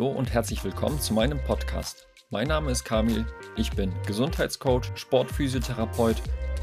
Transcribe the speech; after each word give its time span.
Hallo 0.00 0.12
und 0.12 0.32
herzlich 0.32 0.64
willkommen 0.64 0.98
zu 0.98 1.12
meinem 1.12 1.38
Podcast. 1.44 2.06
Mein 2.30 2.48
Name 2.48 2.70
ist 2.70 2.84
Kamil, 2.86 3.26
ich 3.56 3.70
bin 3.72 3.92
Gesundheitscoach, 4.06 4.92
Sportphysiotherapeut 4.94 6.16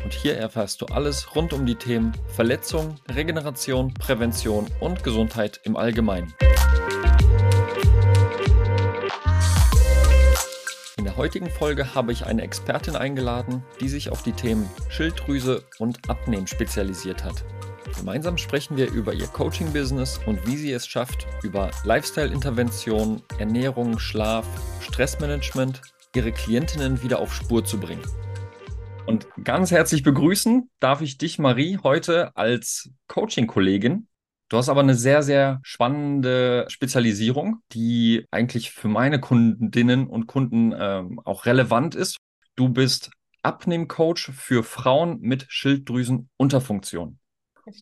und 0.03 0.11
hier 0.11 0.35
erfährst 0.35 0.81
du 0.81 0.87
alles 0.87 1.35
rund 1.35 1.53
um 1.53 1.63
die 1.67 1.75
Themen 1.75 2.13
Verletzung, 2.29 2.95
Regeneration, 3.07 3.93
Prävention 3.93 4.65
und 4.79 5.03
Gesundheit 5.03 5.61
im 5.65 5.77
Allgemeinen. 5.77 6.33
In 10.97 11.03
der 11.03 11.15
heutigen 11.15 11.51
Folge 11.51 11.93
habe 11.93 12.13
ich 12.13 12.25
eine 12.25 12.41
Expertin 12.41 12.95
eingeladen, 12.95 13.63
die 13.79 13.89
sich 13.89 14.09
auf 14.09 14.23
die 14.23 14.31
Themen 14.31 14.67
Schilddrüse 14.89 15.63
und 15.77 16.09
Abnehmen 16.09 16.47
spezialisiert 16.47 17.23
hat. 17.23 17.45
Gemeinsam 17.95 18.37
sprechen 18.37 18.77
wir 18.77 18.91
über 18.91 19.13
ihr 19.13 19.27
Coaching-Business 19.27 20.19
und 20.25 20.45
wie 20.45 20.57
sie 20.57 20.71
es 20.71 20.87
schafft, 20.87 21.27
über 21.43 21.71
Lifestyle-Intervention, 21.83 23.21
Ernährung, 23.39 23.99
Schlaf, 23.99 24.45
Stressmanagement 24.81 25.81
ihre 26.15 26.31
Klientinnen 26.31 27.01
wieder 27.03 27.19
auf 27.19 27.33
Spur 27.33 27.63
zu 27.63 27.79
bringen. 27.79 28.03
Und 29.05 29.27
ganz 29.43 29.71
herzlich 29.71 30.03
begrüßen 30.03 30.69
darf 30.79 31.01
ich 31.01 31.17
dich, 31.17 31.39
Marie, 31.39 31.79
heute 31.81 32.35
als 32.35 32.89
Coaching-Kollegin. 33.07 34.07
Du 34.49 34.57
hast 34.57 34.69
aber 34.69 34.81
eine 34.81 34.95
sehr, 34.95 35.23
sehr 35.23 35.59
spannende 35.63 36.65
Spezialisierung, 36.69 37.61
die 37.73 38.25
eigentlich 38.31 38.71
für 38.71 38.87
meine 38.87 39.19
Kundinnen 39.19 40.07
und 40.07 40.27
Kunden 40.27 40.73
ähm, 40.77 41.19
auch 41.23 41.45
relevant 41.45 41.95
ist. 41.95 42.17
Du 42.55 42.69
bist 42.69 43.11
Abnehmcoach 43.43 44.31
für 44.33 44.63
Frauen 44.63 45.19
mit 45.21 45.45
Schilddrüsenunterfunktion. 45.49 47.19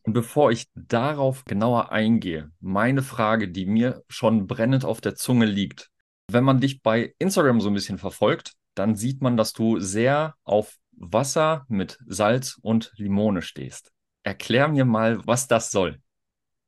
Und 0.03 0.13
bevor 0.13 0.51
ich 0.51 0.67
darauf 0.75 1.45
genauer 1.45 1.91
eingehe, 1.91 2.51
meine 2.59 3.01
Frage, 3.01 3.49
die 3.49 3.65
mir 3.65 4.03
schon 4.07 4.47
brennend 4.47 4.85
auf 4.85 5.01
der 5.01 5.15
Zunge 5.15 5.45
liegt. 5.45 5.89
Wenn 6.31 6.43
man 6.43 6.59
dich 6.59 6.81
bei 6.81 7.13
Instagram 7.19 7.61
so 7.61 7.69
ein 7.69 7.73
bisschen 7.73 7.97
verfolgt, 7.97 8.53
dann 8.73 8.95
sieht 8.95 9.21
man, 9.21 9.37
dass 9.37 9.53
du 9.53 9.79
sehr 9.79 10.35
auf 10.43 10.77
Wasser 10.91 11.65
mit 11.67 11.99
Salz 12.07 12.57
und 12.61 12.91
Limone 12.95 13.41
stehst. 13.41 13.91
Erklär 14.23 14.67
mir 14.67 14.85
mal, 14.85 15.25
was 15.25 15.47
das 15.47 15.71
soll. 15.71 16.01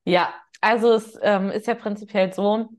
Ja, 0.06 0.34
also 0.62 0.94
es 0.94 1.18
ähm, 1.22 1.50
ist 1.50 1.68
ja 1.68 1.76
prinzipiell 1.76 2.34
so, 2.34 2.70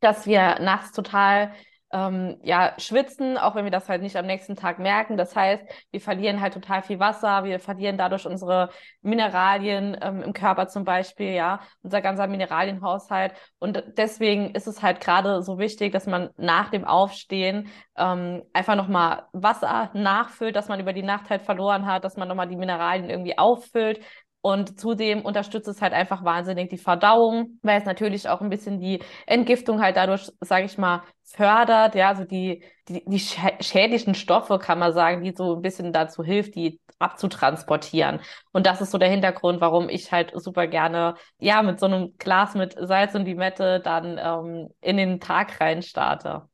dass 0.00 0.26
wir 0.26 0.58
nachts 0.60 0.92
total 0.92 1.52
ähm, 1.92 2.38
ja, 2.42 2.74
schwitzen, 2.78 3.36
auch 3.36 3.54
wenn 3.54 3.64
wir 3.64 3.70
das 3.70 3.88
halt 3.88 4.02
nicht 4.02 4.16
am 4.16 4.26
nächsten 4.26 4.56
Tag 4.56 4.78
merken. 4.78 5.16
Das 5.16 5.36
heißt, 5.36 5.62
wir 5.90 6.00
verlieren 6.00 6.40
halt 6.40 6.54
total 6.54 6.82
viel 6.82 6.98
Wasser, 6.98 7.44
wir 7.44 7.60
verlieren 7.60 7.98
dadurch 7.98 8.26
unsere 8.26 8.70
Mineralien 9.02 9.96
ähm, 10.00 10.22
im 10.22 10.32
Körper 10.32 10.68
zum 10.68 10.84
Beispiel, 10.84 11.32
ja, 11.32 11.60
unser 11.82 12.00
ganzer 12.00 12.26
Mineralienhaushalt. 12.26 13.34
Und 13.58 13.82
deswegen 13.96 14.54
ist 14.54 14.66
es 14.66 14.82
halt 14.82 15.00
gerade 15.00 15.42
so 15.42 15.58
wichtig, 15.58 15.92
dass 15.92 16.06
man 16.06 16.30
nach 16.36 16.70
dem 16.70 16.84
Aufstehen 16.84 17.68
ähm, 17.96 18.42
einfach 18.52 18.74
nochmal 18.74 19.24
Wasser 19.32 19.90
nachfüllt, 19.94 20.56
dass 20.56 20.68
man 20.68 20.80
über 20.80 20.92
die 20.92 21.02
Nacht 21.02 21.28
halt 21.30 21.42
verloren 21.42 21.86
hat, 21.86 22.04
dass 22.04 22.16
man 22.16 22.28
nochmal 22.28 22.48
die 22.48 22.56
Mineralien 22.56 23.10
irgendwie 23.10 23.36
auffüllt, 23.38 24.00
und 24.42 24.78
zudem 24.78 25.22
unterstützt 25.22 25.68
es 25.68 25.80
halt 25.80 25.92
einfach 25.92 26.24
wahnsinnig 26.24 26.68
die 26.68 26.78
Verdauung, 26.78 27.58
weil 27.62 27.78
es 27.78 27.86
natürlich 27.86 28.28
auch 28.28 28.40
ein 28.40 28.50
bisschen 28.50 28.80
die 28.80 29.00
Entgiftung 29.26 29.80
halt 29.80 29.96
dadurch, 29.96 30.30
sage 30.40 30.66
ich 30.66 30.76
mal, 30.78 31.04
fördert. 31.22 31.94
Ja, 31.94 32.08
also 32.08 32.24
die, 32.24 32.64
die, 32.88 33.04
die 33.06 33.20
schädlichen 33.20 34.16
Stoffe, 34.16 34.58
kann 34.58 34.80
man 34.80 34.92
sagen, 34.92 35.22
die 35.22 35.32
so 35.34 35.54
ein 35.54 35.62
bisschen 35.62 35.92
dazu 35.92 36.24
hilft, 36.24 36.56
die 36.56 36.80
abzutransportieren. 36.98 38.20
Und 38.52 38.66
das 38.66 38.80
ist 38.80 38.90
so 38.90 38.98
der 38.98 39.08
Hintergrund, 39.08 39.60
warum 39.60 39.88
ich 39.88 40.10
halt 40.10 40.32
super 40.34 40.66
gerne, 40.66 41.14
ja, 41.38 41.62
mit 41.62 41.78
so 41.78 41.86
einem 41.86 42.14
Glas 42.18 42.54
mit 42.54 42.74
Salz 42.78 43.14
und 43.14 43.24
Limette 43.26 43.80
dann 43.80 44.18
ähm, 44.20 44.68
in 44.80 44.96
den 44.96 45.20
Tag 45.20 45.60
rein 45.60 45.82
starte. 45.82 46.48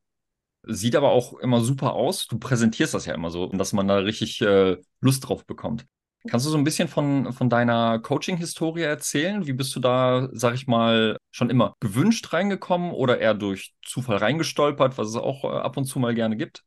Sieht 0.65 0.95
aber 0.95 1.13
auch 1.13 1.33
immer 1.39 1.63
super 1.63 1.95
aus. 1.95 2.27
Du 2.27 2.39
präsentierst 2.39 2.93
das 2.93 3.07
ja 3.07 3.15
immer 3.15 3.31
so, 3.31 3.47
dass 3.47 3.73
man 3.73 3.89
da 3.89 3.97
richtig 3.97 4.43
äh, 4.43 4.77
Lust 5.01 5.27
drauf 5.27 5.47
bekommt. 5.47 5.87
Kannst 6.29 6.45
du 6.47 6.51
so 6.51 6.59
ein 6.59 6.65
bisschen 6.65 6.89
von, 6.89 7.33
von 7.33 7.49
deiner 7.49 7.99
Coaching-Historie 8.01 8.83
erzählen? 8.83 9.47
Wie 9.47 9.53
bist 9.53 9.75
du 9.75 9.81
da, 9.81 10.29
sag 10.33 10.55
ich 10.55 10.67
mal, 10.67 11.17
schon 11.31 11.49
immer 11.49 11.75
gewünscht 11.81 12.33
reingekommen 12.33 12.93
oder 12.93 13.19
eher 13.19 13.35
durch 13.35 13.75
Zufall 13.83 14.19
reingestolpert, 14.19 14.99
was 14.99 15.09
es 15.09 15.17
auch 15.17 15.45
äh, 15.45 15.49
ab 15.49 15.77
und 15.77 15.87
zu 15.87 15.99
mal 15.99 16.15
gerne 16.15 16.37
gibt? 16.37 16.65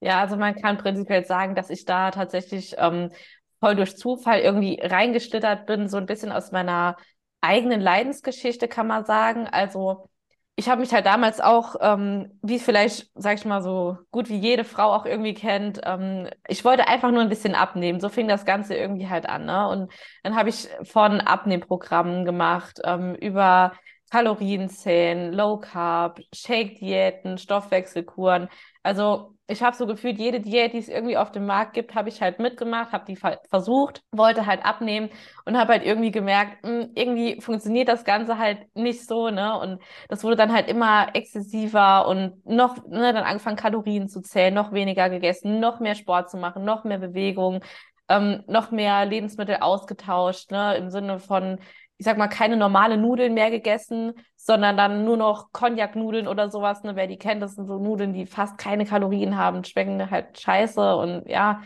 Ja, 0.00 0.20
also 0.20 0.36
man 0.36 0.54
kann 0.54 0.78
prinzipiell 0.78 1.24
sagen, 1.24 1.54
dass 1.54 1.68
ich 1.70 1.84
da 1.84 2.10
tatsächlich 2.10 2.74
ähm, 2.78 3.10
voll 3.60 3.76
durch 3.76 3.96
Zufall 3.96 4.40
irgendwie 4.40 4.80
reingeschlittert 4.80 5.66
bin, 5.66 5.88
so 5.88 5.96
ein 5.98 6.06
bisschen 6.06 6.32
aus 6.32 6.52
meiner 6.52 6.96
eigenen 7.40 7.80
Leidensgeschichte, 7.80 8.68
kann 8.68 8.86
man 8.86 9.04
sagen. 9.04 9.46
Also 9.46 10.09
ich 10.56 10.68
habe 10.68 10.82
mich 10.82 10.92
halt 10.92 11.06
damals 11.06 11.40
auch, 11.40 11.76
ähm, 11.80 12.38
wie 12.42 12.58
vielleicht, 12.58 13.10
sag 13.14 13.38
ich 13.38 13.44
mal, 13.46 13.62
so 13.62 13.96
gut 14.10 14.28
wie 14.28 14.36
jede 14.36 14.64
Frau 14.64 14.92
auch 14.92 15.06
irgendwie 15.06 15.32
kennt, 15.32 15.80
ähm, 15.84 16.28
ich 16.48 16.64
wollte 16.64 16.86
einfach 16.86 17.10
nur 17.10 17.22
ein 17.22 17.30
bisschen 17.30 17.54
abnehmen. 17.54 18.00
So 18.00 18.10
fing 18.10 18.28
das 18.28 18.44
Ganze 18.44 18.74
irgendwie 18.74 19.08
halt 19.08 19.26
an. 19.26 19.46
Ne? 19.46 19.68
Und 19.68 19.90
dann 20.22 20.36
habe 20.36 20.50
ich 20.50 20.68
von 20.82 21.20
Abnehmprogrammen 21.20 22.24
gemacht, 22.26 22.80
ähm, 22.84 23.14
über 23.14 23.72
Kalorienzählen, 24.10 25.32
Low 25.32 25.58
Carb, 25.58 26.20
Shake-Diäten, 26.34 27.38
Stoffwechselkuren. 27.38 28.48
Also 28.82 29.36
ich 29.46 29.62
habe 29.62 29.76
so 29.76 29.86
gefühlt, 29.86 30.18
jede 30.18 30.40
Diät, 30.40 30.72
die 30.72 30.78
es 30.78 30.88
irgendwie 30.88 31.16
auf 31.16 31.32
dem 31.32 31.44
Markt 31.46 31.74
gibt, 31.74 31.94
habe 31.94 32.08
ich 32.08 32.20
halt 32.22 32.38
mitgemacht, 32.38 32.92
habe 32.92 33.04
die 33.06 33.16
versucht, 33.48 34.02
wollte 34.12 34.46
halt 34.46 34.64
abnehmen 34.64 35.10
und 35.44 35.58
habe 35.58 35.72
halt 35.74 35.84
irgendwie 35.84 36.10
gemerkt, 36.12 36.64
hm, 36.64 36.90
irgendwie 36.94 37.40
funktioniert 37.40 37.88
das 37.88 38.04
Ganze 38.04 38.38
halt 38.38 38.58
nicht 38.74 39.06
so, 39.06 39.28
ne? 39.30 39.58
Und 39.58 39.80
das 40.08 40.22
wurde 40.24 40.36
dann 40.36 40.52
halt 40.52 40.68
immer 40.68 41.14
exzessiver 41.14 42.06
und 42.08 42.44
noch, 42.46 42.76
ne, 42.86 43.12
dann 43.12 43.24
angefangen 43.24 43.56
Kalorien 43.56 44.08
zu 44.08 44.20
zählen, 44.22 44.54
noch 44.54 44.72
weniger 44.72 45.10
gegessen, 45.10 45.60
noch 45.60 45.80
mehr 45.80 45.94
Sport 45.94 46.30
zu 46.30 46.36
machen, 46.36 46.64
noch 46.64 46.84
mehr 46.84 46.98
Bewegung, 46.98 47.60
ähm, 48.08 48.42
noch 48.46 48.70
mehr 48.70 49.04
Lebensmittel 49.06 49.56
ausgetauscht, 49.60 50.50
ne? 50.50 50.76
Im 50.76 50.90
Sinne 50.90 51.18
von 51.18 51.58
ich 52.00 52.06
sag 52.06 52.16
mal, 52.16 52.28
keine 52.28 52.56
normale 52.56 52.96
Nudeln 52.96 53.34
mehr 53.34 53.50
gegessen, 53.50 54.14
sondern 54.34 54.78
dann 54.78 55.04
nur 55.04 55.18
noch 55.18 55.52
Cognac-Nudeln 55.52 56.28
oder 56.28 56.48
sowas. 56.48 56.82
Ne? 56.82 56.96
Wer 56.96 57.06
die 57.06 57.18
kennt, 57.18 57.42
das 57.42 57.56
sind 57.56 57.66
so 57.66 57.78
Nudeln, 57.78 58.14
die 58.14 58.24
fast 58.24 58.56
keine 58.56 58.86
Kalorien 58.86 59.36
haben, 59.36 59.64
schmecken 59.64 60.10
halt 60.10 60.40
scheiße 60.40 60.96
und 60.96 61.28
ja, 61.28 61.60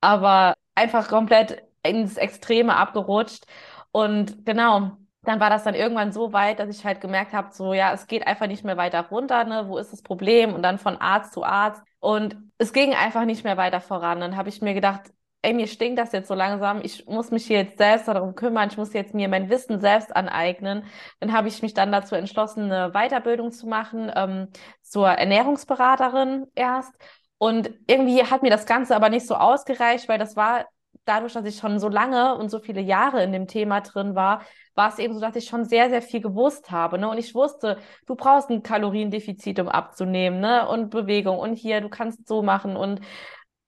aber 0.00 0.54
einfach 0.74 1.06
komplett 1.06 1.62
ins 1.84 2.16
Extreme 2.16 2.74
abgerutscht. 2.76 3.44
Und 3.92 4.44
genau, 4.44 4.90
dann 5.22 5.38
war 5.38 5.50
das 5.50 5.62
dann 5.62 5.76
irgendwann 5.76 6.10
so 6.10 6.32
weit, 6.32 6.58
dass 6.58 6.76
ich 6.76 6.84
halt 6.84 7.00
gemerkt 7.00 7.32
habe, 7.32 7.50
so 7.52 7.72
ja, 7.72 7.92
es 7.92 8.08
geht 8.08 8.26
einfach 8.26 8.48
nicht 8.48 8.64
mehr 8.64 8.76
weiter 8.76 9.06
runter, 9.08 9.44
ne? 9.44 9.68
Wo 9.68 9.78
ist 9.78 9.92
das 9.92 10.02
Problem? 10.02 10.52
Und 10.52 10.64
dann 10.64 10.78
von 10.78 10.96
Arzt 10.96 11.32
zu 11.32 11.44
Arzt. 11.44 11.80
Und 12.00 12.36
es 12.58 12.72
ging 12.72 12.92
einfach 12.92 13.24
nicht 13.24 13.44
mehr 13.44 13.56
weiter 13.56 13.80
voran. 13.80 14.18
Dann 14.18 14.36
habe 14.36 14.48
ich 14.48 14.60
mir 14.62 14.74
gedacht, 14.74 15.12
ey, 15.46 15.54
mir 15.54 15.68
stinkt 15.68 15.98
das 15.98 16.10
jetzt 16.10 16.26
so 16.26 16.34
langsam, 16.34 16.80
ich 16.82 17.06
muss 17.06 17.30
mich 17.30 17.46
hier 17.46 17.58
jetzt 17.58 17.78
selbst 17.78 18.08
darum 18.08 18.34
kümmern, 18.34 18.68
ich 18.68 18.76
muss 18.76 18.92
jetzt 18.92 19.14
mir 19.14 19.28
mein 19.28 19.48
Wissen 19.48 19.80
selbst 19.80 20.14
aneignen. 20.14 20.84
Dann 21.20 21.32
habe 21.32 21.46
ich 21.46 21.62
mich 21.62 21.72
dann 21.72 21.92
dazu 21.92 22.16
entschlossen, 22.16 22.64
eine 22.64 22.90
Weiterbildung 22.90 23.52
zu 23.52 23.68
machen 23.68 24.10
ähm, 24.16 24.48
zur 24.82 25.06
Ernährungsberaterin 25.08 26.46
erst. 26.56 26.92
Und 27.38 27.70
irgendwie 27.86 28.24
hat 28.24 28.42
mir 28.42 28.50
das 28.50 28.66
Ganze 28.66 28.96
aber 28.96 29.08
nicht 29.08 29.26
so 29.26 29.36
ausgereicht, 29.36 30.08
weil 30.08 30.18
das 30.18 30.34
war 30.34 30.66
dadurch, 31.04 31.34
dass 31.34 31.44
ich 31.44 31.58
schon 31.58 31.78
so 31.78 31.88
lange 31.88 32.34
und 32.36 32.50
so 32.50 32.58
viele 32.58 32.80
Jahre 32.80 33.22
in 33.22 33.30
dem 33.30 33.46
Thema 33.46 33.82
drin 33.82 34.16
war, 34.16 34.42
war 34.74 34.88
es 34.88 34.98
eben 34.98 35.14
so, 35.14 35.20
dass 35.20 35.36
ich 35.36 35.46
schon 35.46 35.64
sehr, 35.64 35.90
sehr 35.90 36.02
viel 36.02 36.20
gewusst 36.20 36.72
habe. 36.72 36.98
Ne? 36.98 37.08
Und 37.08 37.18
ich 37.18 37.36
wusste, 37.36 37.78
du 38.06 38.16
brauchst 38.16 38.50
ein 38.50 38.64
Kaloriendefizit, 38.64 39.60
um 39.60 39.68
abzunehmen, 39.68 40.40
ne? 40.40 40.68
Und 40.68 40.90
Bewegung 40.90 41.38
und 41.38 41.54
hier, 41.54 41.80
du 41.80 41.88
kannst 41.88 42.26
so 42.26 42.42
machen 42.42 42.76
und 42.76 43.00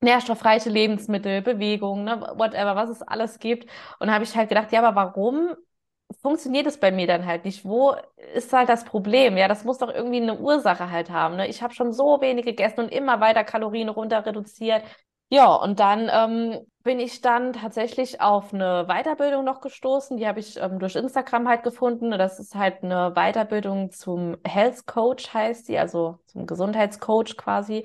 nährstoffreiche 0.00 0.70
Lebensmittel, 0.70 1.42
Bewegung, 1.42 2.04
ne, 2.04 2.20
whatever, 2.36 2.76
was 2.76 2.90
es 2.90 3.02
alles 3.02 3.38
gibt. 3.38 3.68
Und 3.98 4.10
habe 4.12 4.24
ich 4.24 4.36
halt 4.36 4.48
gedacht, 4.48 4.72
ja, 4.72 4.82
aber 4.82 4.94
warum 4.96 5.56
funktioniert 6.22 6.66
es 6.66 6.78
bei 6.80 6.90
mir 6.90 7.06
dann 7.06 7.26
halt 7.26 7.44
nicht? 7.44 7.64
Wo 7.64 7.94
ist 8.34 8.52
halt 8.52 8.68
das 8.68 8.84
Problem? 8.84 9.36
Ja, 9.36 9.48
das 9.48 9.64
muss 9.64 9.78
doch 9.78 9.92
irgendwie 9.92 10.22
eine 10.22 10.38
Ursache 10.38 10.90
halt 10.90 11.10
haben. 11.10 11.36
Ne? 11.36 11.48
Ich 11.48 11.62
habe 11.62 11.74
schon 11.74 11.92
so 11.92 12.20
wenig 12.20 12.44
gegessen 12.44 12.80
und 12.80 12.92
immer 12.92 13.20
weiter 13.20 13.44
Kalorien 13.44 13.88
runter 13.88 14.24
reduziert. 14.24 14.82
Ja, 15.30 15.54
und 15.54 15.78
dann 15.78 16.08
ähm, 16.10 16.66
bin 16.82 17.00
ich 17.00 17.20
dann 17.20 17.52
tatsächlich 17.52 18.20
auf 18.22 18.54
eine 18.54 18.86
Weiterbildung 18.86 19.44
noch 19.44 19.60
gestoßen. 19.60 20.16
Die 20.16 20.26
habe 20.26 20.40
ich 20.40 20.56
ähm, 20.56 20.78
durch 20.78 20.96
Instagram 20.96 21.46
halt 21.48 21.62
gefunden. 21.62 22.10
Das 22.12 22.40
ist 22.40 22.54
halt 22.54 22.82
eine 22.82 23.12
Weiterbildung 23.14 23.90
zum 23.90 24.38
Health 24.44 24.86
Coach, 24.86 25.34
heißt 25.34 25.66
sie, 25.66 25.78
also 25.78 26.18
zum 26.26 26.46
Gesundheitscoach 26.46 27.36
quasi. 27.36 27.84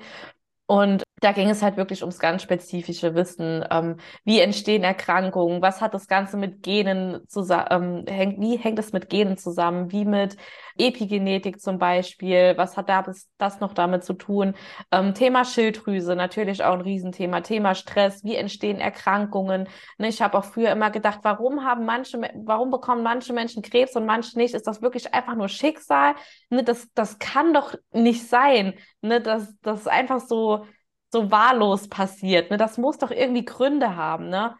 Und 0.66 1.03
da 1.20 1.32
ging 1.32 1.48
es 1.48 1.62
halt 1.62 1.76
wirklich 1.76 2.02
ums 2.02 2.18
ganz 2.18 2.42
spezifische 2.42 3.14
Wissen. 3.14 3.64
Ähm, 3.70 3.96
wie 4.24 4.40
entstehen 4.40 4.82
Erkrankungen? 4.82 5.62
Was 5.62 5.80
hat 5.80 5.94
das 5.94 6.08
Ganze 6.08 6.36
mit 6.36 6.62
Genen 6.62 7.26
zusammen? 7.28 8.04
Ähm, 8.08 8.34
wie 8.38 8.56
hängt 8.56 8.78
es 8.78 8.92
mit 8.92 9.08
Genen 9.08 9.36
zusammen? 9.36 9.92
Wie 9.92 10.04
mit 10.04 10.36
Epigenetik 10.76 11.60
zum 11.60 11.78
Beispiel? 11.78 12.54
Was 12.56 12.76
hat 12.76 12.88
da 12.88 13.02
das, 13.02 13.28
das 13.38 13.60
noch 13.60 13.74
damit 13.74 14.04
zu 14.04 14.14
tun? 14.14 14.54
Ähm, 14.90 15.14
Thema 15.14 15.44
Schilddrüse, 15.44 16.16
natürlich 16.16 16.64
auch 16.64 16.74
ein 16.74 16.80
Riesenthema. 16.80 17.40
Thema 17.42 17.74
Stress. 17.74 18.24
Wie 18.24 18.34
entstehen 18.34 18.80
Erkrankungen? 18.80 19.68
Ne, 19.98 20.08
ich 20.08 20.20
habe 20.20 20.36
auch 20.36 20.44
früher 20.44 20.72
immer 20.72 20.90
gedacht, 20.90 21.20
warum 21.22 21.64
haben 21.64 21.84
manche, 21.84 22.20
warum 22.34 22.70
bekommen 22.70 23.04
manche 23.04 23.32
Menschen 23.32 23.62
Krebs 23.62 23.94
und 23.94 24.04
manche 24.04 24.36
nicht? 24.36 24.52
Ist 24.52 24.66
das 24.66 24.82
wirklich 24.82 25.14
einfach 25.14 25.36
nur 25.36 25.48
Schicksal? 25.48 26.16
Ne, 26.50 26.64
das, 26.64 26.88
das 26.94 27.18
kann 27.20 27.54
doch 27.54 27.74
nicht 27.92 28.28
sein. 28.28 28.74
Ne, 29.00 29.20
das, 29.20 29.54
das 29.62 29.82
ist 29.82 29.88
einfach 29.88 30.20
so, 30.20 30.66
so 31.14 31.30
wahllos 31.30 31.88
passiert. 31.88 32.50
Ne? 32.50 32.58
Das 32.58 32.76
muss 32.76 32.98
doch 32.98 33.10
irgendwie 33.10 33.44
Gründe 33.44 33.96
haben, 33.96 34.28
ne? 34.28 34.56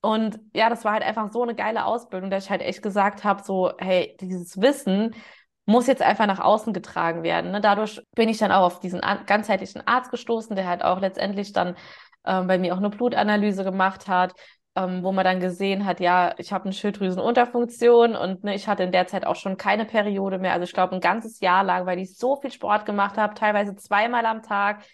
Und 0.00 0.38
ja, 0.54 0.70
das 0.70 0.84
war 0.84 0.92
halt 0.92 1.02
einfach 1.02 1.32
so 1.32 1.42
eine 1.42 1.54
geile 1.54 1.84
Ausbildung, 1.84 2.30
dass 2.30 2.44
ich 2.44 2.50
halt 2.50 2.62
echt 2.62 2.82
gesagt 2.82 3.24
habe, 3.24 3.42
so, 3.42 3.72
hey, 3.78 4.16
dieses 4.20 4.60
Wissen 4.60 5.14
muss 5.66 5.86
jetzt 5.88 6.02
einfach 6.02 6.26
nach 6.26 6.40
außen 6.40 6.72
getragen 6.72 7.22
werden. 7.22 7.50
Ne? 7.50 7.60
Dadurch 7.60 8.00
bin 8.14 8.28
ich 8.28 8.38
dann 8.38 8.52
auch 8.52 8.62
auf 8.62 8.80
diesen 8.80 9.00
ganzheitlichen 9.26 9.86
Arzt 9.86 10.10
gestoßen, 10.10 10.56
der 10.56 10.68
halt 10.68 10.82
auch 10.82 11.00
letztendlich 11.00 11.52
dann 11.52 11.76
ähm, 12.24 12.46
bei 12.46 12.58
mir 12.58 12.74
auch 12.74 12.78
eine 12.78 12.90
Blutanalyse 12.90 13.64
gemacht 13.64 14.08
hat, 14.08 14.34
ähm, 14.76 15.02
wo 15.02 15.12
man 15.12 15.24
dann 15.24 15.40
gesehen 15.40 15.84
hat, 15.84 16.00
ja, 16.00 16.34
ich 16.38 16.52
habe 16.52 16.64
eine 16.64 16.72
Schilddrüsenunterfunktion 16.72 18.14
und 18.16 18.44
ne, 18.44 18.54
ich 18.54 18.68
hatte 18.68 18.84
in 18.84 18.92
der 18.92 19.08
Zeit 19.08 19.26
auch 19.26 19.36
schon 19.36 19.56
keine 19.56 19.84
Periode 19.84 20.38
mehr. 20.38 20.52
Also 20.52 20.64
ich 20.64 20.72
glaube 20.72 20.94
ein 20.94 21.00
ganzes 21.00 21.40
Jahr 21.40 21.64
lang, 21.64 21.84
weil 21.86 21.98
ich 21.98 22.16
so 22.16 22.36
viel 22.36 22.52
Sport 22.52 22.86
gemacht 22.86 23.18
habe, 23.18 23.34
teilweise 23.34 23.74
zweimal 23.76 24.24
am 24.26 24.42
Tag, 24.42 24.84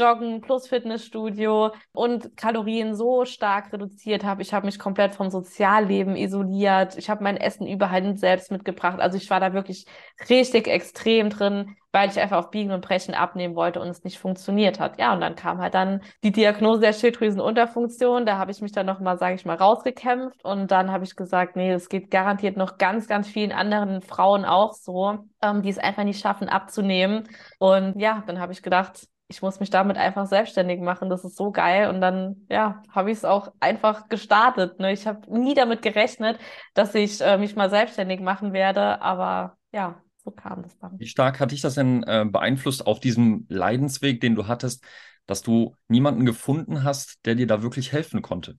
Joggen 0.00 0.40
plus 0.40 0.66
Fitnessstudio 0.68 1.72
und 1.92 2.36
Kalorien 2.36 2.94
so 2.94 3.24
stark 3.24 3.72
reduziert 3.72 4.24
habe. 4.24 4.42
Ich 4.42 4.54
habe 4.54 4.66
mich 4.66 4.78
komplett 4.78 5.14
vom 5.14 5.30
Sozialleben 5.30 6.16
isoliert. 6.16 6.96
Ich 6.96 7.10
habe 7.10 7.22
mein 7.22 7.36
Essen 7.36 7.66
überall 7.66 8.16
selbst 8.16 8.50
mitgebracht. 8.50 9.00
Also 9.00 9.18
ich 9.18 9.28
war 9.30 9.40
da 9.40 9.52
wirklich 9.52 9.84
richtig 10.28 10.66
extrem 10.68 11.28
drin, 11.28 11.76
weil 11.92 12.08
ich 12.08 12.18
einfach 12.18 12.38
auf 12.38 12.50
Biegen 12.50 12.72
und 12.72 12.80
Brechen 12.80 13.14
abnehmen 13.14 13.54
wollte 13.56 13.80
und 13.80 13.88
es 13.88 14.04
nicht 14.04 14.18
funktioniert 14.18 14.80
hat. 14.80 14.98
Ja, 14.98 15.12
und 15.12 15.20
dann 15.20 15.34
kam 15.34 15.58
halt 15.58 15.74
dann 15.74 16.02
die 16.22 16.32
Diagnose 16.32 16.80
der 16.80 16.92
Schilddrüsenunterfunktion. 16.92 18.26
Da 18.26 18.38
habe 18.38 18.52
ich 18.52 18.60
mich 18.62 18.72
dann 18.72 18.86
nochmal, 18.86 19.18
sage 19.18 19.34
ich 19.34 19.44
mal, 19.44 19.56
rausgekämpft 19.56 20.44
und 20.44 20.70
dann 20.70 20.90
habe 20.90 21.04
ich 21.04 21.16
gesagt, 21.16 21.56
nee, 21.56 21.72
das 21.72 21.88
geht 21.88 22.10
garantiert 22.10 22.56
noch 22.56 22.78
ganz, 22.78 23.06
ganz 23.08 23.28
vielen 23.28 23.52
anderen 23.52 24.00
Frauen 24.00 24.44
auch 24.44 24.72
so, 24.72 25.18
ähm, 25.42 25.62
die 25.62 25.68
es 25.68 25.78
einfach 25.78 26.04
nicht 26.04 26.20
schaffen 26.20 26.48
abzunehmen. 26.48 27.28
Und 27.58 28.00
ja, 28.00 28.22
dann 28.26 28.40
habe 28.40 28.52
ich 28.52 28.62
gedacht, 28.62 29.08
ich 29.30 29.42
muss 29.42 29.60
mich 29.60 29.70
damit 29.70 29.96
einfach 29.96 30.26
selbstständig 30.26 30.80
machen. 30.80 31.08
Das 31.08 31.24
ist 31.24 31.36
so 31.36 31.52
geil. 31.52 31.88
Und 31.88 32.00
dann, 32.00 32.44
ja, 32.50 32.82
habe 32.90 33.12
ich 33.12 33.18
es 33.18 33.24
auch 33.24 33.52
einfach 33.60 34.08
gestartet. 34.08 34.80
Ne? 34.80 34.92
Ich 34.92 35.06
habe 35.06 35.32
nie 35.32 35.54
damit 35.54 35.82
gerechnet, 35.82 36.38
dass 36.74 36.94
ich 36.96 37.20
äh, 37.20 37.38
mich 37.38 37.54
mal 37.54 37.70
selbstständig 37.70 38.20
machen 38.20 38.52
werde. 38.52 39.00
Aber 39.00 39.56
ja, 39.72 40.02
so 40.16 40.32
kam 40.32 40.64
das 40.64 40.76
dann. 40.78 40.98
Wie 40.98 41.06
stark 41.06 41.38
hat 41.38 41.52
dich 41.52 41.60
das 41.60 41.76
denn 41.76 42.02
äh, 42.02 42.26
beeinflusst 42.28 42.84
auf 42.84 42.98
diesem 42.98 43.46
Leidensweg, 43.48 44.20
den 44.20 44.34
du 44.34 44.48
hattest, 44.48 44.84
dass 45.26 45.42
du 45.42 45.76
niemanden 45.86 46.26
gefunden 46.26 46.82
hast, 46.82 47.24
der 47.24 47.36
dir 47.36 47.46
da 47.46 47.62
wirklich 47.62 47.92
helfen 47.92 48.22
konnte? 48.22 48.58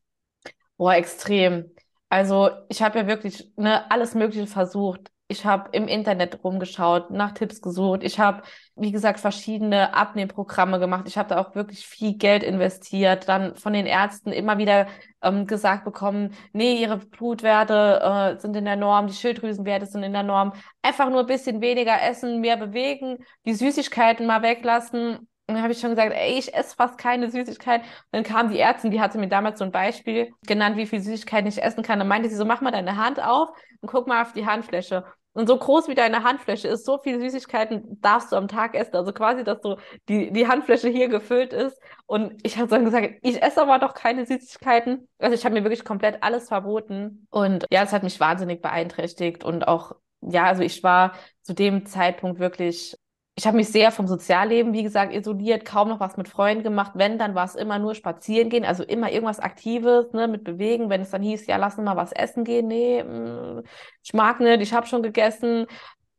Boah, 0.78 0.96
extrem. 0.96 1.70
Also 2.08 2.50
ich 2.70 2.82
habe 2.82 3.00
ja 3.00 3.08
wirklich 3.08 3.52
ne, 3.58 3.92
alles 3.92 4.16
Mögliche 4.16 4.48
versucht. 4.48 5.11
Ich 5.32 5.46
habe 5.46 5.70
im 5.72 5.88
Internet 5.88 6.44
rumgeschaut, 6.44 7.10
nach 7.10 7.32
Tipps 7.32 7.62
gesucht. 7.62 8.04
Ich 8.04 8.20
habe, 8.20 8.44
wie 8.76 8.92
gesagt, 8.92 9.22
verschiedene 9.22 9.94
Abnehmprogramme 9.94 10.78
gemacht. 10.78 11.06
Ich 11.08 11.18
habe 11.18 11.30
da 11.30 11.40
auch 11.40 11.56
wirklich 11.56 11.88
viel 11.88 12.18
Geld 12.18 12.44
investiert. 12.44 13.30
Dann 13.30 13.56
von 13.56 13.72
den 13.72 13.86
Ärzten 13.86 14.34
immer 14.34 14.58
wieder 14.58 14.88
ähm, 15.22 15.48
gesagt 15.48 15.86
bekommen, 15.86 16.34
nee, 16.52 16.82
ihre 16.82 16.98
Blutwerte 16.98 18.36
äh, 18.36 18.42
sind 18.42 18.58
in 18.58 18.66
der 18.66 18.76
Norm, 18.76 19.08
die 19.08 19.14
Schilddrüsenwerte 19.14 19.86
sind 19.86 20.04
in 20.04 20.12
der 20.12 20.24
Norm. 20.24 20.52
Einfach 20.82 21.10
nur 21.10 21.22
ein 21.22 21.28
bisschen 21.28 21.62
weniger 21.62 22.02
essen, 22.02 22.42
mehr 22.42 22.58
bewegen, 22.58 23.20
die 23.46 23.54
Süßigkeiten 23.54 24.28
mal 24.28 24.42
weglassen. 24.42 25.30
Und 25.48 25.56
dann 25.56 25.64
habe 25.64 25.72
ich 25.72 25.80
schon 25.80 25.92
gesagt, 25.92 26.12
ey, 26.14 26.38
ich 26.38 26.54
esse 26.54 26.76
fast 26.76 26.98
keine 26.98 27.32
Süßigkeiten. 27.32 27.86
Und 27.86 28.12
dann 28.12 28.24
kam 28.24 28.50
die 28.50 28.60
Ärztin, 28.60 28.92
die 28.92 29.00
hatte 29.00 29.18
mir 29.18 29.30
damals 29.30 29.60
so 29.60 29.66
ein 29.66 29.72
Beispiel 29.72 30.34
genannt, 30.46 30.76
wie 30.76 30.88
viel 30.88 31.00
Süßigkeiten 31.00 31.48
ich 31.48 31.64
essen 31.64 31.84
kann. 31.84 32.00
Dann 32.00 32.08
meinte 32.10 32.30
sie 32.30 32.36
so, 32.36 32.44
mach 32.44 32.60
mal 32.60 32.72
deine 32.72 32.98
Hand 32.98 33.22
auf 33.24 33.50
und 33.80 33.90
guck 33.90 34.08
mal 34.08 34.22
auf 34.22 34.34
die 34.34 34.46
Handfläche. 34.46 35.06
Und 35.34 35.48
so 35.48 35.58
groß 35.58 35.88
wie 35.88 35.96
deine 35.96 36.24
Handfläche 36.24 36.68
ist, 36.68 36.86
so 36.86 36.98
viel 36.98 37.20
Süßigkeiten 37.20 38.02
darfst 38.02 38.32
du 38.32 38.36
am 38.36 38.50
Tag 38.50 38.76
essen. 38.76 38.96
Also 38.96 39.14
quasi, 39.14 39.44
dass 39.44 39.62
so 39.62 39.78
die, 40.10 40.32
die 40.32 40.48
Handfläche 40.48 40.90
hier 40.90 41.08
gefüllt 41.08 41.54
ist. 41.54 41.80
Und 42.06 42.34
ich 42.44 42.58
habe 42.58 42.68
dann 42.68 42.84
gesagt, 42.84 43.14
ich 43.22 43.42
esse 43.42 43.62
aber 43.62 43.80
doch 43.80 43.94
keine 43.94 44.26
Süßigkeiten. 44.26 45.08
Also 45.20 45.36
ich 45.36 45.46
habe 45.46 45.56
mir 45.56 45.64
wirklich 45.64 45.86
komplett 45.86 46.22
alles 46.22 46.50
verboten. 46.50 47.28
Und 47.30 47.66
ja, 47.72 47.84
es 47.84 47.94
hat 47.94 48.04
mich 48.04 48.20
wahnsinnig 48.20 48.62
beeinträchtigt. 48.62 49.46
Und 49.46 49.68
auch, 49.68 49.96
ja, 50.20 50.44
also 50.46 50.64
ich 50.64 50.84
war 50.84 51.14
zu 51.44 51.54
dem 51.54 51.86
Zeitpunkt 51.86 52.40
wirklich 52.40 52.98
ich 53.36 53.48
habe 53.48 53.58
mich 53.58 53.70
sehr 53.70 53.92
vom 53.92 54.08
Sozialleben, 54.08 54.74
wie 54.74 54.84
gesagt, 54.84 55.14
isoliert, 55.14 55.66
kaum 55.66 55.90
noch 55.90 56.00
was 56.00 56.18
mit 56.18 56.28
Freunden 56.28 56.64
gemacht. 56.64 56.92
Wenn, 56.96 57.18
dann 57.18 57.34
war 57.34 57.46
es 57.46 57.56
immer 57.56 57.80
nur 57.80 57.96
spazieren 57.96 58.50
gehen, 58.50 58.66
also 58.66 58.84
immer 58.84 59.12
irgendwas 59.12 59.40
Aktives, 59.40 60.12
ne, 60.14 60.28
mit 60.28 60.44
Bewegen. 60.44 60.90
Wenn 60.90 61.02
es 61.02 61.12
dann 61.12 61.22
hieß, 61.24 61.48
ja, 61.48 61.58
lass 61.58 61.78
mal 61.78 61.96
was 61.96 62.12
essen 62.12 62.44
gehen, 62.44 62.68
nee, 62.68 63.04
mm, 63.04 63.64
ich 64.04 64.14
mag 64.14 64.40
nicht, 64.42 64.62
ich 64.62 64.74
habe 64.74 64.86
schon 64.88 65.02
gegessen. 65.02 65.66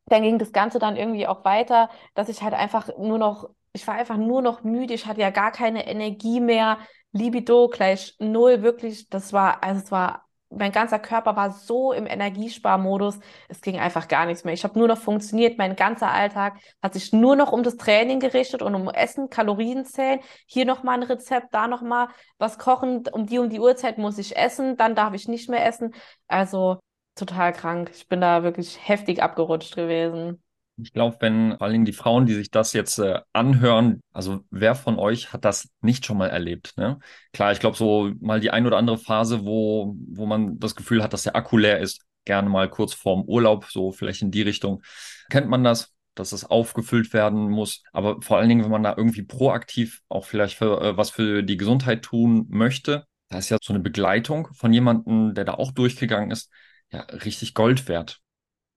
Dann 0.07 0.23
ging 0.23 0.39
das 0.39 0.53
Ganze 0.53 0.79
dann 0.79 0.97
irgendwie 0.97 1.27
auch 1.27 1.45
weiter, 1.45 1.91
dass 2.15 2.29
ich 2.29 2.43
halt 2.43 2.55
einfach 2.55 2.89
nur 2.99 3.19
noch, 3.19 3.51
ich 3.73 3.87
war 3.87 3.95
einfach 3.95 4.17
nur 4.17 4.43
noch 4.43 4.65
müde, 4.65 4.95
ich 4.95 5.07
hatte 5.07 5.21
ja 5.21 5.31
gar 5.31 5.53
keine 5.53 5.87
Energie 5.87 6.41
mehr. 6.41 6.79
Libido 7.13 7.69
gleich 7.69 8.17
null, 8.21 8.63
wirklich, 8.63 9.09
das 9.11 9.33
war, 9.33 9.63
also 9.63 9.81
es 9.83 9.91
war 9.93 10.22
mein 10.57 10.73
ganzer 10.73 10.99
Körper 10.99 11.37
war 11.37 11.53
so 11.53 11.93
im 11.93 12.07
Energiesparmodus, 12.07 13.19
es 13.49 13.61
ging 13.61 13.79
einfach 13.79 14.09
gar 14.09 14.27
nichts 14.27 14.45
mehr. 14.45 14.55
Ich 14.55 14.65
habe 14.65 14.79
nur 14.79 14.89
noch 14.89 14.99
funktioniert, 14.99 15.59
mein 15.59 15.77
ganzer 15.77 16.11
Alltag 16.11 16.59
hat 16.83 16.95
sich 16.95 17.13
nur 17.13 17.37
noch 17.37 17.53
um 17.53 17.63
das 17.63 17.77
Training 17.77 18.21
gerichtet 18.21 18.63
und 18.63 18.75
um 18.75 18.89
Essen, 18.89 19.31
Kalorien 19.31 19.85
zählen. 19.85 20.21
Hier 20.47 20.65
nochmal 20.65 20.99
ein 20.99 21.03
Rezept, 21.05 21.55
da 21.55 21.69
nochmal 21.69 22.09
was 22.39 22.59
kochen, 22.59 23.05
um 23.13 23.27
die 23.27 23.39
um 23.39 23.49
die 23.49 23.61
Uhrzeit 23.61 23.99
muss 23.99 24.19
ich 24.19 24.37
essen, 24.37 24.77
dann 24.77 24.95
darf 24.95 25.15
ich 25.15 25.29
nicht 25.29 25.49
mehr 25.49 25.65
essen. 25.67 25.95
Also 26.29 26.79
total 27.15 27.53
krank. 27.53 27.91
Ich 27.95 28.09
bin 28.09 28.21
da 28.21 28.43
wirklich 28.43 28.79
heftig 28.89 29.23
abgerutscht 29.23 29.75
gewesen. 29.77 30.43
Ich 30.79 30.93
glaube, 30.93 31.17
wenn 31.21 31.51
vor 31.53 31.63
allen 31.63 31.73
Dingen 31.73 31.85
die 31.85 31.93
Frauen, 31.93 32.27
die 32.27 32.35
sich 32.35 32.51
das 32.51 32.73
jetzt 32.73 32.99
äh, 32.99 33.21
anhören, 33.33 34.01
also 34.13 34.41
wer 34.51 34.75
von 34.75 34.99
euch 34.99 35.33
hat 35.33 35.45
das 35.45 35.69
nicht 35.83 36.07
schon 36.07 36.17
mal 36.17 36.31
erlebt? 36.31 36.75
Ne? 36.77 36.99
Klar, 37.33 37.53
ich 37.53 37.61
glaube, 37.61 37.77
so 37.77 38.13
mal 38.21 38.41
die 38.41 38.51
ein 38.51 38.67
oder 38.67 38.79
andere 38.79 38.99
Phase, 38.99 39.45
wo, 39.45 39.95
wo 40.09 40.27
man 40.27 40.59
das 40.59 40.75
Gefühl 40.75 41.03
hat, 41.03 41.13
dass 41.13 41.25
der 41.25 41.37
Akku 41.37 41.59
leer 41.59 41.79
ist, 41.79 42.01
gerne 42.25 42.49
mal 42.49 42.71
kurz 42.71 42.95
vorm 42.95 43.23
Urlaub, 43.23 43.67
so 43.67 43.93
vielleicht 43.93 44.23
in 44.23 44.31
die 44.31 44.43
Richtung, 44.43 44.83
kennt 45.29 45.49
man 45.49 45.63
das, 45.63 45.93
dass 46.15 46.33
es 46.33 46.45
aufgefüllt 46.45 47.13
werden 47.13 47.51
muss. 47.51 47.83
Aber 47.93 48.23
vor 48.23 48.39
allen 48.39 48.49
Dingen, 48.49 48.65
wenn 48.65 48.71
man 48.71 48.83
da 48.83 48.95
irgendwie 48.97 49.23
proaktiv 49.23 50.01
auch 50.09 50.25
vielleicht 50.25 50.57
für, 50.57 50.81
äh, 50.81 50.97
was 50.97 51.11
für 51.11 51.43
die 51.43 51.59
Gesundheit 51.59 52.03
tun 52.03 52.47
möchte, 52.49 53.05
da 53.29 53.39
ist 53.39 53.51
ja 53.51 53.59
so 53.63 53.75
eine 53.75 53.83
Begleitung 53.83 54.49
von 54.55 54.73
jemandem, 54.73 55.35
der 55.35 55.45
da 55.45 55.55
auch 55.55 55.73
durchgegangen 55.73 56.31
ist, 56.31 56.51
ja, 56.91 57.01
richtig 57.01 57.53
Gold 57.55 57.89
wert. 57.89 58.22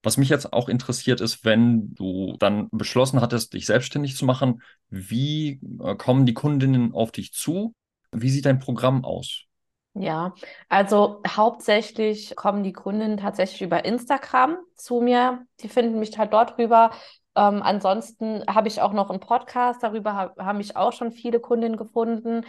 Was 0.06 0.18
mich 0.18 0.28
jetzt 0.28 0.52
auch 0.52 0.68
interessiert 0.68 1.20
ist, 1.20 1.44
wenn 1.44 1.92
du 1.96 2.36
dann 2.38 2.68
beschlossen 2.70 3.20
hattest, 3.20 3.54
dich 3.54 3.66
selbstständig 3.66 4.14
zu 4.14 4.24
machen, 4.24 4.62
wie 4.88 5.60
äh, 5.82 5.96
kommen 5.96 6.26
die 6.26 6.32
Kundinnen 6.32 6.94
auf 6.94 7.10
dich 7.10 7.32
zu? 7.32 7.74
Wie 8.12 8.30
sieht 8.30 8.46
dein 8.46 8.60
Programm 8.60 9.04
aus? 9.04 9.46
Ja, 9.94 10.32
also 10.68 11.22
hauptsächlich 11.26 12.36
kommen 12.36 12.62
die 12.62 12.72
Kundinnen 12.72 13.16
tatsächlich 13.16 13.62
über 13.62 13.84
Instagram 13.84 14.58
zu 14.76 15.00
mir. 15.00 15.44
Die 15.58 15.68
finden 15.68 15.98
mich 15.98 16.16
halt 16.16 16.32
dort 16.32 16.56
rüber. 16.56 16.92
Ähm, 17.34 17.60
ansonsten 17.64 18.44
habe 18.46 18.68
ich 18.68 18.80
auch 18.80 18.92
noch 18.92 19.10
einen 19.10 19.18
Podcast, 19.18 19.82
darüber 19.82 20.14
ha 20.14 20.34
haben 20.38 20.58
mich 20.58 20.76
auch 20.76 20.92
schon 20.92 21.10
viele 21.10 21.40
Kundinnen 21.40 21.76
gefunden. 21.76 22.46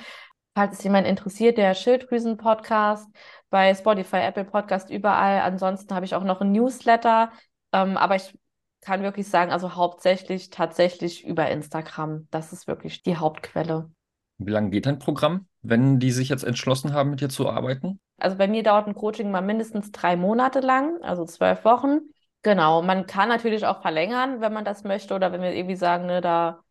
Falls 0.53 0.77
es 0.77 0.83
jemand 0.83 1.05
interessiert, 1.05 1.57
der 1.57 1.75
Schilddrüsen-Podcast 1.75 3.07
bei 3.51 3.75
Spotify, 3.75 4.17
Apple 4.17 4.45
Podcast, 4.45 4.89
überall. 4.89 5.41
Ansonsten 5.41 5.93
habe 5.93 6.05
ich 6.05 6.15
auch 6.15 6.23
noch 6.23 6.41
einen 6.41 6.51
Newsletter, 6.51 7.31
ähm, 7.71 7.97
aber 7.97 8.15
ich 8.15 8.33
kann 8.81 9.03
wirklich 9.03 9.27
sagen, 9.27 9.51
also 9.51 9.75
hauptsächlich 9.75 10.49
tatsächlich 10.49 11.25
über 11.25 11.49
Instagram. 11.49 12.27
Das 12.31 12.53
ist 12.53 12.67
wirklich 12.67 13.03
die 13.03 13.17
Hauptquelle. 13.17 13.89
Wie 14.37 14.51
lange 14.51 14.69
geht 14.69 14.85
dein 14.85 14.99
Programm, 14.99 15.47
wenn 15.61 15.99
die 15.99 16.11
sich 16.11 16.29
jetzt 16.29 16.43
entschlossen 16.43 16.93
haben, 16.93 17.09
mit 17.09 17.21
dir 17.21 17.29
zu 17.29 17.49
arbeiten? 17.49 17.99
Also 18.19 18.37
bei 18.37 18.47
mir 18.47 18.63
dauert 18.63 18.87
ein 18.87 18.95
Coaching 18.95 19.31
mal 19.31 19.41
mindestens 19.41 19.91
drei 19.91 20.15
Monate 20.15 20.59
lang, 20.59 21.01
also 21.01 21.25
zwölf 21.25 21.65
Wochen. 21.65 21.99
Genau, 22.43 22.81
man 22.81 23.07
kann 23.07 23.29
natürlich 23.29 23.65
auch 23.65 23.81
verlängern, 23.81 24.41
wenn 24.41 24.53
man 24.53 24.63
das 24.63 24.83
möchte 24.83 25.15
oder 25.15 25.31
wenn 25.31 25.41
wir 25.41 25.53
irgendwie 25.53 25.75
sagen, 25.75 26.05
ne, 26.05 26.21
da 26.21 26.61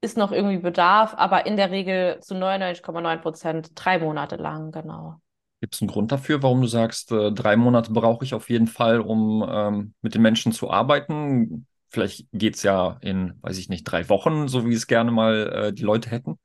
ist 0.00 0.16
noch 0.16 0.30
irgendwie 0.30 0.58
Bedarf, 0.58 1.14
aber 1.16 1.46
in 1.46 1.56
der 1.56 1.70
Regel 1.70 2.20
zu 2.20 2.34
99,9 2.34 3.18
Prozent 3.18 3.70
drei 3.74 3.98
Monate 3.98 4.36
lang, 4.36 4.70
genau. 4.70 5.20
Gibt 5.60 5.74
es 5.74 5.80
einen 5.80 5.90
Grund 5.90 6.12
dafür, 6.12 6.42
warum 6.42 6.60
du 6.60 6.66
sagst, 6.66 7.12
äh, 7.12 7.32
drei 7.32 7.56
Monate 7.56 7.92
brauche 7.92 8.24
ich 8.24 8.34
auf 8.34 8.50
jeden 8.50 8.66
Fall, 8.66 9.00
um 9.00 9.44
ähm, 9.48 9.94
mit 10.02 10.14
den 10.14 10.22
Menschen 10.22 10.52
zu 10.52 10.70
arbeiten? 10.70 11.66
Vielleicht 11.88 12.26
geht 12.32 12.56
es 12.56 12.62
ja 12.62 12.98
in, 13.00 13.38
weiß 13.40 13.56
ich 13.58 13.68
nicht, 13.68 13.84
drei 13.84 14.08
Wochen, 14.08 14.48
so 14.48 14.66
wie 14.66 14.74
es 14.74 14.86
gerne 14.86 15.10
mal 15.10 15.68
äh, 15.68 15.72
die 15.72 15.82
Leute 15.82 16.10
hätten. 16.10 16.38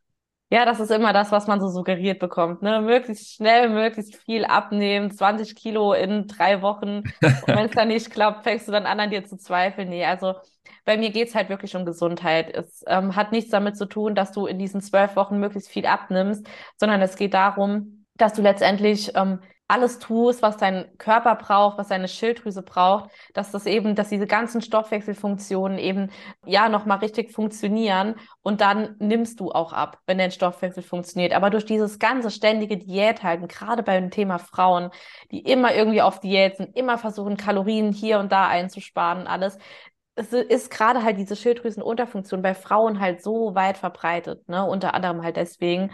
Ja, 0.49 0.65
das 0.65 0.81
ist 0.81 0.91
immer 0.91 1.13
das, 1.13 1.31
was 1.31 1.47
man 1.47 1.61
so 1.61 1.69
suggeriert 1.69 2.19
bekommt. 2.19 2.61
Ne? 2.61 2.81
Möglichst 2.81 3.35
schnell, 3.35 3.69
möglichst 3.69 4.17
viel 4.17 4.43
abnehmen, 4.43 5.09
20 5.09 5.55
Kilo 5.55 5.93
in 5.93 6.27
drei 6.27 6.61
Wochen. 6.61 7.03
Und 7.21 7.47
wenn 7.47 7.65
es 7.67 7.71
dann 7.71 7.87
nicht 7.87 8.11
klappt, 8.11 8.43
fängst 8.43 8.67
du 8.67 8.73
dann 8.73 8.85
an, 8.85 8.99
an 8.99 9.09
dir 9.09 9.23
zu 9.23 9.37
zweifeln. 9.37 9.89
Nee, 9.89 10.03
also 10.03 10.35
bei 10.83 10.97
mir 10.97 11.11
geht's 11.11 11.35
halt 11.35 11.47
wirklich 11.47 11.75
um 11.75 11.85
Gesundheit. 11.85 12.53
Es 12.53 12.83
ähm, 12.87 13.15
hat 13.15 13.31
nichts 13.31 13.49
damit 13.51 13.77
zu 13.77 13.85
tun, 13.85 14.13
dass 14.13 14.33
du 14.33 14.45
in 14.45 14.59
diesen 14.59 14.81
zwölf 14.81 15.15
Wochen 15.15 15.39
möglichst 15.39 15.69
viel 15.69 15.85
abnimmst, 15.85 16.45
sondern 16.77 17.01
es 17.01 17.15
geht 17.15 17.33
darum, 17.33 18.00
dass 18.21 18.33
du 18.33 18.41
letztendlich 18.41 19.11
ähm, 19.15 19.39
alles 19.71 19.99
tust, 19.99 20.41
was 20.41 20.57
dein 20.57 20.85
Körper 20.97 21.35
braucht, 21.35 21.77
was 21.77 21.87
deine 21.87 22.09
Schilddrüse 22.09 22.61
braucht, 22.61 23.09
dass 23.33 23.51
das 23.51 23.65
eben, 23.65 23.95
dass 23.95 24.09
diese 24.09 24.27
ganzen 24.27 24.61
Stoffwechselfunktionen 24.61 25.77
eben 25.77 26.09
ja 26.45 26.67
nochmal 26.67 26.97
richtig 26.97 27.31
funktionieren 27.31 28.15
und 28.41 28.59
dann 28.59 28.97
nimmst 28.99 29.39
du 29.39 29.49
auch 29.51 29.71
ab, 29.71 29.99
wenn 30.07 30.17
dein 30.17 30.31
Stoffwechsel 30.31 30.83
funktioniert. 30.83 31.31
Aber 31.31 31.49
durch 31.49 31.63
dieses 31.65 31.99
ganze 31.99 32.31
ständige 32.31 32.77
Diät 32.77 33.23
halten, 33.23 33.47
gerade 33.47 33.81
beim 33.81 34.11
Thema 34.11 34.39
Frauen, 34.39 34.89
die 35.31 35.39
immer 35.39 35.73
irgendwie 35.73 36.01
auf 36.01 36.19
Diät 36.19 36.57
sind, 36.57 36.75
immer 36.75 36.97
versuchen, 36.97 37.37
Kalorien 37.37 37.93
hier 37.93 38.19
und 38.19 38.29
da 38.33 38.49
einzusparen, 38.49 39.25
alles, 39.25 39.57
es 40.15 40.33
ist 40.33 40.69
gerade 40.69 41.03
halt 41.03 41.17
diese 41.17 41.37
Schilddrüsenunterfunktion 41.37 42.41
bei 42.41 42.55
Frauen 42.55 42.99
halt 42.99 43.23
so 43.23 43.55
weit 43.55 43.77
verbreitet, 43.77 44.49
ne? 44.49 44.65
Unter 44.65 44.93
anderem 44.93 45.23
halt 45.23 45.37
deswegen, 45.37 45.91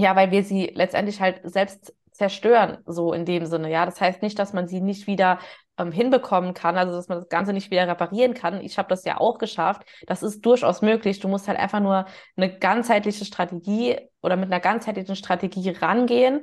ja, 0.00 0.16
weil 0.16 0.30
wir 0.30 0.42
sie 0.42 0.72
letztendlich 0.74 1.20
halt 1.20 1.40
selbst 1.44 1.94
zerstören, 2.12 2.78
so 2.86 3.12
in 3.12 3.24
dem 3.24 3.46
Sinne. 3.46 3.70
Ja, 3.70 3.84
das 3.86 4.00
heißt 4.00 4.22
nicht, 4.22 4.38
dass 4.38 4.52
man 4.52 4.66
sie 4.66 4.80
nicht 4.80 5.06
wieder 5.06 5.38
ähm, 5.78 5.92
hinbekommen 5.92 6.54
kann, 6.54 6.76
also 6.76 6.92
dass 6.92 7.08
man 7.08 7.18
das 7.18 7.28
Ganze 7.28 7.52
nicht 7.52 7.70
wieder 7.70 7.86
reparieren 7.86 8.34
kann. 8.34 8.60
Ich 8.62 8.78
habe 8.78 8.88
das 8.88 9.04
ja 9.04 9.18
auch 9.18 9.38
geschafft. 9.38 9.82
Das 10.06 10.22
ist 10.22 10.44
durchaus 10.44 10.82
möglich. 10.82 11.20
Du 11.20 11.28
musst 11.28 11.48
halt 11.48 11.58
einfach 11.58 11.80
nur 11.80 12.06
eine 12.36 12.58
ganzheitliche 12.58 13.24
Strategie 13.24 13.98
oder 14.22 14.36
mit 14.36 14.50
einer 14.50 14.60
ganzheitlichen 14.60 15.16
Strategie 15.16 15.70
rangehen. 15.70 16.42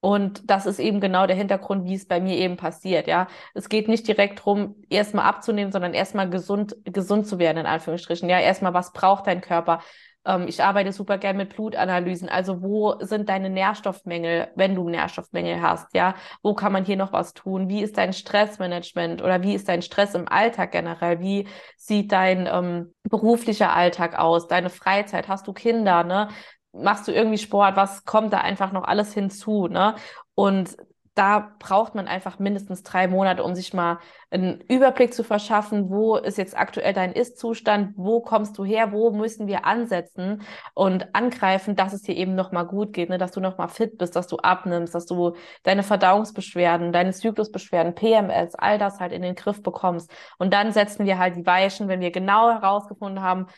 Und 0.00 0.50
das 0.50 0.66
ist 0.66 0.80
eben 0.80 1.00
genau 1.00 1.26
der 1.28 1.36
Hintergrund, 1.36 1.84
wie 1.84 1.94
es 1.94 2.08
bei 2.08 2.20
mir 2.20 2.36
eben 2.36 2.56
passiert. 2.56 3.06
Ja, 3.06 3.28
es 3.54 3.68
geht 3.68 3.86
nicht 3.86 4.08
direkt 4.08 4.40
darum, 4.40 4.74
erstmal 4.90 5.26
abzunehmen, 5.26 5.70
sondern 5.70 5.94
erstmal 5.94 6.28
gesund, 6.28 6.74
gesund 6.84 7.28
zu 7.28 7.38
werden, 7.38 7.58
in 7.58 7.66
Anführungsstrichen. 7.66 8.28
Ja, 8.28 8.40
erstmal, 8.40 8.74
was 8.74 8.92
braucht 8.92 9.28
dein 9.28 9.40
Körper? 9.40 9.80
Ähm, 10.24 10.46
ich 10.48 10.62
arbeite 10.62 10.92
super 10.92 11.18
gern 11.18 11.36
mit 11.36 11.54
Blutanalysen. 11.54 12.28
Also 12.28 12.62
wo 12.62 12.96
sind 13.00 13.28
deine 13.28 13.50
Nährstoffmängel, 13.50 14.48
wenn 14.54 14.74
du 14.74 14.88
Nährstoffmängel 14.88 15.60
hast? 15.62 15.94
Ja, 15.94 16.14
wo 16.42 16.54
kann 16.54 16.72
man 16.72 16.84
hier 16.84 16.96
noch 16.96 17.12
was 17.12 17.34
tun? 17.34 17.68
Wie 17.68 17.82
ist 17.82 17.98
dein 17.98 18.12
Stressmanagement 18.12 19.22
oder 19.22 19.42
wie 19.42 19.54
ist 19.54 19.68
dein 19.68 19.82
Stress 19.82 20.14
im 20.14 20.28
Alltag 20.28 20.72
generell? 20.72 21.20
Wie 21.20 21.48
sieht 21.76 22.12
dein 22.12 22.48
ähm, 22.50 22.94
beruflicher 23.04 23.74
Alltag 23.74 24.18
aus? 24.18 24.48
Deine 24.48 24.70
Freizeit? 24.70 25.28
Hast 25.28 25.46
du 25.46 25.52
Kinder? 25.52 26.04
Ne? 26.04 26.28
Machst 26.72 27.06
du 27.08 27.12
irgendwie 27.12 27.38
Sport? 27.38 27.76
Was 27.76 28.04
kommt 28.04 28.32
da 28.32 28.38
einfach 28.38 28.72
noch 28.72 28.84
alles 28.84 29.12
hinzu? 29.12 29.68
Ne? 29.68 29.94
Und 30.34 30.76
da 31.14 31.52
braucht 31.58 31.94
man 31.94 32.08
einfach 32.08 32.38
mindestens 32.38 32.82
drei 32.82 33.06
Monate, 33.06 33.44
um 33.44 33.54
sich 33.54 33.74
mal 33.74 33.98
einen 34.30 34.62
Überblick 34.62 35.12
zu 35.12 35.22
verschaffen, 35.22 35.90
wo 35.90 36.16
ist 36.16 36.38
jetzt 36.38 36.56
aktuell 36.56 36.94
dein 36.94 37.12
Ist-Zustand, 37.12 37.92
wo 37.96 38.20
kommst 38.20 38.56
du 38.56 38.64
her, 38.64 38.92
wo 38.92 39.10
müssen 39.10 39.46
wir 39.46 39.66
ansetzen 39.66 40.42
und 40.72 41.14
angreifen, 41.14 41.76
dass 41.76 41.92
es 41.92 42.02
dir 42.02 42.16
eben 42.16 42.34
nochmal 42.34 42.66
gut 42.66 42.94
geht, 42.94 43.10
ne? 43.10 43.18
dass 43.18 43.32
du 43.32 43.40
nochmal 43.40 43.68
fit 43.68 43.98
bist, 43.98 44.16
dass 44.16 44.26
du 44.26 44.38
abnimmst, 44.38 44.94
dass 44.94 45.04
du 45.04 45.34
deine 45.64 45.82
Verdauungsbeschwerden, 45.82 46.92
deine 46.92 47.12
Zyklusbeschwerden, 47.12 47.94
PMS, 47.94 48.54
all 48.54 48.78
das 48.78 48.98
halt 48.98 49.12
in 49.12 49.20
den 49.20 49.34
Griff 49.34 49.62
bekommst. 49.62 50.10
Und 50.38 50.54
dann 50.54 50.72
setzen 50.72 51.04
wir 51.04 51.18
halt 51.18 51.36
die 51.36 51.44
Weichen, 51.44 51.88
wenn 51.88 52.00
wir 52.00 52.10
genau 52.10 52.50
herausgefunden 52.50 53.22
haben, 53.22 53.48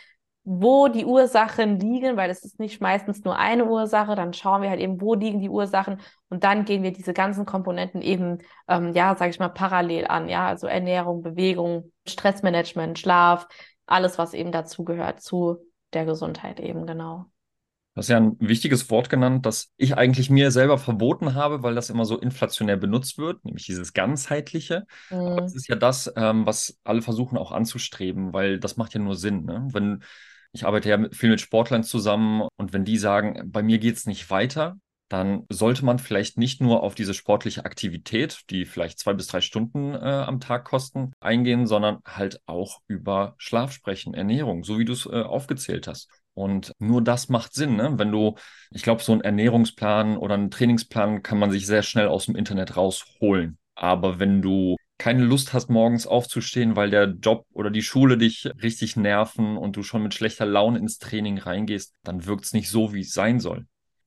wo 0.45 0.89
die 0.89 1.07
Ursachen 1.07 1.81
liegen, 1.81 2.19
weil 2.19 2.31
es 2.31 2.45
ist 2.45 2.61
nicht 2.61 2.81
meistens 2.83 3.25
nur 3.25 3.39
eine 3.39 3.65
Ursache, 3.65 4.15
dann 4.15 4.35
schauen 4.35 4.61
wir 4.61 4.69
halt 4.69 4.81
eben, 4.81 5.01
wo 5.01 5.15
liegen 5.15 5.41
die 5.41 5.49
Ursachen 5.49 6.01
und 6.29 6.45
dann 6.45 6.67
gehen 6.67 6.83
wir 6.83 6.93
diese 6.93 7.15
ganzen 7.15 7.47
Komponenten 7.47 8.03
eben, 8.03 8.39
ähm, 8.69 8.93
ja, 8.93 9.17
sage 9.17 9.31
ich 9.31 9.39
mal, 9.39 9.49
parallel 9.49 10.07
an, 10.07 10.29
ja, 10.29 10.47
also 10.47 10.67
Ernährung, 10.67 11.23
Bewegung, 11.23 11.93
Stressmanagement, 12.07 12.99
Schlaf, 12.99 13.49
alles, 13.87 14.19
was 14.19 14.35
eben 14.35 14.53
dazugehört 14.53 15.23
zu 15.23 15.59
der 15.95 16.05
Gesundheit 16.05 16.61
eben, 16.61 16.87
genau. 16.87 17.25
Du 17.95 18.01
hast 18.01 18.09
ja 18.09 18.17
ein 18.17 18.37
wichtiges 18.41 18.91
Wort 18.91 19.09
genannt, 19.09 19.47
das 19.47 19.73
ich 19.77 19.97
eigentlich 19.97 20.29
mir 20.29 20.51
selber 20.51 20.79
verboten 20.79 21.35
habe, 21.35 21.63
weil 21.63 21.77
das 21.77 21.91
immer 21.91 22.05
so 22.05 22.19
inflationär 22.19 22.77
benutzt 22.77 23.19
wird, 23.19 23.45
nämlich 23.45 23.67
dieses 23.67 23.93
ganzheitliche. 23.93 24.85
Mhm. 25.11 25.17
Aber 25.17 25.41
das 25.43 25.55
ist 25.55 25.69
ja 25.69 25.77
das, 25.77 26.13
ähm, 26.17 26.45
was 26.45 26.77
alle 26.83 27.03
versuchen 27.03 27.39
auch 27.39 27.53
anzustreben, 27.53 28.33
weil 28.33 28.59
das 28.59 28.77
macht 28.77 28.95
ja 28.95 29.01
nur 29.01 29.15
Sinn. 29.15 29.45
Ne? 29.45 29.69
Wenn 29.71 30.03
ich 30.55 30.65
arbeite 30.65 30.89
ja 30.89 30.99
viel 31.13 31.31
mit 31.31 31.41
Sportlern 31.41 31.83
zusammen 31.83 32.49
und 32.57 32.73
wenn 32.73 32.85
die 32.85 32.97
sagen, 32.97 33.43
bei 33.51 33.63
mir 33.63 33.79
geht 33.79 33.97
es 33.97 34.07
nicht 34.07 34.31
weiter, 34.31 34.77
dann 35.09 35.45
sollte 35.51 35.85
man 35.85 35.99
vielleicht 35.99 36.39
nicht 36.39 36.61
nur 36.61 36.83
auf 36.83 36.95
diese 36.95 37.13
sportliche 37.13 37.65
Aktivität, 37.65 38.43
die 38.51 38.65
vielleicht 38.65 38.99
zwei 38.99 39.13
bis 39.13 39.27
drei 39.27 39.41
Stunden 39.41 39.95
äh, 39.95 39.99
am 39.99 40.41
Tag 40.41 40.65
kosten, 40.65 41.13
eingehen, 41.21 41.67
sondern 41.67 41.99
halt 42.07 42.41
auch 42.47 42.81
über 42.87 43.35
Schlaf 43.37 43.73
sprechen, 43.73 44.15
Ernährung, 44.15 44.65
so 44.65 44.79
wie 44.79 44.85
du 44.85 44.93
es 44.93 45.07
äh, 45.07 45.23
aufgezählt 45.23 45.87
hast. 45.89 46.09
Und 46.35 46.73
nur 46.79 47.03
das 47.03 47.29
macht 47.29 47.55
Sinn, 47.55 47.77
ne? 47.77 47.93
Wenn 47.97 48.11
du, 48.11 48.35
ich 48.71 48.83
glaube, 48.83 49.03
so 49.03 49.13
einen 49.13 49.21
Ernährungsplan 49.21 50.17
oder 50.17 50.35
einen 50.35 50.51
Trainingsplan 50.51 51.23
kann 51.23 51.39
man 51.39 51.51
sich 51.51 51.67
sehr 51.67 51.83
schnell 51.83 52.09
aus 52.09 52.27
dem 52.27 52.35
Internet 52.35 52.77
rausholen. 52.77 53.59
Aber 53.77 54.19
wenn 54.19 54.43
du 54.43 54.77
keine 54.99 55.25
Lust 55.25 55.53
hast, 55.53 55.71
morgens 55.71 56.07
aufzustehen, 56.07 56.77
weil 56.77 56.91
der 56.91 57.07
Job 57.07 57.47
oder 57.53 57.71
die 57.71 57.83
Schule 57.83 58.17
dich 58.17 58.49
richtig 58.63 58.97
nerven 58.97 59.57
und 59.57 59.77
du 59.77 59.83
schon 59.83 60.03
mit 60.03 60.15
schlechter 60.15 60.47
Laune 60.47 60.79
ins 60.79 60.99
Training 60.99 61.39
reingehst, 61.39 61.95
dann 62.05 62.27
wirkt 62.27 62.45
es 62.45 62.53
nicht 62.53 62.71
so, 62.71 62.95
wie 62.95 63.01
es 63.01 63.13
sein 63.13 63.41
soll. 63.41 63.67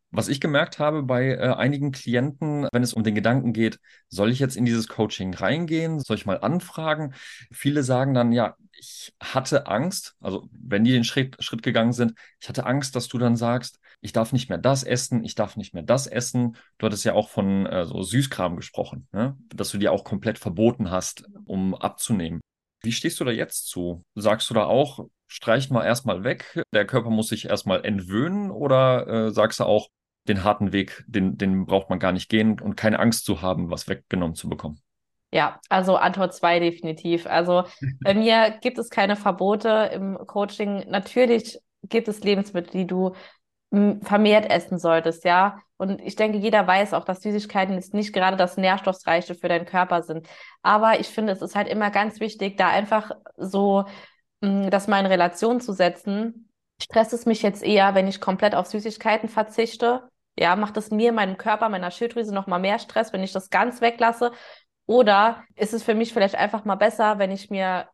Was 0.10 0.30
ich 0.30 0.40
gemerkt 0.40 0.80
habe 0.80 1.04
bei 1.04 1.32
äh, 1.32 1.54
einigen 1.54 1.92
Klienten, 1.92 2.68
wenn 2.72 2.82
es 2.82 2.94
um 2.94 3.04
den 3.04 3.14
Gedanken 3.14 3.52
geht, 3.52 3.80
soll 4.08 4.32
ich 4.32 4.40
jetzt 4.40 4.56
in 4.56 4.64
dieses 4.64 4.88
Coaching 4.88 5.34
reingehen? 5.34 6.00
Soll 6.00 6.16
ich 6.16 6.26
mal 6.26 6.40
anfragen? 6.40 7.14
Viele 7.52 7.84
sagen 7.84 8.14
dann, 8.14 8.32
ja, 8.32 8.56
ich 8.72 9.14
hatte 9.22 9.68
Angst, 9.68 10.16
also 10.22 10.48
wenn 10.52 10.86
die 10.86 10.94
den 10.94 11.04
Schritt, 11.04 11.36
Schritt 11.44 11.62
gegangen 11.62 11.92
sind, 11.92 12.14
ich 12.40 12.48
hatte 12.48 12.66
Angst, 12.66 12.96
dass 12.96 13.10
du 13.10 13.18
dann 13.18 13.36
sagst, 13.36 13.80
ich 14.02 14.14
darf 14.14 14.32
nicht 14.32 14.50
mehr 14.50 14.58
das 14.58 14.84
essen, 14.84 15.24
ich 15.24 15.36
darf 15.36 15.58
nicht 15.58 15.74
mehr 15.74 15.84
das 15.84 16.08
essen. 16.08 16.58
Du 16.78 16.86
hattest 16.86 17.06
ja 17.06 17.14
auch 17.14 17.30
von 17.30 17.66
äh, 17.66 17.86
so 17.86 18.02
Süßkram 18.02 18.56
gesprochen, 18.56 19.08
ne? 19.12 19.38
dass 19.54 19.72
du 19.72 19.78
dir 19.78 19.92
auch 19.92 20.04
komplett 20.04 20.38
verboten 20.40 20.92
hast, 20.92 21.26
um 21.46 21.76
abzunehmen. 21.76 22.42
Wie 22.84 22.92
stehst 22.92 23.20
du 23.20 23.26
da 23.26 23.32
jetzt 23.32 23.68
zu? 23.68 24.04
Sagst 24.16 24.50
du 24.50 24.54
da 24.54 24.66
auch, 24.66 25.08
streich 25.28 25.70
mal 25.70 25.86
erstmal 25.86 26.24
weg, 26.24 26.64
der 26.74 26.86
Körper 26.86 27.10
muss 27.10 27.28
sich 27.28 27.50
erstmal 27.50 27.84
entwöhnen 27.84 28.52
oder 28.52 29.08
äh, 29.08 29.32
sagst 29.32 29.60
du 29.60 29.66
auch, 29.66 29.90
den 30.28 30.44
harten 30.44 30.74
Weg, 30.74 31.06
den, 31.08 31.38
den 31.38 31.66
braucht 31.66 31.90
man 31.90 32.00
gar 32.00 32.12
nicht 32.12 32.30
gehen 32.30 32.60
und 32.60 32.76
keine 32.76 33.00
Angst 33.00 33.26
zu 33.26 33.42
haben, 33.42 33.72
was 33.72 33.88
weggenommen 33.88 34.36
zu 34.36 34.50
bekommen? 34.50 34.82
Ja, 35.32 35.60
also 35.70 35.98
Antwort 35.98 36.34
zwei 36.34 36.60
definitiv. 36.60 37.28
Also 37.28 37.64
bei 38.02 38.14
mir 38.14 38.58
gibt 38.62 38.78
es 38.78 38.90
keine 38.90 39.16
Verbote 39.16 39.90
im 39.94 40.18
Coaching. 40.26 40.86
Natürlich 40.90 41.60
gibt 41.84 42.08
es 42.08 42.24
Lebensmittel, 42.24 42.72
die 42.72 42.88
du 42.88 43.14
vermehrt 43.70 44.50
essen 44.50 44.80
solltest, 44.80 45.26
ja. 45.26 45.60
Und 45.78 46.02
ich 46.02 46.16
denke, 46.16 46.38
jeder 46.38 46.66
weiß 46.66 46.94
auch, 46.94 47.04
dass 47.04 47.22
Süßigkeiten 47.22 47.76
jetzt 47.76 47.94
nicht 47.94 48.14
gerade 48.14 48.38
das 48.38 48.58
Nährstoffreiche 48.58 49.36
für 49.36 49.50
deinen 49.50 49.66
Körper 49.66 50.02
sind. 50.02 50.28
Aber 50.62 51.00
ich 51.00 51.08
finde, 51.08 51.34
es 51.34 51.42
ist 51.42 51.56
halt 51.56 51.68
immer 51.68 51.92
ganz 51.92 52.20
wichtig, 52.20 52.58
da 52.58 52.70
einfach 52.70 53.12
so 53.36 53.86
das 54.40 54.88
mal 54.88 55.00
in 55.00 55.06
Relation 55.06 55.60
zu 55.60 55.74
setzen. 55.74 56.50
Stresst 56.82 57.14
es 57.14 57.26
mich 57.26 57.42
jetzt 57.42 57.64
eher, 57.64 57.96
wenn 57.96 58.08
ich 58.08 58.22
komplett 58.22 58.56
auf 58.56 58.68
Süßigkeiten 58.68 59.30
verzichte? 59.30 60.08
Ja, 60.40 60.56
macht 60.56 60.78
es 60.78 60.92
mir, 60.92 61.12
meinem 61.12 61.38
Körper, 61.38 61.70
meiner 61.70 61.92
Schilddrüse 61.92 62.34
noch 62.34 62.48
mal 62.48 62.60
mehr 62.60 62.80
Stress, 62.80 63.12
wenn 63.12 63.24
ich 63.24 63.34
das 63.34 63.50
ganz 63.50 63.82
weglasse? 63.82 64.32
Oder 64.86 65.44
ist 65.56 65.74
es 65.74 65.84
für 65.84 65.96
mich 65.96 66.14
vielleicht 66.14 66.36
einfach 66.36 66.64
mal 66.64 66.76
besser, 66.76 67.20
wenn 67.20 67.32
ich 67.32 67.50
mir, 67.50 67.90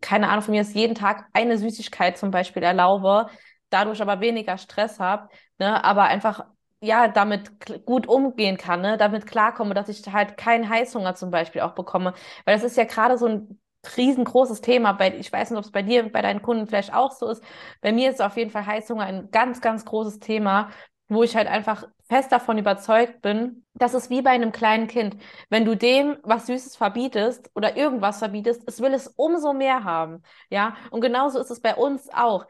keine 0.00 0.28
Ahnung, 0.28 0.42
von 0.42 0.52
mir 0.52 0.62
ist 0.62 0.74
jeden 0.74 0.94
Tag 0.94 1.26
eine 1.34 1.58
Süßigkeit 1.58 2.16
zum 2.16 2.30
Beispiel 2.30 2.62
erlaube, 2.62 3.26
dadurch 3.72 4.00
aber 4.02 4.20
weniger 4.20 4.58
Stress 4.58 5.00
habe, 5.00 5.28
ne, 5.58 5.84
aber 5.84 6.04
einfach 6.04 6.44
ja 6.80 7.08
damit 7.08 7.84
gut 7.86 8.08
umgehen 8.08 8.56
kann, 8.56 8.80
ne, 8.82 8.96
damit 8.98 9.26
klarkomme, 9.26 9.74
dass 9.74 9.88
ich 9.88 10.02
halt 10.12 10.36
keinen 10.36 10.68
Heißhunger 10.68 11.14
zum 11.14 11.30
Beispiel 11.30 11.60
auch 11.62 11.74
bekomme, 11.74 12.14
weil 12.44 12.54
das 12.54 12.64
ist 12.64 12.76
ja 12.76 12.84
gerade 12.84 13.18
so 13.18 13.26
ein 13.26 13.60
riesengroßes 13.96 14.60
Thema. 14.60 14.92
Bei, 14.92 15.14
ich 15.16 15.32
weiß 15.32 15.50
nicht, 15.50 15.58
ob 15.58 15.64
es 15.64 15.72
bei 15.72 15.82
dir, 15.82 16.10
bei 16.10 16.22
deinen 16.22 16.42
Kunden 16.42 16.66
vielleicht 16.66 16.94
auch 16.94 17.12
so 17.12 17.28
ist. 17.28 17.42
Bei 17.80 17.92
mir 17.92 18.10
ist 18.10 18.22
auf 18.22 18.36
jeden 18.36 18.50
Fall 18.50 18.66
Heißhunger 18.66 19.04
ein 19.04 19.30
ganz, 19.30 19.60
ganz 19.60 19.84
großes 19.84 20.20
Thema, 20.20 20.70
wo 21.08 21.22
ich 21.22 21.36
halt 21.36 21.48
einfach 21.48 21.84
fest 22.08 22.32
davon 22.32 22.58
überzeugt 22.58 23.22
bin, 23.22 23.64
dass 23.74 23.94
es 23.94 24.10
wie 24.10 24.22
bei 24.22 24.30
einem 24.30 24.52
kleinen 24.52 24.86
Kind. 24.86 25.16
Wenn 25.50 25.64
du 25.64 25.76
dem 25.76 26.16
was 26.22 26.46
Süßes 26.46 26.76
verbietest 26.76 27.50
oder 27.54 27.76
irgendwas 27.76 28.18
verbietest, 28.18 28.62
es 28.66 28.80
will 28.80 28.92
es 28.94 29.08
umso 29.08 29.52
mehr 29.52 29.84
haben. 29.84 30.22
Ja, 30.50 30.76
und 30.90 31.00
genauso 31.00 31.38
ist 31.40 31.50
es 31.50 31.60
bei 31.60 31.74
uns 31.74 32.08
auch 32.12 32.46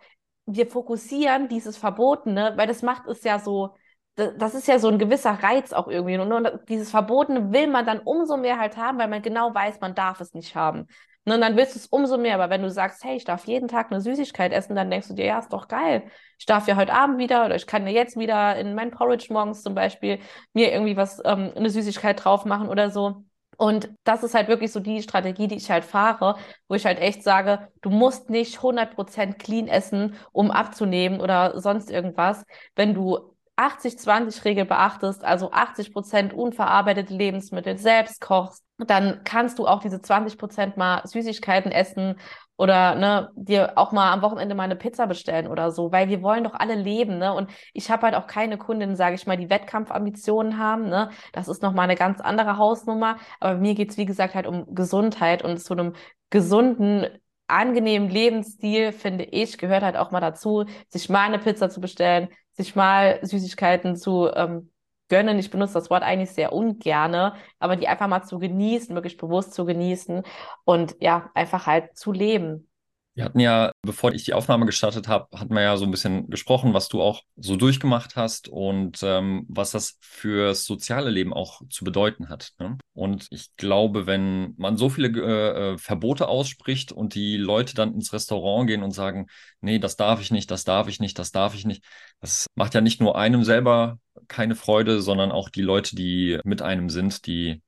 wir 0.47 0.67
fokussieren 0.67 1.49
dieses 1.49 1.77
Verbotene, 1.77 2.55
weil 2.57 2.67
das 2.67 2.83
macht 2.83 3.07
es 3.07 3.23
ja 3.25 3.39
so, 3.39 3.75
das 4.17 4.55
ist 4.55 4.69
ja 4.69 4.79
so 4.79 4.89
ein 4.89 4.99
gewisser 4.99 5.33
Reiz 5.43 5.73
auch 5.73 5.89
irgendwie. 5.89 6.19
Und 6.19 6.69
dieses 6.69 6.91
Verbotene 6.91 7.53
will 7.53 7.67
man 7.69 7.87
dann 7.87 8.01
umso 8.01 8.37
mehr 8.37 8.59
halt 8.59 8.77
haben, 8.77 8.99
weil 8.99 9.09
man 9.09 9.23
genau 9.23 9.55
weiß, 9.55 9.81
man 9.81 9.95
darf 9.95 10.21
es 10.21 10.35
nicht 10.35 10.55
haben. 10.55 10.87
Ne, 11.25 11.37
und 11.37 11.41
dann 11.41 11.57
willst 11.57 11.77
du 11.77 11.79
es 11.79 11.87
umso 11.87 12.19
mehr. 12.19 12.35
Aber 12.35 12.51
wenn 12.51 12.63
du 12.63 12.71
sagst, 12.71 13.05
hey, 13.05 13.17
ich 13.17 13.25
darf 13.25 13.47
jeden 13.47 13.69
Tag 13.69 13.91
eine 13.91 14.01
Süßigkeit 14.01 14.53
essen, 14.53 14.75
dann 14.75 14.91
denkst 14.91 15.09
du 15.09 15.15
dir, 15.15 15.27
ja, 15.27 15.39
ist 15.39 15.53
doch 15.53 15.69
geil. 15.69 16.05
Ich 16.39 16.47
darf 16.47 16.67
ja 16.67 16.77
heute 16.77 16.93
Abend 16.93 17.19
wieder 17.19 17.47
oder 17.47 17.55
ich 17.55 17.67
kann 17.67 17.87
ja 17.87 17.93
jetzt 17.93 18.19
wieder 18.19 18.57
in 18.57 18.75
mein 18.75 18.91
Porridge 18.91 19.33
morgens 19.33 19.63
zum 19.63 19.75
Beispiel 19.75 20.19
mir 20.53 20.73
irgendwie 20.73 20.97
was, 20.97 21.21
ähm, 21.25 21.53
eine 21.55 21.71
Süßigkeit 21.71 22.25
drauf 22.25 22.45
machen 22.45 22.69
oder 22.69 22.91
so. 22.91 23.25
Und 23.63 23.91
das 24.03 24.25
ist 24.25 24.35
halt 24.35 24.49
wirklich 24.49 24.73
so 24.73 24.81
die 24.81 25.05
Strategie, 25.05 25.47
die 25.47 25.55
ich 25.55 25.71
halt 25.71 25.85
fahre, 25.85 26.35
wo 26.67 26.75
ich 26.75 26.85
halt 26.85 26.99
echt 26.99 27.23
sage, 27.23 27.69
du 27.81 27.91
musst 27.91 28.29
nicht 28.29 28.61
100% 28.61 29.39
clean 29.39 29.69
essen, 29.69 30.17
um 30.33 30.51
abzunehmen 30.51 31.21
oder 31.21 31.61
sonst 31.61 31.89
irgendwas. 31.89 32.45
Wenn 32.75 32.93
du 32.93 33.37
80-20-Regel 33.55 34.65
beachtest, 34.65 35.23
also 35.23 35.53
80 35.53 35.93
Prozent 35.93 36.35
unverarbeitete 36.35 37.15
Lebensmittel 37.15 37.79
selbst 37.79 38.21
kochst, 38.21 38.65
dann 38.79 39.21
kannst 39.23 39.61
du 39.61 39.69
auch 39.69 39.79
diese 39.79 40.03
20 40.03 40.39
Prozent 40.39 40.77
mal 40.77 41.01
Süßigkeiten 41.07 41.71
essen 41.71 42.19
oder 42.57 42.95
ne, 42.95 43.31
dir 43.35 43.73
auch 43.77 43.93
mal 43.93 44.13
am 44.13 44.23
Wochenende 44.23 44.55
mal 44.55 44.65
eine 44.65 44.77
Pizza 44.77 45.07
bestellen 45.07 45.47
oder 45.49 45.71
so, 45.71 45.91
weil 45.93 46.09
wir 46.09 46.23
wollen 46.23 46.45
doch 46.45 46.55
alle 46.55 46.75
leben, 46.75 47.19
ne? 47.19 47.35
Und 47.35 47.51
ich 47.73 47.91
habe 47.91 48.03
halt 48.03 48.15
auch 48.15 48.27
keine 48.27 48.59
Kundinnen, 48.59 48.97
sage 48.97 49.15
ich 49.15 49.27
mal, 49.27 49.37
die 49.37 49.51
Wettkampfambitionen 49.51 50.59
haben, 50.59 50.89
ne? 50.89 51.11
Das 51.33 51.49
ist 51.49 51.63
nochmal 51.63 51.85
eine 51.85 51.97
ganz 51.97 52.21
andere 52.21 52.59
Hausnummer. 52.59 53.17
Aber 53.41 53.59
mir 53.59 53.75
geht's 53.75 53.97
wie 53.97 54.07
gesagt, 54.07 54.35
halt 54.35 54.47
um 54.47 54.75
Gesundheit 54.75 55.43
und 55.43 55.59
zu 55.59 55.75
einem 55.75 55.95
gesunden 56.31 57.07
angenehmen 57.47 58.09
Lebensstil, 58.09 58.93
finde 58.93 59.25
ich, 59.25 59.59
gehört 59.59 59.83
halt 59.83 59.97
auch 59.97 60.11
mal 60.11 60.21
dazu, 60.21 60.65
sich 60.89 61.09
mal 61.09 61.27
eine 61.27 61.39
Pizza 61.39 61.69
zu 61.71 61.81
bestellen, 61.81 62.29
sich 62.53 62.75
mal 62.75 63.19
Süßigkeiten 63.23 63.97
zu 63.97 64.29
ähm, 64.35 64.72
gönnen. 65.13 65.39
Ich 65.39 65.51
benutze 65.51 65.75
das 65.75 65.91
Wort 65.91 66.03
eigentlich 66.03 66.31
sehr 66.31 66.53
ungerne, 66.55 67.35
aber 67.59 67.77
die 67.77 67.87
einfach 67.87 68.09
mal 68.09 68.23
zu 68.25 68.39
genießen, 68.39 68.95
wirklich 68.95 69.19
bewusst 69.19 69.53
zu 69.53 69.67
genießen 69.67 70.23
und 70.65 70.97
ja, 71.01 71.31
einfach 71.35 71.67
halt 71.67 71.95
zu 71.99 72.13
leben. 72.13 72.67
Wir 73.15 73.25
hatten 73.25 73.41
ja, 73.41 73.73
bevor 73.83 74.15
ich 74.15 74.25
die 74.25 74.33
Aufnahme 74.33 74.65
gestartet 74.65 75.07
habe, 75.07 75.27
hatten 75.39 75.53
wir 75.53 75.61
ja 75.61 75.77
so 75.77 75.85
ein 75.85 75.91
bisschen 75.91 76.31
gesprochen, 76.31 76.73
was 76.73 76.89
du 76.89 77.03
auch 77.03 77.23
so 77.37 77.57
durchgemacht 77.57 78.17
hast 78.17 78.49
und 78.49 79.01
ähm, 79.03 79.45
was 79.49 79.73
das 79.73 79.99
fürs 80.01 80.65
soziale 80.65 81.11
Leben 81.11 81.35
auch 81.35 81.61
zu 81.69 81.85
bedeuten 81.85 82.31
hat. 82.31 82.53
Ne? 82.59 82.79
Und 82.95 83.27
ich 83.31 83.55
glaube, 83.57 84.07
wenn 84.07 84.55
man 84.57 84.79
so 84.79 84.89
viele 84.89 85.09
äh, 85.09 85.73
äh, 85.75 85.79
Verbote 85.79 86.27
ausspricht 86.27 86.91
und 86.91 87.15
die 87.15 87.37
Leute 87.37 87.75
dann 87.75 87.93
ins 87.93 88.15
Restaurant 88.15 88.67
gehen 88.67 88.83
und 88.83 88.93
sagen, 88.93 89.27
nee, 89.61 89.79
das 89.79 89.97
darf 89.97 90.23
ich 90.23 90.31
nicht, 90.31 90.51
das 90.51 90.65
darf 90.65 90.89
ich 90.89 90.99
nicht, 90.99 91.19
das 91.19 91.33
darf 91.33 91.55
ich 91.55 91.67
nicht, 91.67 91.85
das 92.21 92.47
macht 92.55 92.73
ja 92.73 92.81
nicht 92.81 93.03
nur 93.03 93.19
einem 93.19 93.45
selber 93.45 93.99
keine 94.29 94.55
Freude, 94.55 95.03
sondern 95.03 95.33
auch 95.33 95.51
die 95.51 95.63
Leute, 95.63 95.97
die 95.97 96.39
mit 96.45 96.63
einem 96.63 96.89
sind, 96.89 97.27
die 97.27 97.61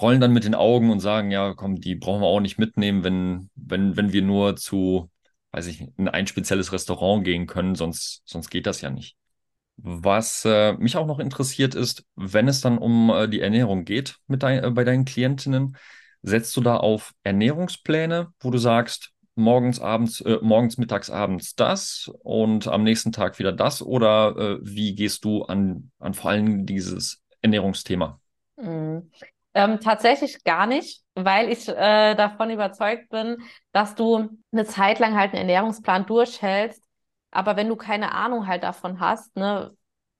rollen 0.00 0.20
dann 0.20 0.32
mit 0.32 0.44
den 0.44 0.54
Augen 0.54 0.90
und 0.90 1.00
sagen, 1.00 1.30
ja, 1.30 1.54
komm, 1.54 1.80
die 1.80 1.94
brauchen 1.94 2.22
wir 2.22 2.26
auch 2.26 2.40
nicht 2.40 2.58
mitnehmen, 2.58 3.04
wenn, 3.04 3.50
wenn, 3.54 3.96
wenn 3.96 4.12
wir 4.12 4.22
nur 4.22 4.56
zu, 4.56 5.10
weiß 5.52 5.66
ich, 5.66 5.86
in 5.96 6.08
ein 6.08 6.26
spezielles 6.26 6.72
Restaurant 6.72 7.24
gehen 7.24 7.46
können, 7.46 7.74
sonst, 7.74 8.22
sonst 8.24 8.50
geht 8.50 8.66
das 8.66 8.80
ja 8.80 8.90
nicht. 8.90 9.16
Was 9.78 10.44
äh, 10.44 10.72
mich 10.74 10.96
auch 10.96 11.06
noch 11.06 11.18
interessiert 11.18 11.74
ist, 11.74 12.04
wenn 12.14 12.48
es 12.48 12.60
dann 12.60 12.78
um 12.78 13.10
äh, 13.10 13.28
die 13.28 13.40
Ernährung 13.40 13.84
geht 13.84 14.16
mit 14.26 14.42
dein, 14.42 14.64
äh, 14.64 14.70
bei 14.70 14.84
deinen 14.84 15.04
Klientinnen, 15.04 15.76
setzt 16.22 16.56
du 16.56 16.60
da 16.62 16.76
auf 16.78 17.12
Ernährungspläne, 17.22 18.32
wo 18.40 18.50
du 18.50 18.58
sagst, 18.58 19.12
morgens, 19.34 19.78
abends, 19.78 20.20
äh, 20.22 20.38
morgens, 20.40 20.78
mittags, 20.78 21.10
abends 21.10 21.54
das 21.54 22.10
und 22.22 22.66
am 22.66 22.82
nächsten 22.82 23.12
Tag 23.12 23.38
wieder 23.38 23.52
das? 23.52 23.82
Oder 23.82 24.36
äh, 24.36 24.58
wie 24.62 24.94
gehst 24.94 25.24
du 25.24 25.44
an, 25.44 25.90
an 25.98 26.14
vor 26.14 26.30
allem 26.30 26.66
dieses 26.66 27.22
Ernährungsthema? 27.42 28.18
Mhm. 28.56 29.10
Ähm, 29.56 29.80
tatsächlich 29.80 30.44
gar 30.44 30.66
nicht, 30.66 31.02
weil 31.14 31.50
ich 31.50 31.66
äh, 31.66 32.14
davon 32.14 32.50
überzeugt 32.50 33.08
bin, 33.08 33.38
dass 33.72 33.94
du 33.94 34.28
eine 34.52 34.66
Zeit 34.66 34.98
lang 34.98 35.16
halt 35.16 35.32
einen 35.32 35.48
Ernährungsplan 35.48 36.04
durchhältst, 36.04 36.84
aber 37.30 37.56
wenn 37.56 37.66
du 37.66 37.74
keine 37.76 38.12
Ahnung 38.12 38.46
halt 38.46 38.64
davon 38.64 39.00
hast, 39.00 39.34
ne, 39.34 39.74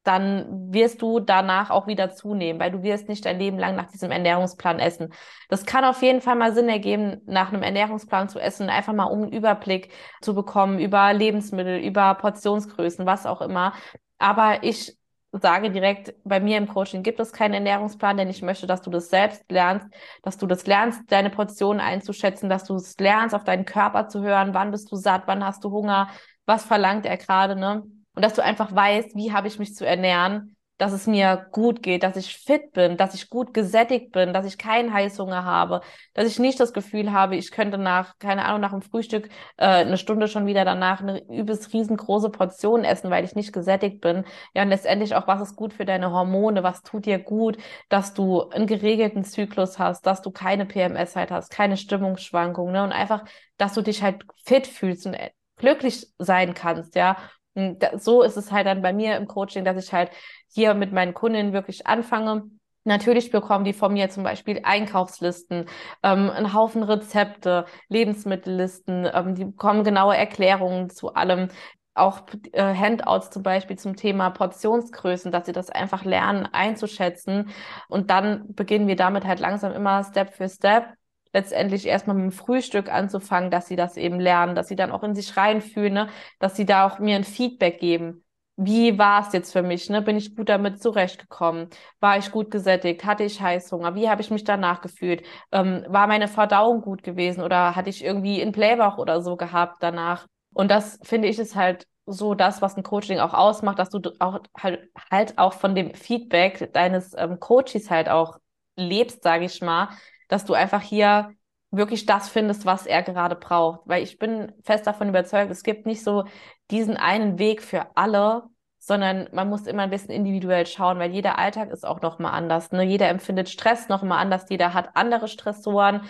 dann 0.04 0.72
wirst 0.72 1.02
du 1.02 1.20
danach 1.20 1.68
auch 1.68 1.86
wieder 1.86 2.12
zunehmen, 2.12 2.58
weil 2.58 2.70
du 2.70 2.82
wirst 2.82 3.10
nicht 3.10 3.26
dein 3.26 3.38
Leben 3.38 3.58
lang 3.58 3.76
nach 3.76 3.90
diesem 3.90 4.10
Ernährungsplan 4.10 4.78
essen. 4.78 5.12
Das 5.50 5.66
kann 5.66 5.84
auf 5.84 6.00
jeden 6.00 6.22
Fall 6.22 6.36
mal 6.36 6.54
Sinn 6.54 6.70
ergeben, 6.70 7.20
nach 7.26 7.52
einem 7.52 7.62
Ernährungsplan 7.62 8.30
zu 8.30 8.38
essen, 8.38 8.70
einfach 8.70 8.94
mal 8.94 9.04
um 9.04 9.24
einen 9.24 9.32
Überblick 9.32 9.92
zu 10.22 10.34
bekommen 10.34 10.78
über 10.78 11.12
Lebensmittel, 11.12 11.78
über 11.78 12.14
Portionsgrößen, 12.14 13.04
was 13.04 13.26
auch 13.26 13.42
immer. 13.42 13.74
Aber 14.16 14.62
ich 14.62 14.96
sage 15.32 15.70
direkt, 15.70 16.14
bei 16.24 16.40
mir 16.40 16.58
im 16.58 16.68
Coaching 16.68 17.02
gibt 17.02 17.20
es 17.20 17.32
keinen 17.32 17.54
Ernährungsplan, 17.54 18.16
denn 18.16 18.30
ich 18.30 18.42
möchte, 18.42 18.66
dass 18.66 18.82
du 18.82 18.90
das 18.90 19.08
selbst 19.08 19.50
lernst, 19.50 19.86
dass 20.22 20.38
du 20.38 20.46
das 20.46 20.66
lernst, 20.66 21.02
deine 21.10 21.30
Portionen 21.30 21.80
einzuschätzen, 21.80 22.48
dass 22.48 22.64
du 22.64 22.76
es 22.76 22.98
lernst, 22.98 23.34
auf 23.34 23.44
deinen 23.44 23.64
Körper 23.64 24.08
zu 24.08 24.22
hören, 24.22 24.54
wann 24.54 24.70
bist 24.70 24.90
du 24.90 24.96
satt, 24.96 25.24
wann 25.26 25.44
hast 25.44 25.64
du 25.64 25.70
Hunger, 25.70 26.08
was 26.46 26.64
verlangt 26.64 27.06
er 27.06 27.16
gerade, 27.16 27.56
ne? 27.56 27.82
Und 28.14 28.24
dass 28.24 28.34
du 28.34 28.42
einfach 28.42 28.74
weißt, 28.74 29.14
wie 29.14 29.32
habe 29.32 29.48
ich 29.48 29.58
mich 29.58 29.74
zu 29.74 29.86
ernähren, 29.86 30.55
dass 30.78 30.92
es 30.92 31.06
mir 31.06 31.46
gut 31.52 31.82
geht, 31.82 32.02
dass 32.02 32.16
ich 32.16 32.36
fit 32.36 32.72
bin, 32.72 32.96
dass 32.96 33.14
ich 33.14 33.30
gut 33.30 33.54
gesättigt 33.54 34.12
bin, 34.12 34.32
dass 34.32 34.46
ich 34.46 34.58
keinen 34.58 34.92
Heißhunger 34.92 35.44
habe, 35.44 35.80
dass 36.14 36.26
ich 36.26 36.38
nicht 36.38 36.60
das 36.60 36.72
Gefühl 36.72 37.12
habe, 37.12 37.36
ich 37.36 37.50
könnte 37.50 37.78
nach, 37.78 38.18
keine 38.18 38.44
Ahnung, 38.44 38.60
nach 38.60 38.72
dem 38.72 38.82
Frühstück 38.82 39.28
äh, 39.56 39.66
eine 39.66 39.98
Stunde 39.98 40.28
schon 40.28 40.46
wieder 40.46 40.64
danach 40.64 41.00
eine 41.00 41.22
übelst 41.28 41.72
riesengroße 41.72 42.30
Portion 42.30 42.84
essen, 42.84 43.10
weil 43.10 43.24
ich 43.24 43.34
nicht 43.34 43.52
gesättigt 43.52 44.00
bin. 44.00 44.24
Ja, 44.54 44.62
und 44.62 44.68
letztendlich 44.68 45.14
auch, 45.14 45.26
was 45.26 45.40
ist 45.40 45.56
gut 45.56 45.72
für 45.72 45.84
deine 45.84 46.10
Hormone, 46.10 46.62
was 46.62 46.82
tut 46.82 47.06
dir 47.06 47.18
gut, 47.18 47.56
dass 47.88 48.14
du 48.14 48.48
einen 48.50 48.66
geregelten 48.66 49.24
Zyklus 49.24 49.78
hast, 49.78 50.06
dass 50.06 50.22
du 50.22 50.30
keine 50.30 50.66
PMS 50.66 51.16
halt 51.16 51.30
hast, 51.30 51.50
keine 51.50 51.76
Stimmungsschwankungen, 51.76 52.72
ne? 52.72 52.82
Und 52.82 52.92
einfach, 52.92 53.24
dass 53.56 53.74
du 53.74 53.82
dich 53.82 54.02
halt 54.02 54.24
fit 54.44 54.66
fühlst 54.66 55.06
und 55.06 55.14
äh, 55.14 55.30
glücklich 55.56 56.06
sein 56.18 56.54
kannst, 56.54 56.94
ja. 56.94 57.16
Und 57.56 57.84
so 57.96 58.22
ist 58.22 58.36
es 58.36 58.52
halt 58.52 58.66
dann 58.66 58.82
bei 58.82 58.92
mir 58.92 59.16
im 59.16 59.26
Coaching, 59.26 59.64
dass 59.64 59.82
ich 59.82 59.92
halt 59.92 60.10
hier 60.52 60.74
mit 60.74 60.92
meinen 60.92 61.14
Kundinnen 61.14 61.52
wirklich 61.52 61.86
anfange. 61.86 62.44
Natürlich 62.84 63.32
bekommen 63.32 63.64
die 63.64 63.72
von 63.72 63.92
mir 63.92 64.10
zum 64.10 64.22
Beispiel 64.22 64.60
Einkaufslisten, 64.62 65.66
ähm, 66.04 66.30
einen 66.30 66.52
Haufen 66.52 66.84
Rezepte, 66.84 67.64
Lebensmittellisten, 67.88 69.08
ähm, 69.12 69.34
die 69.34 69.46
bekommen 69.46 69.82
genaue 69.82 70.16
Erklärungen 70.16 70.90
zu 70.90 71.14
allem. 71.14 71.48
Auch 71.94 72.20
äh, 72.52 72.74
Handouts 72.74 73.30
zum 73.30 73.42
Beispiel 73.42 73.76
zum 73.78 73.96
Thema 73.96 74.30
Portionsgrößen, 74.30 75.32
dass 75.32 75.46
sie 75.46 75.52
das 75.52 75.70
einfach 75.70 76.04
lernen 76.04 76.46
einzuschätzen. 76.52 77.48
Und 77.88 78.10
dann 78.10 78.54
beginnen 78.54 78.86
wir 78.86 78.96
damit 78.96 79.24
halt 79.24 79.40
langsam 79.40 79.72
immer 79.72 80.04
Step 80.04 80.34
für 80.34 80.48
Step 80.48 80.94
letztendlich 81.36 81.86
erstmal 81.86 82.16
mit 82.16 82.24
dem 82.24 82.32
Frühstück 82.32 82.90
anzufangen, 82.90 83.50
dass 83.50 83.68
sie 83.68 83.76
das 83.76 83.98
eben 83.98 84.18
lernen, 84.18 84.54
dass 84.54 84.68
sie 84.68 84.76
dann 84.76 84.90
auch 84.90 85.02
in 85.02 85.14
sich 85.14 85.36
reinfühlen, 85.36 85.92
ne? 85.92 86.08
dass 86.38 86.56
sie 86.56 86.64
da 86.64 86.86
auch 86.86 86.98
mir 86.98 87.16
ein 87.16 87.24
Feedback 87.24 87.78
geben. 87.78 88.24
Wie 88.56 88.98
war 88.98 89.20
es 89.20 89.34
jetzt 89.34 89.52
für 89.52 89.62
mich? 89.62 89.90
Ne? 89.90 90.00
Bin 90.00 90.16
ich 90.16 90.34
gut 90.34 90.48
damit 90.48 90.82
zurechtgekommen? 90.82 91.68
War 92.00 92.16
ich 92.16 92.32
gut 92.32 92.50
gesättigt? 92.50 93.04
Hatte 93.04 93.24
ich 93.24 93.38
Heißhunger? 93.42 93.94
Wie 93.94 94.08
habe 94.08 94.22
ich 94.22 94.30
mich 94.30 94.44
danach 94.44 94.80
gefühlt? 94.80 95.24
Ähm, 95.52 95.84
war 95.88 96.06
meine 96.06 96.26
Verdauung 96.26 96.80
gut 96.80 97.02
gewesen 97.02 97.42
oder 97.42 97.76
hatte 97.76 97.90
ich 97.90 98.02
irgendwie 98.02 98.40
einen 98.40 98.52
Playbauch 98.52 98.96
oder 98.96 99.20
so 99.20 99.36
gehabt 99.36 99.82
danach? 99.82 100.26
Und 100.54 100.70
das 100.70 100.98
finde 101.02 101.28
ich 101.28 101.38
ist 101.38 101.54
halt 101.54 101.86
so 102.06 102.34
das, 102.34 102.62
was 102.62 102.78
ein 102.78 102.82
Coaching 102.82 103.18
auch 103.18 103.34
ausmacht, 103.34 103.78
dass 103.78 103.90
du 103.90 104.00
auch 104.20 104.40
halt, 104.56 104.88
halt 105.10 105.36
auch 105.36 105.52
von 105.52 105.74
dem 105.74 105.92
Feedback 105.92 106.72
deines 106.72 107.12
ähm, 107.18 107.40
Coaches 107.40 107.90
halt 107.90 108.08
auch 108.08 108.38
lebst, 108.76 109.22
sage 109.22 109.44
ich 109.44 109.60
mal, 109.60 109.90
dass 110.28 110.44
du 110.44 110.54
einfach 110.54 110.82
hier 110.82 111.32
wirklich 111.70 112.06
das 112.06 112.28
findest, 112.28 112.64
was 112.66 112.86
er 112.86 113.02
gerade 113.02 113.36
braucht. 113.36 113.80
Weil 113.84 114.02
ich 114.02 114.18
bin 114.18 114.52
fest 114.62 114.86
davon 114.86 115.08
überzeugt, 115.08 115.50
es 115.50 115.62
gibt 115.62 115.86
nicht 115.86 116.02
so 116.02 116.24
diesen 116.70 116.96
einen 116.96 117.38
Weg 117.38 117.62
für 117.62 117.96
alle, 117.96 118.44
sondern 118.78 119.28
man 119.32 119.48
muss 119.48 119.66
immer 119.66 119.82
ein 119.82 119.90
bisschen 119.90 120.10
individuell 120.10 120.64
schauen, 120.66 120.98
weil 120.98 121.10
jeder 121.10 121.38
Alltag 121.38 121.70
ist 121.70 121.84
auch 121.84 122.00
nochmal 122.02 122.32
anders. 122.32 122.70
Ne? 122.70 122.84
Jeder 122.84 123.08
empfindet 123.08 123.48
Stress 123.48 123.88
nochmal 123.88 124.18
anders, 124.18 124.46
jeder 124.48 124.74
hat 124.74 124.90
andere 124.94 125.28
Stressoren. 125.28 126.02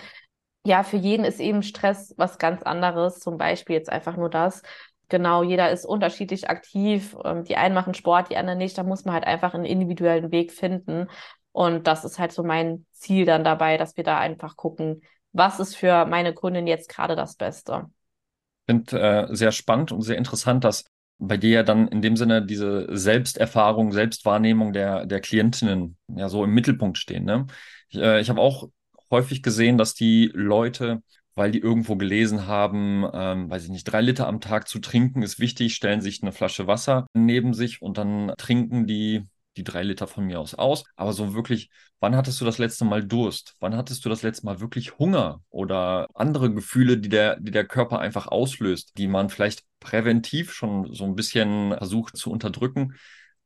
Ja, 0.66 0.82
für 0.82 0.96
jeden 0.96 1.24
ist 1.24 1.40
eben 1.40 1.62
Stress 1.62 2.12
was 2.18 2.38
ganz 2.38 2.62
anderes, 2.62 3.20
zum 3.20 3.38
Beispiel 3.38 3.76
jetzt 3.76 3.90
einfach 3.90 4.16
nur 4.16 4.28
das. 4.28 4.62
Genau, 5.08 5.42
jeder 5.42 5.70
ist 5.70 5.86
unterschiedlich 5.86 6.50
aktiv. 6.50 7.16
Ähm, 7.24 7.44
die 7.44 7.56
einen 7.56 7.74
machen 7.74 7.94
Sport, 7.94 8.30
die 8.30 8.36
anderen 8.36 8.58
nicht. 8.58 8.76
Da 8.76 8.82
muss 8.82 9.04
man 9.04 9.14
halt 9.14 9.24
einfach 9.26 9.54
einen 9.54 9.64
individuellen 9.64 10.32
Weg 10.32 10.52
finden. 10.52 11.08
Und 11.56 11.86
das 11.86 12.04
ist 12.04 12.18
halt 12.18 12.32
so 12.32 12.42
mein 12.42 12.84
Ziel 12.92 13.24
dann 13.24 13.42
dabei, 13.42 13.78
dass 13.78 13.96
wir 13.96 14.04
da 14.04 14.18
einfach 14.18 14.56
gucken, 14.56 15.00
was 15.32 15.58
ist 15.58 15.74
für 15.74 16.04
meine 16.04 16.34
Kundin 16.34 16.66
jetzt 16.66 16.90
gerade 16.90 17.16
das 17.16 17.36
Beste. 17.36 17.86
Ich 18.66 18.74
finde 18.74 19.00
äh, 19.00 19.34
sehr 19.34 19.52
spannend 19.52 19.90
und 19.90 20.02
sehr 20.02 20.18
interessant, 20.18 20.64
dass 20.64 20.84
bei 21.16 21.38
dir 21.38 21.50
ja 21.50 21.62
dann 21.62 21.88
in 21.88 22.02
dem 22.02 22.14
Sinne 22.14 22.44
diese 22.44 22.94
Selbsterfahrung, 22.94 23.90
Selbstwahrnehmung 23.90 24.74
der, 24.74 25.06
der 25.06 25.22
Klientinnen 25.22 25.96
ja 26.08 26.28
so 26.28 26.44
im 26.44 26.50
Mittelpunkt 26.50 26.98
stehen. 26.98 27.24
Ne? 27.24 27.46
Ich, 27.88 27.98
äh, 27.98 28.20
ich 28.20 28.28
habe 28.28 28.42
auch 28.42 28.68
häufig 29.10 29.42
gesehen, 29.42 29.78
dass 29.78 29.94
die 29.94 30.30
Leute, 30.34 31.02
weil 31.36 31.52
die 31.52 31.60
irgendwo 31.60 31.96
gelesen 31.96 32.46
haben, 32.46 33.08
ähm, 33.14 33.48
weiß 33.48 33.64
ich 33.64 33.70
nicht, 33.70 33.84
drei 33.84 34.02
Liter 34.02 34.26
am 34.26 34.42
Tag 34.42 34.68
zu 34.68 34.78
trinken 34.78 35.22
ist 35.22 35.40
wichtig, 35.40 35.74
stellen 35.74 36.02
sich 36.02 36.22
eine 36.22 36.32
Flasche 36.32 36.66
Wasser 36.66 37.06
neben 37.14 37.54
sich 37.54 37.80
und 37.80 37.96
dann 37.96 38.34
trinken 38.36 38.86
die 38.86 39.22
die 39.56 39.64
drei 39.64 39.82
Liter 39.82 40.06
von 40.06 40.24
mir 40.24 40.40
aus 40.40 40.54
aus. 40.54 40.84
Aber 40.96 41.12
so 41.12 41.34
wirklich, 41.34 41.70
wann 42.00 42.16
hattest 42.16 42.40
du 42.40 42.44
das 42.44 42.58
letzte 42.58 42.84
Mal 42.84 43.04
Durst? 43.04 43.54
Wann 43.60 43.76
hattest 43.76 44.04
du 44.04 44.08
das 44.08 44.22
letzte 44.22 44.46
Mal 44.46 44.60
wirklich 44.60 44.98
Hunger 44.98 45.40
oder 45.50 46.08
andere 46.14 46.52
Gefühle, 46.52 46.98
die 46.98 47.08
der, 47.08 47.40
die 47.40 47.50
der 47.50 47.66
Körper 47.66 47.98
einfach 47.98 48.26
auslöst, 48.28 48.92
die 48.98 49.08
man 49.08 49.30
vielleicht 49.30 49.62
präventiv 49.80 50.52
schon 50.52 50.92
so 50.92 51.04
ein 51.04 51.14
bisschen 51.14 51.74
versucht 51.76 52.16
zu 52.16 52.30
unterdrücken? 52.30 52.94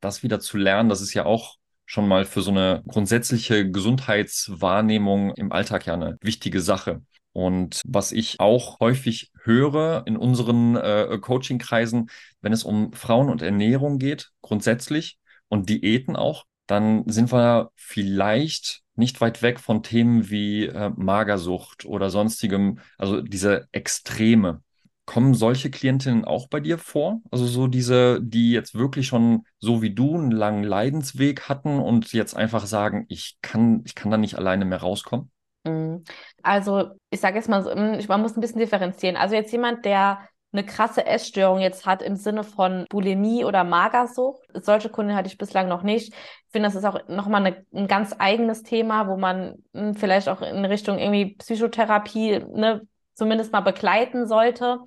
Das 0.01 0.23
wieder 0.23 0.40
zu 0.40 0.57
lernen, 0.57 0.88
das 0.88 1.01
ist 1.01 1.14
ja 1.14 1.27
auch 1.27 1.57
schon 1.87 2.07
mal 2.07 2.25
für 2.25 2.40
so 2.40 2.51
eine 2.51 2.83
grundsätzliche 2.87 3.68
Gesundheitswahrnehmung 3.70 5.35
im 5.35 5.53
Alltag 5.53 5.87
ja 5.87 5.94
eine 5.94 6.16
wichtige 6.23 6.61
Sache. 6.61 7.03
Und 7.33 7.81
was 7.87 8.12
ich 8.12 8.40
auch 8.40 8.81
häufig 8.81 9.31
höre 9.42 10.05
in 10.07 10.16
unseren 10.16 10.77
äh, 10.77 11.18
Coaching-Kreisen, 11.20 12.11
wenn 12.40 12.53
es 12.53 12.64
um 12.64 12.92
Frauen 12.92 13.29
und 13.29 13.42
Ernährung 13.42 13.99
geht, 13.99 14.31
grundsätzlich 14.40 15.18
und 15.51 15.69
Diäten 15.69 16.17
auch, 16.17 16.47
dann 16.67 17.07
sind 17.07 17.33
wir 17.33 17.73
vielleicht 17.75 18.83
nicht 18.95 19.21
weit 19.21 19.43
weg 19.43 19.61
von 19.61 19.83
Themen 19.83 20.31
wie 20.31 20.67
äh, 20.67 20.91
Magersucht 20.97 21.85
oder 21.85 22.09
sonstigem, 22.11 22.79
also 22.97 23.21
diese 23.21 23.69
Extreme. 23.73 24.63
Kommen 25.05 25.35
solche 25.35 25.71
Klientinnen 25.71 26.25
auch 26.25 26.49
bei 26.49 26.61
dir 26.61 26.79
vor? 26.79 27.21
Also 27.33 27.45
so 27.47 27.67
diese, 27.67 28.21
die 28.23 28.53
jetzt 28.53 28.77
wirklich 28.77 29.09
schon 29.09 29.45
so 29.59 29.83
wie 29.83 29.93
du 29.93 30.15
einen 30.15 30.31
langen 30.31 30.63
Leidensweg 30.63 31.49
hatten 31.49 31.81
und 31.81 32.13
jetzt 32.13 32.37
einfach 32.37 32.67
sagen, 32.67 33.07
ich 33.09 33.39
kann, 33.43 33.83
ich 33.85 33.97
kann 33.97 34.13
da 34.13 34.17
nicht 34.17 34.37
alleine 34.37 34.65
mehr 34.65 34.79
rauskommen? 34.79 35.33
Mhm. 35.65 36.05
Also 36.43 36.91
ich 37.11 37.21
sage 37.21 37.37
jetzt 37.37 37.49
mal, 37.49 37.63
so, 37.63 37.73
hm, 37.73 37.99
man 38.07 38.23
muss 38.23 38.37
ein 38.37 38.41
bisschen 38.41 38.61
differenzieren. 38.61 39.17
Also 39.17 39.35
jetzt 39.35 39.51
jemand, 39.51 39.85
der 39.85 40.21
eine 40.53 40.65
krasse 40.65 41.07
Essstörung 41.07 41.61
jetzt 41.61 41.87
hat 41.87 42.03
im 42.03 42.17
Sinne 42.17 42.43
von 42.45 42.85
Bulimie 42.91 43.45
oder 43.45 43.65
Magersucht. 43.65 44.43
Solche 44.55 44.89
Kunden 44.89 45.15
hatte 45.15 45.29
ich 45.29 45.39
bislang 45.39 45.69
noch 45.69 45.83
nicht. 45.83 46.13
Ich 46.13 46.51
finde, 46.51 46.69
das 46.69 46.75
ist 46.75 46.85
auch 46.85 47.07
nochmal 47.09 47.47
eine, 47.47 47.65
ein 47.73 47.87
ganz 47.87 48.15
eigenes 48.19 48.63
Thema, 48.63 49.07
wo 49.07 49.17
man 49.17 49.63
hm, 49.75 49.95
vielleicht 49.95 50.29
auch 50.29 50.43
in 50.43 50.65
Richtung 50.65 50.99
irgendwie 50.99 51.37
Psychotherapie 51.37 52.41
ne, 52.53 52.83
zumindest 53.15 53.53
mal 53.53 53.61
begleiten 53.61 54.27
sollte. 54.27 54.79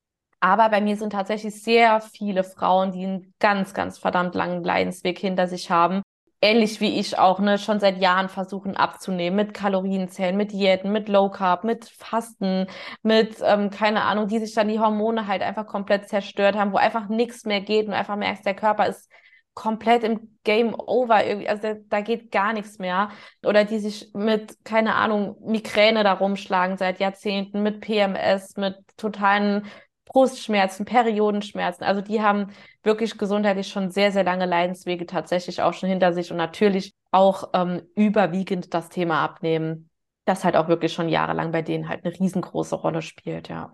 Aber 0.41 0.67
bei 0.67 0.81
mir 0.81 0.97
sind 0.97 1.11
tatsächlich 1.11 1.63
sehr 1.63 2.01
viele 2.01 2.43
Frauen, 2.43 2.91
die 2.91 3.05
einen 3.05 3.33
ganz, 3.39 3.73
ganz 3.73 3.97
verdammt 3.97 4.35
langen 4.35 4.61
Leidensweg 4.63 5.17
hinter 5.17 5.47
sich 5.47 5.71
haben. 5.71 6.01
Ähnlich 6.43 6.81
wie 6.81 6.99
ich 6.99 7.17
auch, 7.17 7.39
ne, 7.39 7.57
schon 7.57 7.79
seit 7.79 8.01
Jahren 8.01 8.27
versuchen 8.27 8.75
abzunehmen 8.75 9.37
mit 9.37 9.53
Kalorienzählen, 9.53 10.35
mit 10.35 10.51
Diäten, 10.51 10.91
mit 10.91 11.07
Low 11.07 11.29
Carb, 11.29 11.63
mit 11.63 11.85
Fasten, 11.85 12.67
mit, 13.01 13.37
ähm, 13.41 13.69
keine 13.69 14.03
Ahnung, 14.03 14.27
die 14.27 14.39
sich 14.39 14.53
dann 14.53 14.67
die 14.67 14.79
Hormone 14.79 15.27
halt 15.27 15.41
einfach 15.41 15.65
komplett 15.65 16.09
zerstört 16.09 16.57
haben, 16.57 16.73
wo 16.73 16.77
einfach 16.77 17.07
nichts 17.07 17.45
mehr 17.45 17.61
geht 17.61 17.87
und 17.87 17.93
einfach 17.93 18.17
merkst, 18.17 18.45
der 18.45 18.55
Körper 18.55 18.87
ist 18.87 19.09
komplett 19.53 20.03
im 20.03 20.37
Game 20.43 20.73
Over 20.77 21.25
irgendwie, 21.25 21.47
also 21.47 21.75
da 21.87 22.01
geht 22.01 22.29
gar 22.29 22.51
nichts 22.51 22.77
mehr. 22.77 23.09
Oder 23.45 23.63
die 23.63 23.79
sich 23.79 24.09
mit, 24.13 24.65
keine 24.65 24.95
Ahnung, 24.95 25.37
Migräne 25.45 26.03
da 26.03 26.11
rumschlagen 26.11 26.75
seit 26.77 26.99
Jahrzehnten, 26.99 27.63
mit 27.63 27.79
PMS, 27.79 28.57
mit 28.57 28.75
totalen 28.97 29.65
Brustschmerzen, 30.13 30.85
Periodenschmerzen. 30.85 31.83
Also 31.83 32.01
die 32.01 32.21
haben 32.21 32.51
wirklich 32.83 33.17
gesundheitlich 33.17 33.67
schon 33.67 33.89
sehr, 33.89 34.11
sehr 34.11 34.23
lange 34.23 34.45
Leidenswege 34.45 35.05
tatsächlich 35.05 35.61
auch 35.61 35.73
schon 35.73 35.89
hinter 35.89 36.13
sich 36.13 36.31
und 36.31 36.37
natürlich 36.37 36.93
auch 37.11 37.49
ähm, 37.53 37.81
überwiegend 37.95 38.73
das 38.73 38.89
Thema 38.89 39.23
Abnehmen, 39.23 39.89
das 40.25 40.43
halt 40.45 40.55
auch 40.55 40.67
wirklich 40.67 40.93
schon 40.93 41.09
jahrelang 41.09 41.51
bei 41.51 41.63
denen 41.63 41.89
halt 41.89 42.05
eine 42.05 42.17
riesengroße 42.17 42.75
Rolle 42.75 43.01
spielt, 43.01 43.49
ja. 43.49 43.73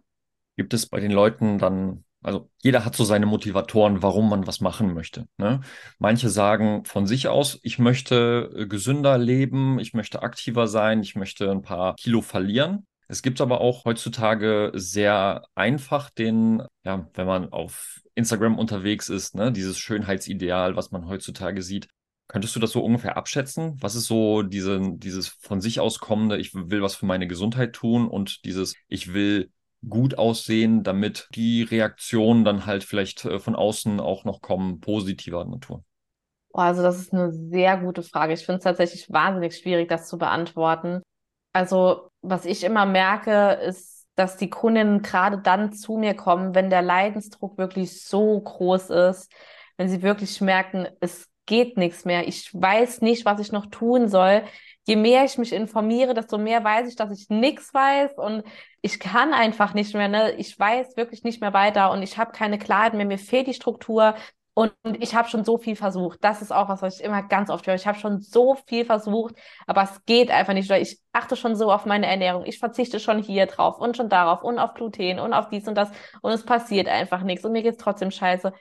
Gibt 0.56 0.74
es 0.74 0.88
bei 0.88 1.02
den 1.02 1.12
Leuten 1.12 1.58
dann, 1.58 2.06
also 2.24 2.50
jeder 2.62 2.86
hat 2.86 2.96
so 2.96 3.04
seine 3.04 3.26
Motivatoren, 3.26 4.02
warum 4.02 4.30
man 4.30 4.48
was 4.48 4.62
machen 4.62 4.94
möchte. 4.94 5.28
Ne? 5.38 5.60
Manche 6.00 6.30
sagen 6.30 6.86
von 6.86 7.06
sich 7.06 7.28
aus, 7.28 7.60
ich 7.64 7.80
möchte 7.80 8.50
äh, 8.56 8.66
gesünder 8.66 9.18
leben, 9.18 9.78
ich 9.80 9.94
möchte 9.94 10.22
aktiver 10.22 10.68
sein, 10.68 11.02
ich 11.02 11.16
möchte 11.16 11.52
ein 11.52 11.62
paar 11.62 11.96
Kilo 11.96 12.22
verlieren. 12.22 12.88
Es 13.12 13.24
gibt 13.24 13.42
aber 13.42 13.60
auch 13.60 13.86
heutzutage 13.86 14.72
sehr 14.76 15.44
einfach 15.56 16.12
den, 16.12 16.62
ja, 16.84 17.10
wenn 17.16 17.26
man 17.26 17.52
auf 17.52 18.02
Instagram 18.14 18.60
unterwegs 18.60 19.10
ist, 19.10 19.34
ne, 19.34 19.52
dieses 19.52 19.80
Schönheitsideal, 19.80 20.76
was 20.76 20.92
man 20.92 21.08
heutzutage 21.08 21.64
sieht. 21.64 21.88
Könntest 22.28 22.56
du 22.56 22.60
das 22.60 22.72
so 22.72 22.84
ungefähr 22.84 23.18
abschätzen? 23.18 23.76
Was 23.82 23.96
ist 23.96 24.06
so 24.06 24.44
diese, 24.44 24.80
dieses 24.94 25.28
von 25.28 25.60
sich 25.60 25.80
aus 25.80 25.98
kommende, 25.98 26.38
ich 26.38 26.54
will 26.54 26.84
was 26.84 26.96
für 26.96 27.08
meine 27.08 27.28
Gesundheit 27.28 27.74
tun 27.74 28.08
und 28.08 28.46
dieses, 28.46 28.76
ich 28.88 29.12
will 29.12 29.52
gut 29.88 30.20
aussehen, 30.20 30.84
damit 30.84 31.30
die 31.34 31.64
Reaktionen 31.64 32.46
dann 32.46 32.68
halt 32.68 32.84
vielleicht 32.84 33.26
äh, 33.26 33.40
von 33.40 33.56
außen 33.56 34.00
auch 34.00 34.24
noch 34.24 34.42
kommen, 34.42 34.82
positiver 34.82 35.46
Natur? 35.46 35.84
Also 36.54 36.84
das 36.84 37.00
ist 37.00 37.12
eine 37.12 37.32
sehr 37.32 37.78
gute 37.78 38.04
Frage. 38.04 38.34
Ich 38.34 38.46
finde 38.46 38.60
es 38.60 38.64
tatsächlich 38.64 39.10
wahnsinnig 39.10 39.56
schwierig, 39.56 39.90
das 39.90 40.08
zu 40.08 40.20
beantworten. 40.20 41.02
Also, 41.54 42.09
was 42.22 42.46
ich 42.46 42.64
immer 42.64 42.86
merke, 42.86 43.54
ist, 43.66 44.08
dass 44.16 44.38
die 44.38 44.50
Kundinnen 44.50 45.02
gerade 45.02 45.40
dann 45.40 45.72
zu 45.72 45.98
mir 45.98 46.14
kommen, 46.14 46.54
wenn 46.54 46.70
der 46.70 46.82
Leidensdruck 46.82 47.58
wirklich 47.58 48.04
so 48.04 48.40
groß 48.40 48.90
ist, 48.90 49.32
wenn 49.78 49.88
sie 49.88 50.02
wirklich 50.02 50.42
merken, 50.42 50.88
es 51.00 51.30
geht 51.46 51.78
nichts 51.78 52.06
mehr, 52.06 52.28
ich 52.28 52.50
weiß 52.54 53.02
nicht, 53.02 53.26
was 53.26 53.40
ich 53.40 53.52
noch 53.52 53.68
tun 53.68 54.08
soll. 54.10 54.44
Je 54.86 54.96
mehr 54.96 55.24
ich 55.24 55.38
mich 55.38 55.54
informiere, 55.54 56.14
desto 56.14 56.38
mehr 56.38 56.64
weiß 56.64 56.88
ich, 56.90 56.96
dass 56.96 57.12
ich 57.12 57.30
nichts 57.30 57.74
weiß 57.74 58.18
und 58.18 58.44
ich 58.82 59.00
kann 59.00 59.34
einfach 59.34 59.74
nicht 59.74 59.94
mehr. 59.94 60.08
Ne? 60.08 60.34
Ich 60.34 60.58
weiß 60.58 60.98
wirklich 60.98 61.24
nicht 61.24 61.42
mehr 61.42 61.54
weiter 61.54 61.92
und 61.92 62.02
ich 62.02 62.18
habe 62.18 62.32
keine 62.32 62.58
Klarheit 62.60 62.94
mehr. 62.94 63.06
Mir 63.06 63.18
fehlt 63.18 63.48
die 63.48 63.54
Struktur, 63.54 64.16
und 64.60 64.74
ich 65.00 65.16
habe 65.16 65.30
schon 65.30 65.46
so 65.46 65.58
viel 65.58 65.78
versucht. 65.78 66.22
Das 66.22 66.42
ist 66.42 66.52
auch 66.52 66.68
was, 66.68 66.82
was 66.82 67.00
ich 67.00 67.06
immer 67.06 67.24
ganz 67.24 67.50
oft 67.50 67.66
höre. 67.66 67.76
Ich 67.76 67.88
habe 67.88 67.98
schon 67.98 68.20
so 68.20 68.56
viel 68.68 68.84
versucht, 68.84 69.36
aber 69.68 69.84
es 69.84 70.04
geht 70.04 70.30
einfach 70.32 70.52
nicht. 70.52 70.70
Weil 70.70 70.82
ich 70.82 71.00
achte 71.14 71.38
schon 71.38 71.56
so 71.56 71.72
auf 71.72 71.86
meine 71.86 72.08
Ernährung. 72.08 72.44
Ich 72.46 72.60
verzichte 72.60 73.00
schon 73.00 73.20
hier 73.24 73.46
drauf 73.46 73.80
und 73.80 73.96
schon 73.96 74.10
darauf 74.10 74.44
und 74.44 74.60
auf 74.60 74.74
Gluten 74.74 75.20
und 75.20 75.32
auf 75.32 75.48
dies 75.48 75.66
und 75.70 75.76
das. 75.76 75.90
Und 76.22 76.34
es 76.34 76.44
passiert 76.44 76.90
einfach 76.90 77.24
nichts. 77.24 77.46
Und 77.46 77.54
mir 77.54 77.64
geht 77.64 77.76
es 77.76 77.78
trotzdem 77.78 78.12
scheiße. 78.12 78.52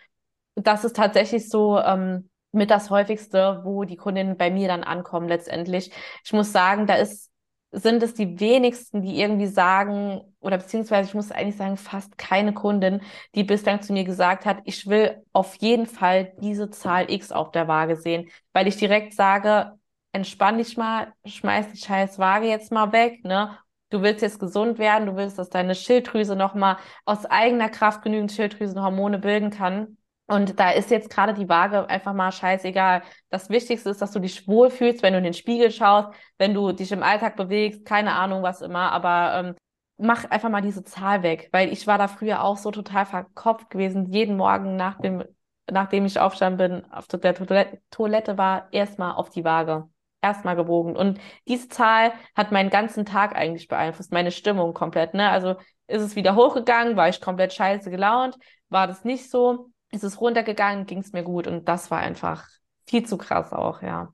Das 0.55 0.85
ist 0.85 0.95
tatsächlich 0.95 1.49
so 1.49 1.81
ähm, 1.81 2.31
mit 2.53 2.71
das 2.71 2.91
häufigste, 2.91 3.63
wo 3.65 3.83
die 3.83 3.97
Kundinnen 3.97 4.37
bei 4.37 4.53
mir 4.53 4.69
dann 4.69 4.85
ankommen 4.85 5.27
letztendlich. 5.27 5.91
Ich 6.25 6.33
muss 6.33 6.53
sagen, 6.53 6.87
da 6.87 6.95
ist 6.95 7.28
sind 7.71 8.03
es 8.03 8.15
die 8.15 8.41
wenigsten, 8.41 9.03
die 9.03 9.21
irgendwie 9.21 9.47
sagen, 9.47 10.21
oder 10.41 10.59
beziehungsweise 10.59 11.09
ich 11.09 11.15
muss 11.15 11.31
eigentlich 11.31 11.57
sagen, 11.57 11.77
fast 11.77 12.17
keine 12.17 12.55
Kundin, 12.55 13.03
die 13.35 13.45
bislang 13.45 13.83
zu 13.83 13.93
mir 13.93 14.05
gesagt 14.05 14.47
hat, 14.47 14.61
ich 14.65 14.87
will 14.87 15.23
auf 15.33 15.55
jeden 15.57 15.87
Fall 15.87 16.33
diese 16.41 16.71
Zahl 16.71 17.11
X 17.11 17.31
auf 17.31 17.51
der 17.51 17.69
Waage 17.69 17.97
sehen, 17.97 18.31
weil 18.53 18.67
ich 18.69 18.77
direkt 18.77 19.15
sage, 19.15 19.73
entspann 20.13 20.59
dich 20.59 20.77
mal, 20.77 21.13
schmeiß 21.27 21.73
die 21.73 21.79
scheiß 21.79 22.19
Waage 22.19 22.47
jetzt 22.49 22.73
mal 22.73 22.93
weg, 22.93 23.25
ne? 23.25 23.59
Du 23.91 24.03
willst 24.03 24.21
jetzt 24.23 24.39
gesund 24.39 24.79
werden, 24.79 25.07
du 25.07 25.17
willst, 25.17 25.39
dass 25.39 25.49
deine 25.49 25.75
Schilddrüse 25.75 26.37
nochmal 26.37 26.77
aus 27.07 27.25
eigener 27.25 27.71
Kraft 27.71 28.03
genügend 28.03 28.33
Schilddrüsenhormone 28.33 29.19
bilden 29.19 29.51
kann. 29.51 29.97
Und 30.29 30.61
da 30.61 30.71
ist 30.71 30.91
jetzt 30.91 31.09
gerade 31.09 31.33
die 31.33 31.49
Waage 31.49 31.89
einfach 31.89 32.13
mal 32.13 32.31
scheißegal. 32.31 33.03
Das 33.31 33.49
Wichtigste 33.49 33.89
ist, 33.89 34.03
dass 34.03 34.13
du 34.13 34.21
dich 34.21 34.47
wohlfühlst, 34.47 35.03
wenn 35.03 35.15
du 35.15 35.19
in 35.19 35.25
den 35.25 35.33
Spiegel 35.35 35.71
schaust, 35.71 36.11
wenn 36.37 36.53
du 36.53 36.73
dich 36.73 36.93
im 36.93 37.03
Alltag 37.03 37.37
bewegst, 37.37 37.87
keine 37.87 38.13
Ahnung 38.13 38.43
was 38.43 38.61
immer, 38.61 38.93
aber 38.93 39.33
ähm, 39.35 39.55
mach 39.97 40.27
einfach 40.31 40.51
mal 40.51 40.61
diese 40.61 40.85
Zahl 40.85 41.23
weg, 41.23 41.49
weil 41.53 41.73
ich 41.73 41.87
war 41.87 41.97
da 41.97 42.09
früher 42.09 42.45
auch 42.45 42.59
so 42.59 42.71
total 42.71 43.07
verkopft 43.07 43.71
gewesen. 43.71 44.05
Jeden 44.13 44.37
Morgen 44.37 44.77
nach 44.77 45.01
dem, 45.01 45.25
nachdem 45.71 46.05
ich 46.05 46.21
aufstanden 46.21 46.59
bin, 46.83 46.93
auf 46.93 47.07
der 47.09 47.35
Toilette, 47.35 47.81
Toilette 47.91 48.37
war, 48.37 48.69
erstmal 48.71 49.15
auf 49.15 49.31
die 49.31 49.45
Waage. 49.45 49.89
Erstmal 50.21 50.57
gewogen. 50.57 50.97
Und 50.97 51.21
diese 51.47 51.69
Zahl 51.69 52.13
hat 52.35 52.53
meinen 52.53 52.71
ganzen 52.71 53.07
Tag 53.07 53.37
eigentlich 53.37 53.69
beeinflusst, 53.69 54.13
meine 54.13 54.33
Stimmung 54.33 54.75
komplett. 54.75 55.15
Ne? 55.15 55.31
Also 55.31 55.55
ist 55.87 56.03
es 56.03 56.17
wieder 56.17 56.35
hochgegangen, 56.35 56.97
war 56.97 57.09
ich 57.09 57.21
komplett 57.21 57.53
scheiße 57.55 57.91
gelaunt, 57.91 58.37
war 58.69 58.87
das 58.87 59.05
nicht 59.05 59.31
so 59.31 59.71
ist 59.91 60.05
es 60.05 60.21
runtergegangen, 60.21 60.87
ging 60.87 60.99
es 60.99 61.13
mir 61.13 61.23
gut 61.23 61.47
und 61.47 61.69
das 61.69 61.91
war 61.91 61.99
einfach 61.99 62.49
viel 62.87 63.05
zu 63.05 63.19
krass 63.19 63.53
auch, 63.53 63.83
ja. 63.83 64.13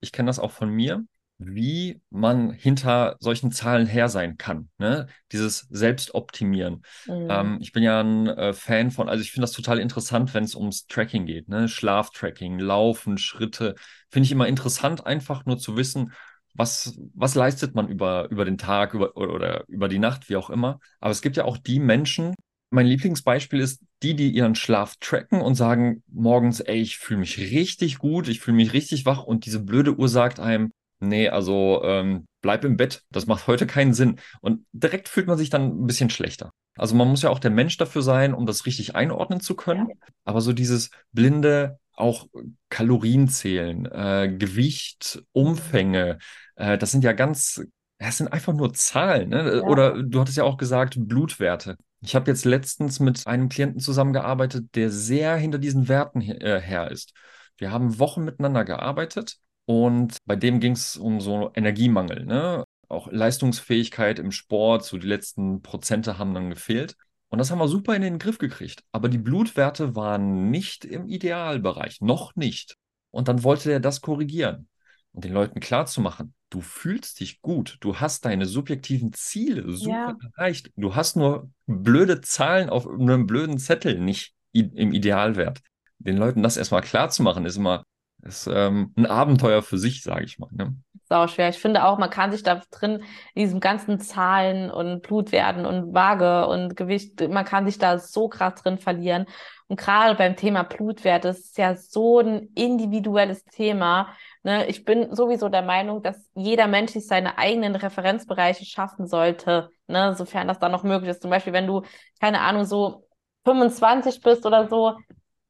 Ich 0.00 0.12
kenne 0.12 0.28
das 0.28 0.38
auch 0.38 0.50
von 0.50 0.70
mir, 0.70 1.04
wie 1.38 2.00
man 2.10 2.50
hinter 2.50 3.16
solchen 3.20 3.52
Zahlen 3.52 3.86
her 3.86 4.08
sein 4.08 4.36
kann. 4.38 4.70
Ne? 4.78 5.06
Dieses 5.32 5.66
Selbstoptimieren. 5.70 6.82
Mhm. 7.06 7.28
Ähm, 7.28 7.58
ich 7.60 7.72
bin 7.72 7.82
ja 7.82 8.00
ein 8.00 8.26
äh, 8.26 8.52
Fan 8.52 8.90
von, 8.90 9.08
also 9.08 9.22
ich 9.22 9.32
finde 9.32 9.42
das 9.42 9.52
total 9.52 9.78
interessant, 9.78 10.32
wenn 10.34 10.44
es 10.44 10.54
ums 10.54 10.86
Tracking 10.86 11.26
geht. 11.26 11.48
Ne? 11.48 11.68
Schlaftracking, 11.68 12.58
Laufen, 12.58 13.18
Schritte. 13.18 13.74
Finde 14.10 14.26
ich 14.26 14.32
immer 14.32 14.48
interessant, 14.48 15.06
einfach 15.06 15.44
nur 15.44 15.58
zu 15.58 15.76
wissen, 15.76 16.12
was, 16.54 16.98
was 17.14 17.34
leistet 17.34 17.74
man 17.74 17.88
über, 17.88 18.30
über 18.30 18.46
den 18.46 18.56
Tag 18.56 18.94
über, 18.94 19.16
oder 19.16 19.64
über 19.68 19.88
die 19.88 19.98
Nacht, 19.98 20.30
wie 20.30 20.36
auch 20.36 20.48
immer. 20.48 20.78
Aber 21.00 21.10
es 21.10 21.20
gibt 21.20 21.36
ja 21.36 21.44
auch 21.44 21.58
die 21.58 21.80
Menschen, 21.80 22.34
mein 22.70 22.86
Lieblingsbeispiel 22.86 23.60
ist 23.60 23.80
die, 24.02 24.14
die 24.14 24.30
ihren 24.30 24.54
Schlaf 24.54 24.96
tracken 25.00 25.40
und 25.40 25.54
sagen 25.54 26.02
morgens, 26.08 26.60
ey, 26.60 26.80
ich 26.80 26.98
fühle 26.98 27.20
mich 27.20 27.38
richtig 27.38 27.98
gut, 27.98 28.28
ich 28.28 28.40
fühle 28.40 28.56
mich 28.56 28.72
richtig 28.72 29.06
wach 29.06 29.22
und 29.22 29.46
diese 29.46 29.60
blöde 29.60 29.96
Uhr 29.96 30.08
sagt 30.08 30.40
einem, 30.40 30.72
nee, 31.00 31.28
also 31.28 31.82
ähm, 31.84 32.26
bleib 32.42 32.64
im 32.64 32.76
Bett, 32.76 33.02
das 33.10 33.26
macht 33.26 33.46
heute 33.46 33.66
keinen 33.66 33.94
Sinn. 33.94 34.16
Und 34.40 34.64
direkt 34.72 35.08
fühlt 35.08 35.26
man 35.26 35.38
sich 35.38 35.50
dann 35.50 35.82
ein 35.82 35.86
bisschen 35.86 36.10
schlechter. 36.10 36.50
Also 36.76 36.94
man 36.94 37.08
muss 37.08 37.22
ja 37.22 37.30
auch 37.30 37.38
der 37.38 37.50
Mensch 37.50 37.76
dafür 37.76 38.02
sein, 38.02 38.34
um 38.34 38.46
das 38.46 38.66
richtig 38.66 38.94
einordnen 38.94 39.40
zu 39.40 39.54
können. 39.54 39.88
Aber 40.24 40.40
so 40.40 40.52
dieses 40.52 40.90
blinde 41.12 41.78
auch 41.92 42.26
Kalorien 42.68 43.28
zählen, 43.28 43.86
äh, 43.86 44.34
Gewicht, 44.38 45.22
Umfänge. 45.32 46.18
Äh, 46.54 46.76
das 46.76 46.90
sind 46.90 47.02
ja 47.02 47.12
ganz, 47.12 47.62
das 47.98 48.18
sind 48.18 48.28
einfach 48.28 48.52
nur 48.52 48.74
Zahlen. 48.74 49.30
Ne? 49.30 49.56
Ja. 49.56 49.62
Oder 49.62 50.02
du 50.02 50.20
hattest 50.20 50.36
ja 50.36 50.44
auch 50.44 50.58
gesagt, 50.58 50.96
Blutwerte. 50.98 51.76
Ich 52.06 52.14
habe 52.14 52.30
jetzt 52.30 52.44
letztens 52.44 53.00
mit 53.00 53.26
einem 53.26 53.48
Klienten 53.48 53.80
zusammengearbeitet, 53.80 54.76
der 54.76 54.90
sehr 54.92 55.36
hinter 55.36 55.58
diesen 55.58 55.88
Werten 55.88 56.20
her, 56.20 56.40
äh, 56.40 56.60
her 56.60 56.88
ist. 56.88 57.12
Wir 57.58 57.72
haben 57.72 57.98
Wochen 57.98 58.24
miteinander 58.24 58.64
gearbeitet 58.64 59.38
und 59.64 60.16
bei 60.24 60.36
dem 60.36 60.60
ging 60.60 60.72
es 60.72 60.96
um 60.96 61.20
so 61.20 61.50
Energiemangel. 61.54 62.24
Ne? 62.24 62.62
Auch 62.88 63.10
Leistungsfähigkeit 63.10 64.20
im 64.20 64.30
Sport, 64.30 64.84
so 64.84 64.98
die 64.98 65.06
letzten 65.08 65.62
Prozente 65.62 66.16
haben 66.16 66.32
dann 66.32 66.48
gefehlt. 66.48 66.94
Und 67.28 67.40
das 67.40 67.50
haben 67.50 67.58
wir 67.58 67.66
super 67.66 67.96
in 67.96 68.02
den 68.02 68.20
Griff 68.20 68.38
gekriegt. 68.38 68.84
Aber 68.92 69.08
die 69.08 69.18
Blutwerte 69.18 69.96
waren 69.96 70.48
nicht 70.52 70.84
im 70.84 71.08
Idealbereich, 71.08 72.00
noch 72.02 72.36
nicht. 72.36 72.76
Und 73.10 73.26
dann 73.26 73.42
wollte 73.42 73.72
er 73.72 73.80
das 73.80 74.00
korrigieren 74.00 74.68
und 75.10 75.24
den 75.24 75.32
Leuten 75.32 75.58
klarzumachen, 75.58 76.34
du 76.50 76.60
fühlst 76.60 77.20
dich 77.20 77.40
gut, 77.42 77.76
du 77.80 77.96
hast 77.96 78.24
deine 78.24 78.46
subjektiven 78.46 79.12
Ziele 79.12 79.70
super 79.72 80.16
ja. 80.20 80.30
erreicht. 80.36 80.70
Du 80.76 80.94
hast 80.94 81.16
nur 81.16 81.50
blöde 81.66 82.20
Zahlen 82.20 82.70
auf 82.70 82.86
einem 82.86 83.26
blöden 83.26 83.58
Zettel 83.58 83.98
nicht 83.98 84.34
im 84.52 84.92
Idealwert. 84.92 85.60
Den 85.98 86.16
Leuten 86.16 86.42
das 86.42 86.56
erstmal 86.56 86.82
klarzumachen, 86.82 87.44
ist 87.44 87.56
immer 87.56 87.84
ist, 88.22 88.48
ähm, 88.50 88.92
ein 88.96 89.06
Abenteuer 89.06 89.62
für 89.62 89.78
sich, 89.78 90.02
sage 90.02 90.24
ich 90.24 90.38
mal. 90.38 90.48
Ne? 90.52 90.74
sau 91.08 91.26
schwer. 91.28 91.48
Ich 91.48 91.58
finde 91.58 91.84
auch, 91.84 91.98
man 91.98 92.10
kann 92.10 92.32
sich 92.32 92.42
da 92.42 92.60
drin, 92.70 93.02
in 93.34 93.42
diesem 93.42 93.60
ganzen 93.60 94.00
Zahlen 94.00 94.70
und 94.70 95.02
Blutwerten 95.02 95.64
und 95.64 95.94
Waage 95.94 96.48
und 96.48 96.76
Gewicht, 96.76 97.28
man 97.28 97.44
kann 97.44 97.66
sich 97.66 97.78
da 97.78 97.98
so 97.98 98.28
krass 98.28 98.56
drin 98.56 98.78
verlieren. 98.78 99.26
Und 99.68 99.78
gerade 99.78 100.14
beim 100.16 100.36
Thema 100.36 100.62
Blutwert, 100.64 101.24
das 101.24 101.38
ist 101.40 101.58
ja 101.58 101.76
so 101.76 102.20
ein 102.20 102.50
individuelles 102.54 103.44
Thema. 103.44 104.08
Ne? 104.46 104.66
Ich 104.68 104.84
bin 104.84 105.12
sowieso 105.12 105.48
der 105.48 105.62
Meinung, 105.62 106.04
dass 106.04 106.30
jeder 106.34 106.68
Mensch 106.68 106.92
sich 106.92 107.08
seine 107.08 107.36
eigenen 107.36 107.74
Referenzbereiche 107.74 108.64
schaffen 108.64 109.08
sollte, 109.08 109.70
ne? 109.88 110.14
sofern 110.14 110.46
das 110.46 110.60
dann 110.60 110.70
noch 110.70 110.84
möglich 110.84 111.10
ist. 111.10 111.20
Zum 111.22 111.32
Beispiel, 111.32 111.52
wenn 111.52 111.66
du, 111.66 111.82
keine 112.20 112.40
Ahnung, 112.40 112.64
so 112.64 113.08
25 113.44 114.20
bist 114.20 114.46
oder 114.46 114.68
so, 114.68 114.96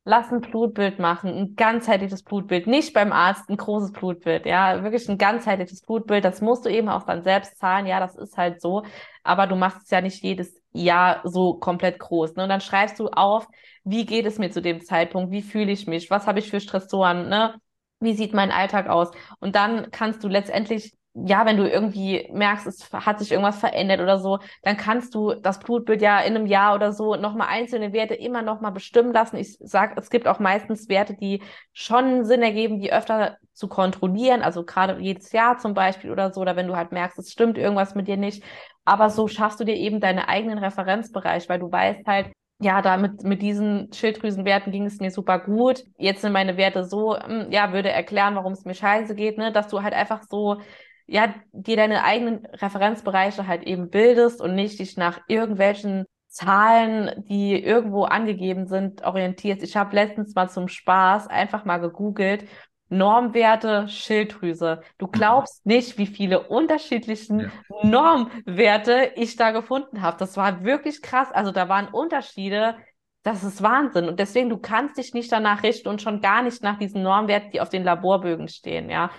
lass 0.05 0.33
ein 0.33 0.41
Blutbild 0.41 0.99
machen, 0.99 1.29
ein 1.29 1.57
ganzheitliches 1.57 2.23
Blutbild, 2.23 2.67
nicht 2.67 2.95
beim 2.95 3.13
Arzt 3.13 3.51
ein 3.51 3.59
großes 3.59 3.93
Blutbild, 3.93 4.47
ja, 4.47 4.83
wirklich 4.83 5.07
ein 5.11 5.19
ganzheitliches 5.19 5.83
Blutbild, 5.83 6.25
das 6.25 6.41
musst 6.41 6.65
du 6.65 6.71
eben 6.71 6.89
auch 6.89 7.03
dann 7.03 7.23
selbst 7.23 7.59
zahlen, 7.59 7.85
ja, 7.85 8.01
das 8.01 8.17
ist 8.17 8.39
halt 8.39 8.63
so, 8.63 8.83
aber 9.25 9.47
du 9.47 9.57
machst 9.57 9.83
es 9.83 9.91
ja 9.91 10.01
nicht 10.01 10.23
jedes 10.23 10.55
Jahr 10.73 11.21
so 11.25 11.55
komplett 11.55 11.99
groß, 11.99 12.35
ne? 12.37 12.45
Und 12.45 12.49
dann 12.49 12.63
schreibst 12.63 12.99
du 12.99 13.09
auf, 13.09 13.47
wie 13.85 14.07
geht 14.07 14.25
es 14.25 14.39
mir 14.39 14.51
zu 14.51 14.63
dem 14.63 14.81
Zeitpunkt, 14.81 15.33
wie 15.33 15.43
fühle 15.43 15.71
ich 15.71 15.87
mich, 15.87 16.11
was 16.11 16.27
habe 16.27 16.39
ich 16.39 16.49
für 16.51 16.61
Stressoren, 16.61 17.29
ne? 17.29 17.61
Wie 18.01 18.15
sieht 18.15 18.35
mein 18.35 18.51
Alltag 18.51 18.89
aus? 18.89 19.11
Und 19.41 19.57
dann 19.57 19.91
kannst 19.91 20.23
du 20.25 20.29
letztendlich 20.29 20.97
ja, 21.25 21.47
wenn 21.47 21.57
du 21.57 21.69
irgendwie 21.69 22.29
merkst, 22.33 22.67
es 22.67 22.93
hat 22.93 23.19
sich 23.19 23.33
irgendwas 23.33 23.59
verändert 23.59 24.01
oder 24.01 24.19
so, 24.19 24.39
dann 24.63 24.77
kannst 24.77 25.15
du 25.15 25.33
das 25.35 25.59
Blutbild 25.59 26.03
ja 26.03 26.21
in 26.21 26.37
einem 26.37 26.47
Jahr 26.47 26.75
oder 26.75 26.93
so 26.93 27.17
nochmal 27.17 27.49
einzelne 27.49 27.93
Werte 27.95 28.15
immer 28.15 28.43
nochmal 28.43 28.73
bestimmen 28.73 29.15
lassen. 29.15 29.37
Ich 29.37 29.57
sag, 29.61 29.97
es 29.97 30.11
gibt 30.11 30.29
auch 30.29 30.41
meistens 30.41 30.89
Werte, 30.91 31.15
die 31.15 31.43
schon 31.73 32.25
Sinn 32.25 32.43
ergeben, 32.43 32.81
die 32.81 32.93
öfter 32.93 33.39
zu 33.55 33.69
kontrollieren, 33.69 34.43
also 34.43 34.65
gerade 34.65 35.01
jedes 35.01 35.33
Jahr 35.33 35.57
zum 35.57 35.73
Beispiel 35.73 36.11
oder 36.11 36.33
so, 36.35 36.43
oder 36.43 36.55
wenn 36.57 36.69
du 36.69 36.77
halt 36.77 36.93
merkst, 36.93 37.19
es 37.19 37.33
stimmt 37.33 37.57
irgendwas 37.57 37.95
mit 37.95 38.09
dir 38.09 38.19
nicht. 38.19 38.45
Aber 38.85 39.09
so 39.09 39.27
schaffst 39.27 39.59
du 39.59 39.65
dir 39.65 39.75
eben 39.75 40.01
deinen 40.01 40.19
eigenen 40.19 40.59
Referenzbereich, 40.59 41.49
weil 41.49 41.59
du 41.59 41.73
weißt 41.73 42.07
halt, 42.07 42.31
ja, 42.59 42.81
da 42.83 42.97
mit, 42.97 43.23
mit 43.23 43.43
diesen 43.43 43.93
Schilddrüsenwerten 43.93 44.73
ging 44.73 44.87
es 44.87 44.99
mir 44.99 45.11
super 45.11 45.39
gut. 45.41 45.85
Jetzt 45.99 46.23
sind 46.23 46.33
meine 46.33 46.57
Werte 46.57 46.85
so, 46.85 47.17
hm, 47.19 47.51
ja, 47.51 47.73
würde 47.73 47.91
erklären, 47.91 48.35
warum 48.35 48.53
es 48.53 48.65
mir 48.65 48.75
scheiße 48.75 49.15
geht, 49.15 49.39
ne, 49.39 49.53
dass 49.53 49.69
du 49.69 49.83
halt 49.83 49.95
einfach 49.95 50.23
so 50.29 50.61
ja, 51.07 51.35
dir 51.53 51.77
deine 51.77 52.05
eigenen 52.05 52.47
Referenzbereiche 52.47 53.47
halt 53.47 53.63
eben 53.63 53.91
bildest 53.91 54.41
und 54.41 54.55
nicht 54.55 54.79
dich 54.81 54.97
nach 54.97 55.21
irgendwelchen 55.29 56.05
Zahlen, 56.29 57.25
die 57.29 57.63
irgendwo 57.63 58.05
angegeben 58.05 58.67
sind, 58.67 59.03
orientierst. 59.05 59.63
Ich 59.63 59.77
habe 59.77 59.95
letztens 59.95 60.35
mal 60.35 60.49
zum 60.51 60.69
Spaß 60.69 61.29
einfach 61.29 61.65
mal 61.65 61.79
gegoogelt, 61.79 62.45
Normwerte 62.89 63.89
Schilddrüse. 63.89 64.81
Du 64.99 65.07
mhm. 65.07 65.13
glaubst 65.13 65.67
nicht, 65.67 65.99
wie 65.99 66.07
viele 66.07 66.49
unterschiedlichen 66.49 67.41
ja. 67.41 67.51
Normwerte 67.83 69.13
ich 69.17 69.37
da 69.37 69.51
gefunden 69.51 70.03
habe. 70.03 70.17
Das 70.19 70.37
war 70.37 70.65
wirklich 70.65 71.03
krass. 71.03 71.33
Also 71.33 71.53
da 71.53 71.69
waren 71.69 71.89
Unterschiede. 71.89 72.77
Das 73.23 73.43
ist 73.43 73.63
Wahnsinn. 73.63 74.09
Und 74.09 74.21
deswegen, 74.21 74.49
du 74.49 74.59
kannst 74.59 74.99
dich 74.99 75.13
nicht 75.13 75.33
danach 75.33 75.63
richten 75.65 75.89
und 75.89 76.01
schon 76.01 76.21
gar 76.21 76.43
nicht 76.43 76.63
nach 76.63 76.79
diesen 76.79 77.03
Normwerten, 77.03 77.51
die 77.51 77.61
auf 77.61 77.69
den 77.69 77.83
Laborbögen 77.83 78.49
stehen, 78.49 78.89
ja. 78.89 79.11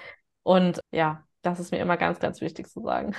Und 0.43 0.79
ja, 0.91 1.25
das 1.41 1.59
ist 1.59 1.71
mir 1.71 1.79
immer 1.79 1.97
ganz, 1.97 2.19
ganz 2.19 2.39
wichtig 2.39 2.69
zu 2.69 2.81
sagen. 2.81 3.13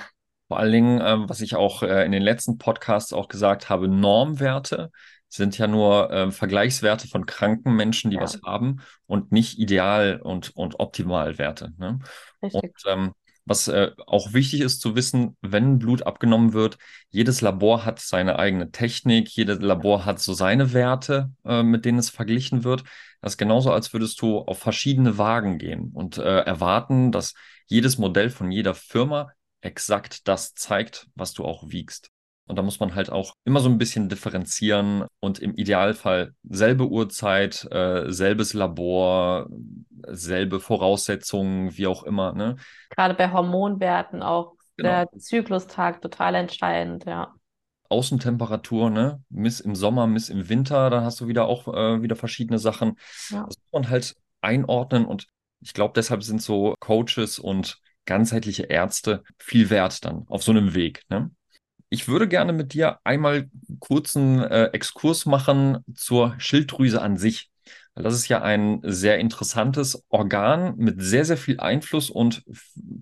Vor 0.47 0.57
allen 0.57 0.71
Dingen, 0.71 0.99
äh, 0.99 1.29
was 1.29 1.41
ich 1.41 1.55
auch 1.55 1.83
äh, 1.83 2.05
in 2.05 2.11
den 2.11 2.23
letzten 2.23 2.57
Podcasts 2.57 3.13
auch 3.13 3.27
gesagt 3.27 3.69
habe, 3.69 3.87
Normwerte 3.87 4.89
sind 5.29 5.57
ja 5.57 5.67
nur 5.67 6.11
äh, 6.11 6.31
Vergleichswerte 6.31 7.07
von 7.07 7.25
kranken 7.25 7.75
Menschen, 7.75 8.09
die 8.11 8.17
ja. 8.17 8.23
was 8.23 8.41
haben 8.43 8.81
und 9.05 9.31
nicht 9.31 9.59
Ideal- 9.59 10.19
und, 10.21 10.55
und 10.55 10.79
Optimalwerte. 10.79 11.71
Ne? 11.77 11.99
Richtig. 12.41 12.61
Und 12.61 12.83
ähm, 12.87 13.11
was 13.45 13.67
äh, 13.67 13.91
auch 14.05 14.33
wichtig 14.33 14.61
ist 14.61 14.79
zu 14.79 14.95
wissen, 14.95 15.35
wenn 15.41 15.79
Blut 15.79 16.03
abgenommen 16.03 16.53
wird, 16.53 16.77
jedes 17.09 17.41
Labor 17.41 17.83
hat 17.83 17.99
seine 17.99 18.37
eigene 18.37 18.69
Technik, 18.69 19.27
jedes 19.29 19.59
Labor 19.59 20.05
hat 20.05 20.19
so 20.19 20.33
seine 20.33 20.73
Werte, 20.73 21.31
äh, 21.45 21.63
mit 21.63 21.83
denen 21.83 21.97
es 21.97 22.11
verglichen 22.11 22.63
wird. 22.63 22.83
Das 23.21 23.33
ist 23.33 23.37
genauso, 23.37 23.71
als 23.71 23.91
würdest 23.91 24.21
du 24.21 24.37
auf 24.37 24.59
verschiedene 24.59 25.17
Wagen 25.17 25.57
gehen 25.57 25.89
und 25.93 26.19
äh, 26.19 26.41
erwarten, 26.41 27.11
dass 27.11 27.33
jedes 27.65 27.97
Modell 27.97 28.29
von 28.29 28.51
jeder 28.51 28.75
Firma 28.75 29.31
exakt 29.61 30.27
das 30.27 30.53
zeigt, 30.53 31.07
was 31.15 31.33
du 31.33 31.43
auch 31.43 31.63
wiegst. 31.69 32.11
Und 32.49 32.55
da 32.55 32.63
muss 32.63 32.79
man 32.79 32.95
halt 32.95 33.11
auch 33.11 33.35
immer 33.45 33.59
so 33.59 33.69
ein 33.69 33.77
bisschen 33.77 34.09
differenzieren 34.09 35.05
und 35.19 35.37
im 35.37 35.53
Idealfall 35.53 36.33
selbe 36.43 36.87
Uhrzeit, 36.87 37.67
äh, 37.71 38.11
selbes 38.11 38.53
Labor, 38.53 39.47
selbe 40.07 40.59
Voraussetzungen, 40.59 41.77
wie 41.77 41.85
auch 41.85 42.03
immer. 42.03 42.33
Ne? 42.33 42.55
Gerade 42.89 43.13
bei 43.13 43.31
Hormonwerten 43.31 44.23
auch 44.23 44.55
genau. 44.77 44.89
der 44.89 45.19
Zyklustag 45.19 46.01
total 46.01 46.33
entscheidend, 46.33 47.05
ja. 47.05 47.35
Außentemperatur, 47.89 48.89
ne? 48.89 49.21
Miss 49.29 49.59
im 49.59 49.75
Sommer, 49.75 50.07
Miss 50.07 50.29
im 50.29 50.49
Winter, 50.49 50.89
da 50.89 51.03
hast 51.03 51.21
du 51.21 51.27
wieder 51.27 51.45
auch 51.45 51.67
äh, 51.67 52.01
wieder 52.01 52.15
verschiedene 52.15 52.57
Sachen. 52.57 52.97
Ja. 53.29 53.45
Das 53.45 53.57
muss 53.57 53.71
man 53.71 53.89
halt 53.89 54.15
einordnen 54.41 55.05
und 55.05 55.27
ich 55.61 55.73
glaube, 55.73 55.93
deshalb 55.95 56.23
sind 56.23 56.41
so 56.41 56.75
Coaches 56.79 57.37
und 57.37 57.79
ganzheitliche 58.05 58.63
Ärzte 58.63 59.23
viel 59.37 59.69
wert 59.69 60.03
dann 60.03 60.25
auf 60.27 60.41
so 60.41 60.51
einem 60.51 60.73
Weg. 60.73 61.03
Ne? 61.09 61.29
Ich 61.89 62.07
würde 62.07 62.27
gerne 62.27 62.53
mit 62.53 62.73
dir 62.73 62.99
einmal 63.03 63.49
kurzen 63.79 64.39
äh, 64.39 64.65
Exkurs 64.67 65.25
machen 65.25 65.79
zur 65.95 66.35
Schilddrüse 66.37 67.01
an 67.01 67.17
sich. 67.17 67.49
Das 67.95 68.13
ist 68.13 68.27
ja 68.29 68.41
ein 68.41 68.79
sehr 68.83 69.19
interessantes 69.19 70.05
Organ 70.09 70.75
mit 70.77 71.01
sehr, 71.01 71.25
sehr 71.25 71.35
viel 71.37 71.59
Einfluss 71.59 72.09
und 72.09 72.43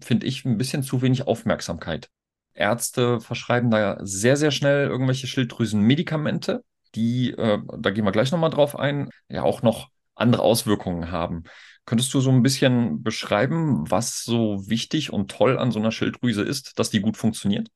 finde 0.04 0.26
ich 0.26 0.46
ein 0.46 0.58
bisschen 0.58 0.84
zu 0.84 1.02
wenig 1.02 1.28
Aufmerksamkeit. 1.28 2.10
Ärzte 2.54 3.20
verschreiben 3.20 3.70
da 3.70 3.98
sehr, 4.02 4.38
sehr 4.38 4.52
schnell 4.52 4.88
irgendwelche 4.88 5.28
Schilddrüsenmedikamente, 5.28 6.64
die, 6.96 7.32
äh, 7.32 7.60
da 7.78 7.92
gehen 7.92 8.06
wir 8.06 8.12
gleich 8.12 8.32
nochmal 8.32 8.50
drauf 8.50 8.78
ein, 8.80 9.10
ja 9.30 9.44
auch 9.44 9.62
noch 9.62 9.90
andere 10.16 10.42
Auswirkungen 10.42 11.12
haben. 11.12 11.44
Könntest 11.86 12.14
du 12.14 12.22
so 12.22 12.32
ein 12.32 12.42
bisschen 12.42 13.04
beschreiben, 13.04 13.90
was 13.92 14.24
so 14.24 14.68
wichtig 14.68 15.14
und 15.14 15.30
toll 15.30 15.60
an 15.60 15.72
so 15.72 15.80
einer 15.80 15.92
Schilddrüse 15.92 16.42
ist, 16.42 16.80
dass 16.80 16.90
die 16.90 17.02
gut 17.02 17.18
funktioniert? 17.18 17.70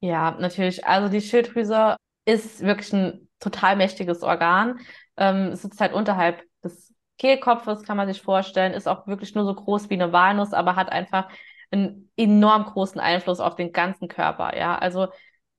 Ja, 0.00 0.32
natürlich. 0.38 0.86
Also 0.86 1.08
die 1.08 1.20
Schilddrüse 1.20 1.96
ist 2.24 2.60
wirklich 2.62 2.92
ein 2.92 3.28
total 3.38 3.76
mächtiges 3.76 4.22
Organ. 4.22 4.78
Ähm, 5.16 5.54
sitzt 5.54 5.80
halt 5.80 5.92
unterhalb 5.92 6.42
des 6.64 6.94
Kehlkopfes, 7.18 7.82
kann 7.82 7.96
man 7.96 8.08
sich 8.08 8.22
vorstellen, 8.22 8.72
ist 8.72 8.88
auch 8.88 9.06
wirklich 9.06 9.34
nur 9.34 9.44
so 9.44 9.54
groß 9.54 9.90
wie 9.90 9.94
eine 9.94 10.12
Walnuss, 10.12 10.52
aber 10.54 10.76
hat 10.76 10.90
einfach 10.90 11.28
einen 11.70 12.10
enorm 12.16 12.64
großen 12.64 13.00
Einfluss 13.00 13.40
auf 13.40 13.56
den 13.56 13.72
ganzen 13.72 14.08
Körper. 14.08 14.56
Ja, 14.56 14.76
also 14.78 15.08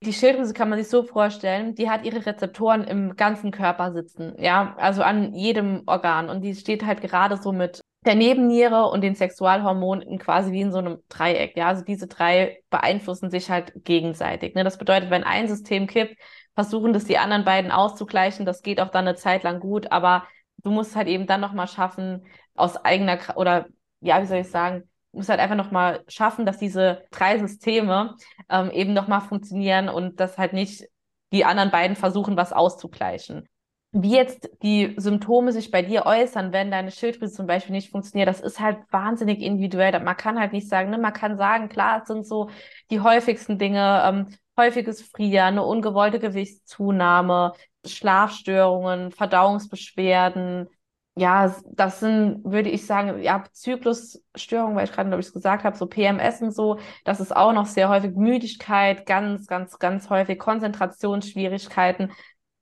die 0.04 0.14
Schilddrüse 0.14 0.54
kann 0.54 0.70
man 0.70 0.80
sich 0.80 0.90
so 0.90 1.04
vorstellen, 1.04 1.76
die 1.76 1.90
hat 1.90 2.04
ihre 2.06 2.26
Rezeptoren 2.26 2.84
im 2.84 3.16
ganzen 3.16 3.52
Körper 3.52 3.92
sitzen, 3.94 4.34
ja, 4.40 4.76
also 4.78 5.04
an 5.04 5.34
jedem 5.36 5.84
Organ 5.86 6.28
und 6.30 6.42
die 6.42 6.56
steht 6.56 6.84
halt 6.84 7.02
gerade 7.02 7.38
so 7.38 7.52
mit 7.52 7.82
der 8.06 8.16
Nebenniere 8.16 8.88
und 8.88 9.02
den 9.02 9.16
Sexualhormonen 9.16 10.18
quasi 10.18 10.52
wie 10.52 10.62
in 10.62 10.72
so 10.72 10.80
einem 10.80 11.04
Dreieck. 11.08 11.56
Ja, 11.56 11.68
also 11.68 11.84
diese 11.84 12.08
drei 12.08 12.64
beeinflussen 12.70 13.30
sich 13.30 13.50
halt 13.50 13.74
gegenseitig. 13.84 14.56
Ne? 14.56 14.64
Das 14.64 14.78
bedeutet, 14.78 15.12
wenn 15.12 15.24
ein 15.24 15.48
System 15.48 15.88
kippt, 15.88 16.16
versuchen 16.56 16.94
das 16.94 17.06
die 17.06 17.20
anderen 17.20 17.46
beiden 17.46 17.72
auszugleichen. 17.72 18.46
Das 18.46 18.64
geht 18.64 18.82
auch 18.82 18.90
dann 18.90 19.08
eine 19.08 19.16
Zeit 19.16 19.44
lang 19.44 19.60
gut, 19.60 19.92
aber 19.92 20.28
du 20.64 20.72
musst 20.72 20.96
halt 20.96 21.08
eben 21.08 21.28
dann 21.28 21.42
nochmal 21.42 21.68
schaffen, 21.68 22.26
aus 22.56 22.76
eigener 22.78 23.20
oder 23.36 23.68
ja, 24.02 24.22
wie 24.22 24.26
soll 24.26 24.40
ich 24.40 24.50
sagen, 24.50 24.82
du 25.12 25.18
musst 25.18 25.30
halt 25.30 25.40
einfach 25.40 25.56
nochmal 25.56 26.04
schaffen, 26.08 26.46
dass 26.46 26.58
diese 26.58 27.04
drei 27.12 27.40
Systeme 27.40 28.16
ähm, 28.50 28.72
eben 28.72 28.94
nochmal 28.94 29.22
funktionieren 29.22 29.90
und 29.90 30.20
dass 30.20 30.38
halt 30.38 30.54
nicht 30.54 30.86
die 31.32 31.46
anderen 31.46 31.72
beiden 31.72 31.96
versuchen, 31.96 32.36
was 32.36 32.52
auszugleichen. 32.52 33.48
Wie 33.94 34.16
jetzt 34.16 34.50
die 34.64 34.94
Symptome 34.98 35.52
sich 35.52 35.70
bei 35.70 35.82
dir 35.82 36.06
äußern, 36.06 36.54
wenn 36.54 36.72
deine 36.72 36.92
Schilddrüse 36.92 37.34
zum 37.34 37.46
Beispiel 37.46 37.74
nicht 37.74 37.92
funktioniert, 37.92 38.30
das 38.30 38.40
ist 38.40 38.60
halt 38.60 38.78
wahnsinnig 38.92 39.42
individuell. 39.42 40.00
Man 40.00 40.16
kann 40.16 40.40
halt 40.40 40.54
nicht 40.54 40.70
sagen, 40.70 40.90
ne? 40.92 40.98
man 40.98 41.14
kann 41.14 41.38
sagen, 41.38 41.68
klar, 41.68 42.02
es 42.02 42.08
sind 42.08 42.26
so 42.26 42.50
die 42.90 43.02
häufigsten 43.02 43.58
Dinge, 43.58 44.02
ähm, 44.06 44.28
häufiges 44.58 45.02
Frieren, 45.02 45.48
eine 45.48 45.66
ungewollte 45.66 46.20
Gewichtszunahme, 46.20 47.54
Schlafstörungen, 47.86 49.12
Verdauungsbeschwerden. 49.12 50.68
Ja, 51.16 51.54
das 51.74 52.00
sind, 52.00 52.46
würde 52.46 52.70
ich 52.70 52.86
sagen, 52.86 53.22
ja, 53.22 53.44
Zyklusstörungen, 53.52 54.78
weil 54.78 54.86
ich 54.86 54.94
gerade, 54.94 55.10
glaube 55.10 55.22
ich, 55.22 55.34
gesagt 55.34 55.66
habe, 55.66 55.76
so 55.76 55.86
PMS 55.86 56.42
und 56.42 56.52
so, 56.52 56.80
das 57.04 57.20
ist 57.20 57.36
auch 57.36 57.52
noch 57.52 57.66
sehr 57.66 57.90
häufig 57.90 58.16
Müdigkeit, 58.16 59.06
ganz, 59.06 59.48
ganz, 59.48 59.78
ganz 59.78 60.10
häufig 60.10 60.40
Konzentrationsschwierigkeiten 60.40 62.12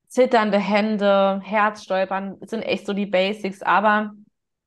zitternde 0.10 0.58
Hände, 0.58 1.40
Herzstolpern 1.44 2.38
sind 2.42 2.64
echt 2.64 2.86
so 2.86 2.94
die 2.94 3.06
Basics, 3.06 3.62
aber 3.62 4.12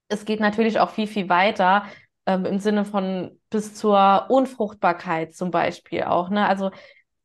es 0.08 0.24
geht 0.24 0.40
natürlich 0.40 0.78
auch 0.78 0.90
viel, 0.90 1.06
viel 1.06 1.28
weiter 1.28 1.84
ähm, 2.26 2.46
im 2.46 2.58
Sinne 2.58 2.84
von 2.84 3.38
bis 3.50 3.74
zur 3.74 4.26
Unfruchtbarkeit 4.30 5.34
zum 5.34 5.50
Beispiel 5.50 6.04
auch. 6.04 6.30
Ne? 6.30 6.46
Also 6.46 6.70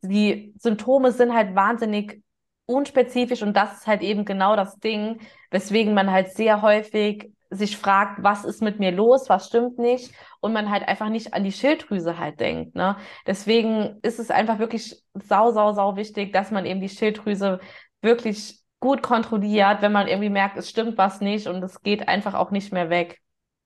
die 0.01 0.53
Symptome 0.57 1.11
sind 1.11 1.33
halt 1.33 1.55
wahnsinnig 1.55 2.23
unspezifisch 2.65 3.43
und 3.43 3.55
das 3.55 3.79
ist 3.79 3.87
halt 3.87 4.01
eben 4.01 4.25
genau 4.25 4.55
das 4.55 4.77
Ding, 4.79 5.21
weswegen 5.51 5.93
man 5.93 6.11
halt 6.11 6.31
sehr 6.33 6.61
häufig 6.61 7.31
sich 7.49 7.77
fragt, 7.77 8.23
was 8.23 8.43
ist 8.43 8.61
mit 8.61 8.79
mir 8.79 8.91
los, 8.91 9.29
was 9.29 9.47
stimmt 9.47 9.77
nicht 9.77 10.13
und 10.41 10.51
man 10.51 10.69
halt 10.69 10.85
einfach 10.85 11.07
nicht 11.07 11.33
an 11.33 11.45
die 11.45 11.53
Schilddrüse 11.53 12.17
halt 12.19 12.41
denkt. 12.41 12.75
Ne? 12.75 12.97
Deswegen 13.25 13.99
ist 14.01 14.19
es 14.19 14.31
einfach 14.31 14.59
wirklich 14.59 15.01
sau, 15.13 15.51
sau, 15.51 15.71
sau 15.71 15.95
wichtig, 15.95 16.33
dass 16.33 16.51
man 16.51 16.65
eben 16.65 16.81
die 16.81 16.89
Schilddrüse 16.89 17.61
wirklich 18.01 18.59
gut 18.79 19.01
kontrolliert, 19.01 19.81
wenn 19.81 19.91
man 19.91 20.07
irgendwie 20.07 20.29
merkt, 20.29 20.57
es 20.57 20.69
stimmt 20.69 20.97
was 20.97 21.21
nicht 21.21 21.47
und 21.47 21.63
es 21.63 21.81
geht 21.81 22.07
einfach 22.07 22.33
auch 22.33 22.51
nicht 22.51 22.71
mehr 22.71 22.89
weg. 22.89 23.19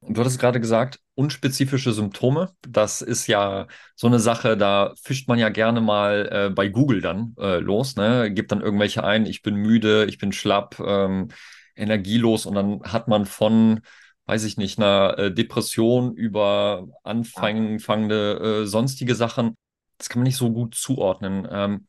Du 0.04 0.20
hattest 0.20 0.40
gerade 0.40 0.60
gesagt, 0.60 1.00
unspezifische 1.14 1.94
Symptome. 1.94 2.50
Das 2.68 3.02
ist 3.04 3.28
ja 3.28 3.68
so 3.96 4.08
eine 4.08 4.20
Sache, 4.20 4.58
da 4.58 4.94
fischt 5.00 5.28
man 5.28 5.38
ja 5.38 5.50
gerne 5.50 5.80
mal 5.80 6.30
äh, 6.32 6.50
bei 6.50 6.70
Google 6.70 7.02
dann 7.02 7.36
äh, 7.38 7.60
los, 7.60 7.96
ne? 7.96 8.32
Gibt 8.32 8.52
dann 8.52 8.62
irgendwelche 8.62 9.04
ein, 9.04 9.28
ich 9.28 9.44
bin 9.44 9.56
müde, 9.56 10.06
ich 10.06 10.18
bin 10.18 10.32
schlapp, 10.32 10.80
ähm, 10.80 11.28
energielos 11.76 12.48
und 12.48 12.56
dann 12.56 12.82
hat 12.84 13.08
man 13.08 13.28
von, 13.28 13.82
weiß 14.26 14.44
ich 14.46 14.58
nicht, 14.58 14.80
einer 14.80 15.20
äh, 15.20 15.34
Depression 15.34 16.16
über 16.16 16.88
anfangende 17.04 18.64
äh, 18.64 18.66
sonstige 18.66 19.14
Sachen. 19.14 19.56
Das 20.00 20.10
kann 20.10 20.22
man 20.22 20.28
nicht 20.28 20.38
so 20.38 20.52
gut 20.52 20.74
zuordnen. 20.74 21.48
Ähm, 21.52 21.86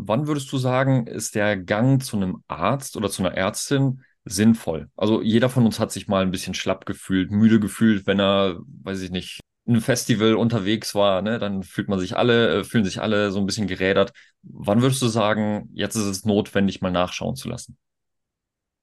Wann 0.00 0.28
würdest 0.28 0.52
du 0.52 0.58
sagen, 0.58 1.08
ist 1.08 1.34
der 1.34 1.56
Gang 1.56 2.00
zu 2.02 2.16
einem 2.16 2.44
Arzt 2.46 2.96
oder 2.96 3.10
zu 3.10 3.22
einer 3.22 3.36
Ärztin 3.36 4.04
sinnvoll? 4.24 4.90
Also 4.96 5.22
jeder 5.22 5.50
von 5.50 5.66
uns 5.66 5.80
hat 5.80 5.90
sich 5.90 6.06
mal 6.06 6.22
ein 6.22 6.30
bisschen 6.30 6.54
schlapp 6.54 6.86
gefühlt, 6.86 7.32
müde 7.32 7.58
gefühlt, 7.58 8.06
wenn 8.06 8.20
er, 8.20 8.58
weiß 8.84 9.00
ich 9.00 9.10
nicht, 9.10 9.40
in 9.66 9.74
einem 9.74 9.82
Festival 9.82 10.36
unterwegs 10.36 10.94
war, 10.94 11.20
ne, 11.20 11.40
dann 11.40 11.64
fühlt 11.64 11.88
man 11.88 11.98
sich 11.98 12.16
alle, 12.16 12.60
äh, 12.60 12.64
fühlen 12.64 12.84
sich 12.84 13.02
alle 13.02 13.32
so 13.32 13.40
ein 13.40 13.46
bisschen 13.46 13.66
gerädert. 13.66 14.12
Wann 14.42 14.82
würdest 14.82 15.02
du 15.02 15.08
sagen, 15.08 15.68
jetzt 15.74 15.96
ist 15.96 16.04
es 16.04 16.24
notwendig, 16.24 16.80
mal 16.80 16.92
nachschauen 16.92 17.34
zu 17.34 17.48
lassen? 17.48 17.76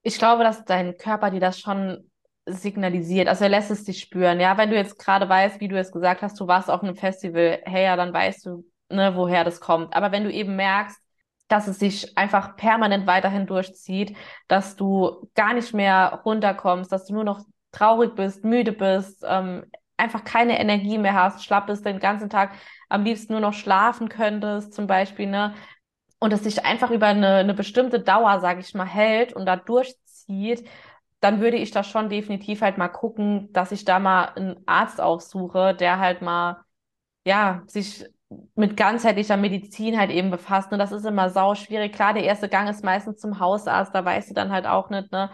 Ich 0.03 0.17
glaube, 0.17 0.43
dass 0.43 0.65
dein 0.65 0.97
Körper 0.97 1.31
dir 1.31 1.39
das 1.39 1.61
schon 1.61 2.11
signalisiert. 2.45 3.29
Also 3.29 3.45
er 3.45 3.49
lässt 3.49 3.71
es 3.71 3.85
dich 3.85 4.01
spüren. 4.01 4.39
Ja, 4.41 4.57
wenn 4.57 4.69
du 4.69 4.75
jetzt 4.75 4.99
gerade 4.99 5.27
weißt, 5.29 5.61
wie 5.61 5.69
du 5.69 5.79
es 5.79 5.91
gesagt 5.91 6.21
hast, 6.21 6.39
du 6.39 6.45
warst 6.45 6.69
auf 6.69 6.83
einem 6.83 6.95
Festival, 6.95 7.61
hey, 7.63 7.85
ja, 7.85 7.95
dann 7.95 8.13
weißt 8.13 8.45
du, 8.45 8.65
ne, 8.89 9.15
woher 9.15 9.43
das 9.45 9.61
kommt. 9.61 9.95
Aber 9.95 10.11
wenn 10.11 10.25
du 10.25 10.31
eben 10.31 10.55
merkst, 10.55 10.99
dass 11.47 11.67
es 11.67 11.79
sich 11.79 12.17
einfach 12.17 12.55
permanent 12.57 13.07
weiterhin 13.07 13.45
durchzieht, 13.45 14.15
dass 14.47 14.75
du 14.75 15.29
gar 15.35 15.53
nicht 15.53 15.73
mehr 15.73 16.21
runterkommst, 16.25 16.91
dass 16.91 17.05
du 17.05 17.13
nur 17.13 17.23
noch 17.23 17.41
traurig 17.71 18.15
bist, 18.15 18.43
müde 18.43 18.71
bist, 18.71 19.23
ähm, 19.27 19.65
einfach 19.97 20.23
keine 20.23 20.59
Energie 20.59 20.97
mehr 20.97 21.13
hast, 21.13 21.43
schlapp 21.43 21.67
bist, 21.67 21.85
den 21.85 21.99
ganzen 21.99 22.29
Tag 22.29 22.53
am 22.89 23.03
liebsten 23.03 23.33
nur 23.33 23.41
noch 23.41 23.53
schlafen 23.53 24.09
könntest, 24.09 24.73
zum 24.73 24.87
Beispiel, 24.87 25.27
ne? 25.27 25.53
Und 26.19 26.33
es 26.33 26.43
sich 26.43 26.65
einfach 26.65 26.91
über 26.91 27.07
eine, 27.07 27.35
eine 27.35 27.53
bestimmte 27.53 27.99
Dauer, 27.99 28.39
sage 28.39 28.61
ich 28.61 28.73
mal, 28.73 28.85
hält 28.85 29.33
und 29.33 29.45
da 29.45 29.55
durchzieht, 29.57 30.67
dann 31.19 31.39
würde 31.41 31.57
ich 31.57 31.71
da 31.71 31.83
schon 31.83 32.09
definitiv 32.09 32.61
halt 32.61 32.77
mal 32.77 32.89
gucken, 32.89 33.51
dass 33.53 33.71
ich 33.71 33.85
da 33.85 33.99
mal 33.99 34.25
einen 34.35 34.57
Arzt 34.67 35.01
aufsuche, 35.01 35.75
der 35.75 35.99
halt 35.99 36.21
mal, 36.21 36.63
ja, 37.25 37.63
sich 37.67 38.05
mit 38.55 38.77
ganzheitlicher 38.77 39.37
Medizin 39.37 39.97
halt 39.97 40.11
eben 40.11 40.31
befasst. 40.31 40.71
Und 40.71 40.79
das 40.79 40.91
ist 40.91 41.05
immer 41.05 41.29
sau 41.29 41.55
schwierig. 41.55 41.93
Klar, 41.93 42.13
der 42.13 42.23
erste 42.23 42.49
Gang 42.49 42.69
ist 42.69 42.83
meistens 42.83 43.19
zum 43.19 43.39
Hausarzt, 43.39 43.93
da 43.93 44.03
weißt 44.03 44.29
du 44.29 44.33
dann 44.33 44.51
halt 44.51 44.65
auch 44.65 44.89
nicht, 44.89 45.11
ne? 45.11 45.29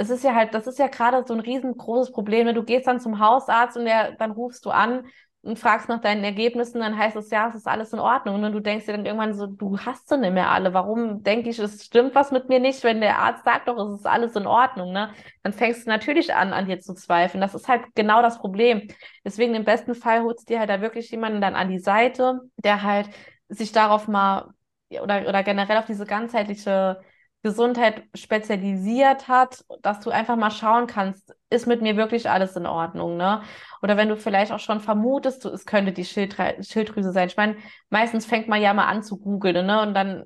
Es 0.00 0.10
ist 0.10 0.22
ja 0.22 0.32
halt, 0.34 0.54
das 0.54 0.68
ist 0.68 0.78
ja 0.78 0.86
gerade 0.86 1.24
so 1.26 1.34
ein 1.34 1.40
riesengroßes 1.40 2.12
Problem. 2.12 2.46
Ne? 2.46 2.54
Du 2.54 2.62
gehst 2.62 2.86
dann 2.86 3.00
zum 3.00 3.18
Hausarzt 3.18 3.76
und 3.76 3.84
der, 3.84 4.12
dann 4.12 4.30
rufst 4.30 4.64
du 4.64 4.70
an 4.70 5.06
und 5.42 5.58
fragst 5.58 5.88
nach 5.88 6.00
deinen 6.00 6.24
Ergebnissen, 6.24 6.80
dann 6.80 6.98
heißt 6.98 7.16
es 7.16 7.30
ja, 7.30 7.48
es 7.48 7.54
ist 7.54 7.68
alles 7.68 7.92
in 7.92 8.00
Ordnung. 8.00 8.42
Und 8.42 8.52
du 8.52 8.60
denkst 8.60 8.86
dir 8.86 8.92
dann 8.92 9.06
irgendwann 9.06 9.34
so, 9.34 9.46
du 9.46 9.78
hast 9.78 10.08
sie 10.08 10.18
nicht 10.18 10.32
mehr 10.32 10.50
alle. 10.50 10.74
Warum 10.74 11.22
denke 11.22 11.48
ich, 11.48 11.58
es 11.58 11.84
stimmt 11.84 12.14
was 12.14 12.32
mit 12.32 12.48
mir 12.48 12.58
nicht, 12.60 12.82
wenn 12.84 13.00
der 13.00 13.18
Arzt 13.18 13.44
sagt 13.44 13.68
doch, 13.68 13.78
es 13.78 14.00
ist 14.00 14.06
alles 14.06 14.34
in 14.36 14.46
Ordnung, 14.46 14.92
ne? 14.92 15.10
Dann 15.42 15.52
fängst 15.52 15.86
du 15.86 15.90
natürlich 15.90 16.34
an, 16.34 16.52
an 16.52 16.66
dir 16.66 16.80
zu 16.80 16.92
zweifeln. 16.94 17.40
Das 17.40 17.54
ist 17.54 17.68
halt 17.68 17.82
genau 17.94 18.20
das 18.20 18.38
Problem. 18.38 18.88
Deswegen 19.24 19.54
im 19.54 19.64
besten 19.64 19.94
Fall 19.94 20.22
holst 20.22 20.48
du 20.48 20.54
dir 20.54 20.60
halt 20.60 20.70
da 20.70 20.80
wirklich 20.80 21.10
jemanden 21.10 21.40
dann 21.40 21.54
an 21.54 21.68
die 21.70 21.78
Seite, 21.78 22.40
der 22.56 22.82
halt 22.82 23.08
sich 23.48 23.72
darauf 23.72 24.08
mal 24.08 24.50
oder, 24.90 25.26
oder 25.28 25.42
generell 25.42 25.78
auf 25.78 25.86
diese 25.86 26.06
ganzheitliche 26.06 27.00
Gesundheit 27.42 28.02
spezialisiert 28.14 29.28
hat, 29.28 29.64
dass 29.82 30.00
du 30.00 30.10
einfach 30.10 30.36
mal 30.36 30.50
schauen 30.50 30.86
kannst, 30.88 31.34
ist 31.50 31.66
mit 31.66 31.80
mir 31.82 31.96
wirklich 31.96 32.28
alles 32.28 32.56
in 32.56 32.66
Ordnung, 32.66 33.16
ne? 33.16 33.42
Oder 33.80 33.96
wenn 33.96 34.08
du 34.08 34.16
vielleicht 34.16 34.50
auch 34.52 34.58
schon 34.58 34.80
vermutest, 34.80 35.44
es 35.44 35.64
könnte 35.64 35.92
die 35.92 36.04
Schilddrüse 36.04 37.12
sein. 37.12 37.28
Ich 37.28 37.36
meine, 37.36 37.56
meistens 37.90 38.26
fängt 38.26 38.48
man 38.48 38.60
ja 38.60 38.74
mal 38.74 38.86
an 38.86 39.02
zu 39.04 39.18
googeln, 39.18 39.66
ne? 39.66 39.80
Und 39.82 39.94
dann, 39.94 40.24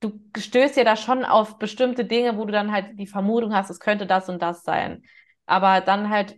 du 0.00 0.12
stößt 0.36 0.76
ja 0.76 0.84
da 0.84 0.96
schon 0.96 1.24
auf 1.24 1.58
bestimmte 1.58 2.04
Dinge, 2.04 2.36
wo 2.36 2.44
du 2.44 2.52
dann 2.52 2.72
halt 2.72 2.98
die 2.98 3.06
Vermutung 3.06 3.54
hast, 3.54 3.70
es 3.70 3.80
könnte 3.80 4.06
das 4.06 4.28
und 4.28 4.40
das 4.42 4.62
sein. 4.62 5.02
Aber 5.46 5.80
dann 5.80 6.10
halt, 6.10 6.36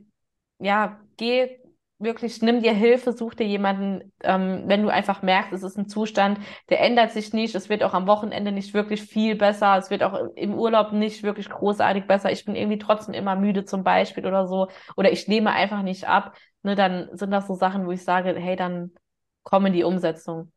ja, 0.59 1.01
geh 1.17 1.59
wirklich, 2.03 2.43
nimm 2.43 2.63
dir 2.63 2.73
Hilfe, 2.73 3.13
such 3.13 3.35
dir 3.35 3.47
jemanden, 3.47 4.13
ähm, 4.23 4.65
wenn 4.67 4.83
du 4.83 4.89
einfach 4.89 5.23
merkst, 5.23 5.53
es 5.53 5.63
ist 5.63 5.77
ein 5.79 5.89
Zustand, 5.89 6.39
der 6.71 6.81
ändert 6.81 7.13
sich 7.13 7.33
nicht, 7.33 7.55
es 7.55 7.69
wird 7.69 7.83
auch 7.83 7.95
am 7.95 8.07
Wochenende 8.07 8.53
nicht 8.53 8.75
wirklich 8.75 9.03
viel 9.03 9.35
besser, 9.37 9.77
es 9.79 9.91
wird 9.91 10.03
auch 10.03 10.19
im 10.37 10.55
Urlaub 10.55 10.93
nicht 10.93 11.23
wirklich 11.23 11.49
großartig 11.49 12.07
besser, 12.07 12.31
ich 12.33 12.45
bin 12.45 12.55
irgendwie 12.57 12.79
trotzdem 12.79 13.15
immer 13.15 13.37
müde 13.37 13.65
zum 13.65 13.85
Beispiel 13.85 14.27
oder 14.27 14.47
so, 14.47 14.69
oder 14.97 15.13
ich 15.13 15.29
nehme 15.29 15.51
einfach 15.53 15.83
nicht 15.83 16.09
ab, 16.09 16.37
ne, 16.63 16.75
dann 16.75 17.09
sind 17.13 17.31
das 17.31 17.47
so 17.47 17.55
Sachen, 17.55 17.87
wo 17.87 17.93
ich 17.93 18.05
sage, 18.05 18.35
hey, 18.39 18.57
dann 18.57 18.93
komm 19.43 19.67
in 19.67 19.73
die 19.73 19.85
Umsetzung. 19.85 20.53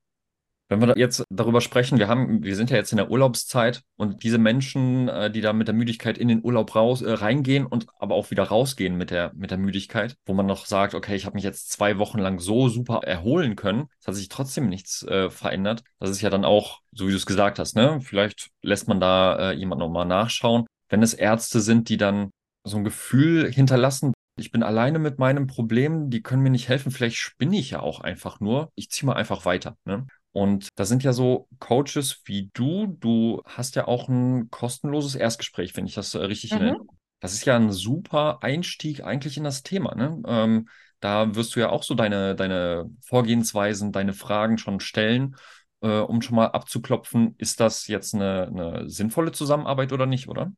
Wenn 0.68 0.82
wir 0.82 0.98
jetzt 0.98 1.24
darüber 1.30 1.62
sprechen, 1.62 2.00
wir 2.00 2.08
haben, 2.08 2.44
wir 2.44 2.56
sind 2.56 2.72
ja 2.72 2.78
jetzt 2.78 2.92
in 2.92 2.98
der 2.98 3.12
Urlaubszeit 3.12 3.84
und 3.98 4.24
diese 4.24 4.40
Menschen, 4.40 5.08
äh, 5.10 5.30
die 5.30 5.42
da 5.42 5.54
mit 5.54 5.68
der 5.68 5.76
Müdigkeit 5.76 6.18
in 6.18 6.28
den 6.28 6.44
Urlaub 6.44 6.76
raus, 6.76 7.04
äh, 7.04 7.12
reingehen 7.12 7.68
und 7.68 7.86
aber 8.00 8.16
auch 8.16 8.32
wieder 8.32 8.44
rausgehen 8.44 8.98
mit 8.98 9.12
der, 9.12 9.32
mit 9.36 9.52
der 9.52 9.60
Müdigkeit, 9.60 10.18
wo 10.26 10.34
man 10.34 10.48
noch 10.48 10.66
sagt, 10.66 10.96
okay, 10.96 11.16
ich 11.16 11.26
habe 11.26 11.36
mich 11.36 11.44
jetzt 11.44 11.72
zwei 11.72 12.00
Wochen 12.00 12.18
lang 12.18 12.40
so 12.40 12.68
super 12.68 13.02
erholen 13.04 13.56
können, 13.56 13.90
es 14.00 14.08
hat 14.08 14.16
sich 14.16 14.28
trotzdem 14.28 14.68
nichts 14.68 15.04
äh, 15.04 15.30
verändert. 15.30 15.84
Das 16.00 16.10
ist 16.10 16.22
ja 16.22 16.32
dann 16.32 16.46
auch, 16.46 16.80
so 16.92 17.06
wie 17.06 17.12
du 17.12 17.18
es 17.18 17.28
gesagt 17.28 17.60
hast, 17.60 17.76
ne? 17.76 18.00
Vielleicht 18.02 18.50
lässt 18.64 18.88
man 18.88 19.00
da 19.00 19.52
äh, 19.52 19.54
jemand 19.54 19.80
nochmal 19.80 20.06
nachschauen. 20.06 20.66
Wenn 20.90 21.04
es 21.04 21.14
Ärzte 21.14 21.62
sind, 21.62 21.90
die 21.90 21.98
dann 21.98 22.32
so 22.64 22.78
ein 22.78 22.84
Gefühl 22.84 23.52
hinterlassen, 23.52 24.14
ich 24.38 24.52
bin 24.52 24.64
alleine 24.64 25.00
mit 25.00 25.18
meinem 25.18 25.48
Problem, 25.48 26.10
die 26.10 26.22
können 26.22 26.44
mir 26.44 26.50
nicht 26.50 26.68
helfen. 26.68 26.92
Vielleicht 26.92 27.18
spinne 27.18 27.58
ich 27.58 27.72
ja 27.72 27.80
auch 27.80 28.02
einfach 28.02 28.40
nur. 28.40 28.72
Ich 28.76 28.90
ziehe 28.90 29.08
mal 29.08 29.14
einfach 29.14 29.46
weiter. 29.46 29.78
Ne? 29.86 30.08
Und 30.36 30.68
da 30.76 30.84
sind 30.84 31.02
ja 31.02 31.14
so 31.14 31.48
Coaches 31.60 32.22
wie 32.26 32.52
du. 32.54 32.88
Du 33.00 33.42
hast 33.46 33.78
ja 33.78 33.88
auch 33.88 34.10
ein 34.10 34.50
kostenloses 34.50 35.16
Erstgespräch, 35.16 35.78
wenn 35.78 35.86
ich 35.86 35.96
das 35.96 36.14
äh, 36.14 36.18
richtig 36.18 36.52
mhm. 36.52 36.60
nenne. 36.60 36.80
Das 37.22 37.32
ist 37.32 37.46
ja 37.46 37.56
ein 37.56 37.72
super 37.72 38.40
Einstieg 38.42 39.02
eigentlich 39.02 39.38
in 39.38 39.46
das 39.46 39.64
Thema. 39.64 39.96
Ne? 39.96 40.22
Ähm, 40.28 40.68
da 41.00 41.36
wirst 41.36 41.56
du 41.56 41.62
ja 41.62 41.70
auch 41.70 41.84
so 41.84 41.96
deine, 41.96 42.36
deine 42.36 42.90
Vorgehensweisen, 43.00 43.94
deine 43.94 44.12
Fragen 44.12 44.58
schon 44.58 44.82
stellen, 44.82 45.38
äh, 45.80 46.00
um 46.00 46.22
schon 46.22 46.36
mal 46.36 46.48
abzuklopfen, 46.48 47.36
ist 47.38 47.62
das 47.62 47.88
jetzt 47.88 48.14
eine, 48.14 48.48
eine 48.48 48.90
sinnvolle 48.90 49.32
Zusammenarbeit 49.32 49.94
oder 49.94 50.06
nicht, 50.06 50.28
oder? 50.28 50.52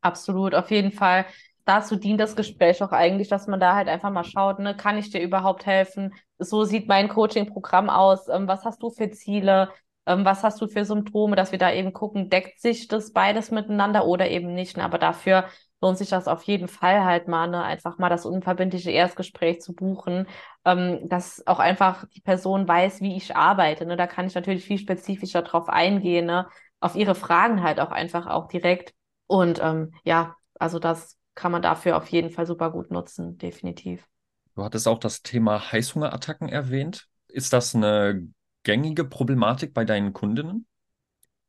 Absolut, 0.00 0.54
auf 0.54 0.70
jeden 0.70 0.92
Fall 0.92 1.26
dazu 1.64 1.96
dient 1.96 2.20
das 2.20 2.36
Gespräch 2.36 2.82
auch 2.82 2.92
eigentlich, 2.92 3.28
dass 3.28 3.46
man 3.46 3.60
da 3.60 3.74
halt 3.74 3.88
einfach 3.88 4.10
mal 4.10 4.24
schaut, 4.24 4.58
ne, 4.58 4.76
kann 4.76 4.98
ich 4.98 5.10
dir 5.10 5.20
überhaupt 5.20 5.66
helfen? 5.66 6.14
So 6.38 6.64
sieht 6.64 6.88
mein 6.88 7.08
Coaching-Programm 7.08 7.90
aus. 7.90 8.28
Ähm, 8.28 8.48
was 8.48 8.64
hast 8.64 8.82
du 8.82 8.90
für 8.90 9.10
Ziele? 9.10 9.70
Ähm, 10.06 10.24
was 10.24 10.42
hast 10.42 10.60
du 10.60 10.66
für 10.68 10.84
Symptome, 10.84 11.36
dass 11.36 11.52
wir 11.52 11.58
da 11.58 11.72
eben 11.72 11.92
gucken, 11.92 12.30
deckt 12.30 12.60
sich 12.60 12.88
das 12.88 13.12
beides 13.12 13.50
miteinander 13.50 14.06
oder 14.06 14.28
eben 14.30 14.54
nicht? 14.54 14.76
Ne? 14.76 14.84
Aber 14.84 14.98
dafür 14.98 15.44
lohnt 15.82 15.98
sich 15.98 16.10
das 16.10 16.28
auf 16.28 16.42
jeden 16.44 16.68
Fall 16.68 17.04
halt 17.04 17.28
mal, 17.28 17.46
ne, 17.48 17.62
einfach 17.62 17.98
mal 17.98 18.08
das 18.10 18.26
unverbindliche 18.26 18.90
Erstgespräch 18.90 19.60
zu 19.60 19.74
buchen, 19.74 20.26
ähm, 20.64 21.08
dass 21.08 21.46
auch 21.46 21.58
einfach 21.58 22.04
die 22.14 22.20
Person 22.20 22.68
weiß, 22.68 23.00
wie 23.00 23.16
ich 23.16 23.36
arbeite. 23.36 23.86
Ne? 23.86 23.96
Da 23.96 24.06
kann 24.06 24.26
ich 24.26 24.34
natürlich 24.34 24.64
viel 24.64 24.78
spezifischer 24.78 25.42
drauf 25.42 25.68
eingehen, 25.68 26.26
ne? 26.26 26.46
auf 26.80 26.96
ihre 26.96 27.14
Fragen 27.14 27.62
halt 27.62 27.80
auch 27.80 27.90
einfach 27.90 28.26
auch 28.26 28.48
direkt 28.48 28.94
Und 29.26 29.60
ähm, 29.62 29.92
ja, 30.04 30.36
also 30.58 30.78
das 30.78 31.18
kann 31.40 31.52
man 31.52 31.62
dafür 31.62 31.96
auf 31.96 32.06
jeden 32.08 32.28
Fall 32.28 32.44
super 32.44 32.70
gut 32.70 32.90
nutzen, 32.90 33.38
definitiv. 33.38 34.06
Du 34.54 34.62
hattest 34.62 34.86
auch 34.86 34.98
das 34.98 35.22
Thema 35.22 35.72
Heißhungerattacken 35.72 36.50
erwähnt. 36.50 37.08
Ist 37.28 37.54
das 37.54 37.74
eine 37.74 38.28
gängige 38.62 39.04
Problematik 39.04 39.72
bei 39.72 39.86
deinen 39.86 40.12
Kundinnen? 40.12 40.66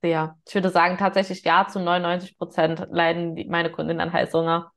Sehr. 0.02 0.38
Ich 0.48 0.56
würde 0.56 0.70
sagen, 0.70 0.98
tatsächlich 0.98 1.44
ja, 1.44 1.68
zu 1.68 1.82
99 1.82 2.38
Prozent 2.38 2.88
leiden 2.90 3.36
die, 3.36 3.44
meine 3.50 3.70
Kundinnen 3.70 4.00
an 4.00 4.14
Heißhunger. 4.14 4.72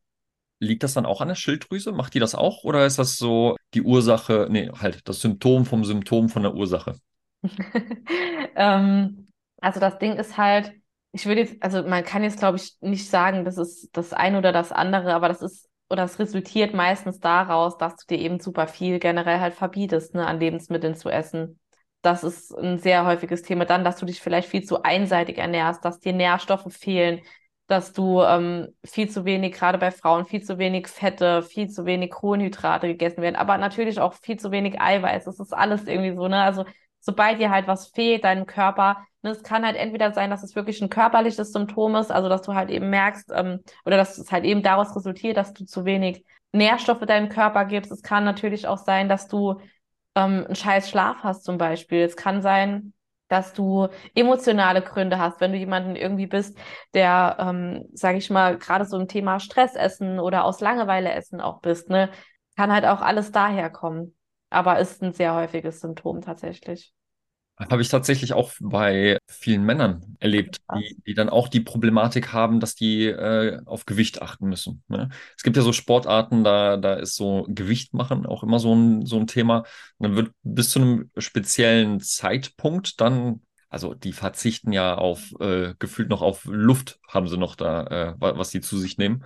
Liegt 0.59 0.83
das 0.83 0.95
dann 0.95 1.07
auch 1.07 1.21
an 1.21 1.29
der 1.29 1.37
Schilddrüse? 1.37 1.93
Macht 1.93 2.15
die 2.15 2.19
das 2.19 2.35
auch? 2.35 2.65
Oder 2.65 2.85
ist 2.85 2.99
das 2.99 3.17
so 3.17 3.55
die 3.73 3.83
Ursache, 3.83 4.49
nee, 4.51 4.69
halt 4.81 5.09
das 5.09 5.21
Symptom 5.21 5.65
vom 5.65 5.85
Symptom 5.85 6.29
von 6.29 6.43
der 6.43 6.55
Ursache? 6.55 6.97
ähm, 8.57 9.29
also 9.61 9.79
das 9.79 9.97
Ding 10.01 10.17
ist 10.17 10.37
halt, 10.37 10.73
ich 11.15 11.27
würde 11.27 11.43
jetzt, 11.43 11.63
also 11.63 11.83
man 11.85 12.05
kann 12.05 12.25
jetzt, 12.25 12.41
glaube 12.41 12.57
ich, 12.59 12.77
nicht 12.81 13.09
sagen, 13.09 13.45
das 13.45 13.57
ist 13.57 13.89
das 13.97 14.13
eine 14.13 14.37
oder 14.39 14.51
das 14.51 14.73
andere, 14.73 15.15
aber 15.15 15.29
das 15.29 15.43
ist, 15.43 15.69
oder 15.89 16.03
es 16.03 16.19
resultiert 16.19 16.75
meistens 16.75 17.21
daraus, 17.21 17.79
dass 17.79 17.95
du 17.97 18.07
dir 18.09 18.19
eben 18.19 18.41
super 18.41 18.67
viel 18.67 18.99
generell 18.99 19.39
halt 19.39 19.55
verbietest, 19.55 20.15
ne, 20.15 20.27
an 20.27 20.41
Lebensmitteln 20.41 20.97
zu 20.97 21.09
essen. 21.11 21.61
Das 22.03 22.25
ist 22.25 22.53
ein 22.53 22.79
sehr 22.79 23.07
häufiges 23.07 23.43
Thema. 23.43 23.65
Dann, 23.65 23.85
dass 23.85 23.97
du 23.99 24.07
dich 24.07 24.21
vielleicht 24.21 24.49
viel 24.49 24.65
zu 24.65 24.83
einseitig 24.83 25.39
ernährst, 25.39 25.85
dass 25.85 26.01
dir 26.01 26.13
Nährstoffe 26.13 26.73
fehlen, 26.75 27.21
dass 27.69 27.93
du 27.93 28.21
ähm, 28.23 28.75
viel 28.85 29.09
zu 29.09 29.25
wenig, 29.25 29.55
gerade 29.55 29.79
bei 29.79 29.93
Frauen, 29.93 30.27
viel 30.27 30.43
zu 30.43 30.59
wenig 30.59 30.89
Fette, 30.89 31.43
viel 31.43 31.69
zu 31.69 31.87
wenig 31.87 32.11
Kohlenhydrate 32.11 32.89
gegessen 32.89 33.23
werden, 33.23 33.37
aber 33.37 33.57
natürlich 33.57 34.01
auch 34.01 34.15
viel 34.15 34.37
zu 34.39 34.51
wenig 34.51 34.81
Eiweiß. 34.81 35.25
Das 35.25 35.39
ist 35.39 35.55
alles 35.55 35.87
irgendwie 35.87 36.15
so, 36.17 36.27
ne? 36.29 36.43
Also 36.43 36.65
sobald 37.05 37.39
dir 37.39 37.51
halt 37.51 37.67
was 37.69 37.89
fehlt, 37.89 38.25
deinem 38.25 38.47
Körper, 38.47 39.05
ne, 39.23 39.31
es 39.31 39.43
kann 39.43 39.65
halt 39.65 39.77
entweder 39.77 40.13
sein, 40.13 40.31
dass 40.31 40.43
es 40.43 40.57
wirklich 40.57 40.81
ein 40.83 40.89
körperliches 40.91 41.53
Symptom 41.53 41.95
ist, 41.97 42.11
also 42.11 42.29
dass 42.29 42.43
du 42.43 42.55
halt 42.55 42.71
eben 42.71 42.91
merkst, 42.91 43.31
ähm, 43.35 43.61
oder 43.85 43.97
dass 43.97 44.19
es 44.19 44.33
halt 44.33 44.45
eben 44.45 44.63
daraus 44.63 44.97
resultiert, 44.97 45.37
dass 45.37 45.53
du 45.53 45.65
zu 45.65 45.85
wenig 45.85 46.25
Nährstoffe 46.53 47.01
deinem 47.01 47.29
Körper 47.29 47.65
gibst. 47.67 47.93
Es 47.93 48.03
kann 48.03 48.25
natürlich 48.25 48.67
auch 48.67 48.79
sein, 48.79 49.09
dass 49.09 49.29
du 49.29 49.61
ähm, 50.15 50.45
einen 50.47 50.55
scheiß 50.55 50.89
Schlaf 50.89 51.19
hast 51.23 51.45
zum 51.45 51.59
Beispiel. 51.59 52.01
Es 52.03 52.17
kann 52.17 52.41
sein, 52.43 52.95
dass 53.29 53.53
du 53.53 53.89
emotionale 54.15 54.81
Gründe 54.83 55.19
hast, 55.19 55.41
wenn 55.41 55.53
du 55.53 55.59
jemanden 55.59 55.97
irgendwie 55.97 56.27
bist, 56.27 56.57
der, 56.95 57.37
ähm, 57.41 57.89
sage 57.93 58.19
ich 58.19 58.31
mal, 58.31 58.57
gerade 58.59 58.85
so 58.85 58.99
im 58.99 59.09
Thema 59.09 59.41
Stressessen 59.41 60.21
oder 60.21 60.45
aus 60.45 60.61
Langeweile 60.61 61.13
essen 61.13 61.41
auch 61.41 61.61
bist, 61.61 61.91
ne, 61.91 62.11
kann 62.57 62.73
halt 62.73 62.85
auch 62.85 63.01
alles 63.01 63.33
daher 63.33 63.71
kommen. 63.71 64.15
Aber 64.55 64.79
ist 64.79 65.03
ein 65.03 65.13
sehr 65.13 65.35
häufiges 65.35 65.81
Symptom 65.81 66.21
tatsächlich. 66.21 66.95
Habe 67.57 67.83
ich 67.83 67.89
tatsächlich 67.89 68.33
auch 68.33 68.53
bei 68.61 69.19
vielen 69.29 69.65
Männern 69.65 70.17
erlebt, 70.19 70.59
die, 70.77 70.97
die 71.07 71.15
dann 71.15 71.29
auch 71.29 71.47
die 71.49 71.61
Problematik 71.61 72.33
haben, 72.33 72.61
dass 72.61 72.75
die 72.75 73.07
äh, 73.07 73.61
auf 73.65 73.85
Gewicht 73.85 74.23
achten 74.23 74.49
müssen. 74.49 74.83
Ne? 74.89 75.09
Es 75.37 75.43
gibt 75.43 75.57
ja 75.57 75.63
so 75.63 75.73
Sportarten, 75.73 76.45
da, 76.45 76.77
da 76.77 76.95
ist 76.95 77.17
so 77.17 77.47
Gewicht 77.49 77.95
machen 77.95 78.27
auch 78.27 78.43
immer 78.43 78.59
so 78.61 78.75
ein, 78.75 79.07
so 79.07 79.19
ein 79.19 79.27
Thema. 79.27 79.59
Und 79.99 80.09
dann 80.09 80.17
wird 80.17 80.33
bis 80.43 80.71
zu 80.71 80.81
einem 80.81 81.11
speziellen 81.17 82.01
Zeitpunkt 82.01 83.01
dann, 83.01 83.43
also 83.69 83.95
die 83.95 84.13
verzichten 84.13 84.73
ja 84.73 84.97
auf, 84.97 85.33
äh, 85.41 85.75
gefühlt 85.79 86.09
noch 86.09 86.23
auf 86.23 86.45
Luft, 86.47 86.99
haben 87.09 87.29
sie 87.29 87.39
noch 87.39 87.55
da, 87.55 87.87
äh, 87.87 88.15
was 88.19 88.51
sie 88.51 88.61
zu 88.61 88.79
sich 88.79 88.99
nehmen. 88.99 89.25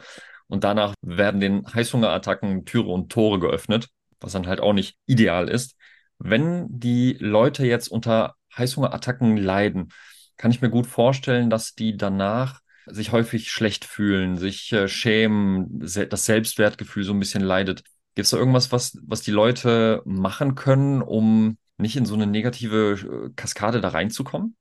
Und 0.48 0.64
danach 0.64 0.94
werden 1.02 1.40
den 1.40 1.66
Heißhungerattacken 1.66 2.64
Türe 2.64 2.88
und 2.88 3.10
Tore 3.10 3.38
geöffnet, 3.38 3.88
was 4.20 4.32
dann 4.32 4.46
halt 4.46 4.60
auch 4.60 4.72
nicht 4.72 4.96
ideal 5.06 5.48
ist. 5.48 5.76
Wenn 6.18 6.66
die 6.68 7.16
Leute 7.20 7.66
jetzt 7.66 7.88
unter 7.88 8.34
Heißhungerattacken 8.56 9.36
leiden, 9.36 9.92
kann 10.36 10.50
ich 10.50 10.60
mir 10.60 10.70
gut 10.70 10.86
vorstellen, 10.86 11.50
dass 11.50 11.74
die 11.74 11.96
danach 11.96 12.60
sich 12.86 13.12
häufig 13.12 13.50
schlecht 13.50 13.84
fühlen, 13.84 14.36
sich 14.36 14.72
äh, 14.72 14.88
schämen, 14.88 15.86
se 15.86 16.06
das 16.06 16.24
Selbstwertgefühl 16.24 17.04
so 17.04 17.12
ein 17.12 17.20
bisschen 17.20 17.42
leidet. 17.42 17.82
Gibt 18.14 18.24
es 18.24 18.30
da 18.30 18.38
irgendwas, 18.38 18.72
was, 18.72 18.98
was 19.02 19.20
die 19.20 19.30
Leute 19.30 20.02
machen 20.04 20.54
können, 20.54 21.02
um 21.02 21.58
nicht 21.76 21.96
in 21.96 22.06
so 22.06 22.14
eine 22.14 22.26
negative 22.26 23.28
äh, 23.28 23.30
Kaskade 23.36 23.80
da 23.80 23.88
reinzukommen? 23.88 24.56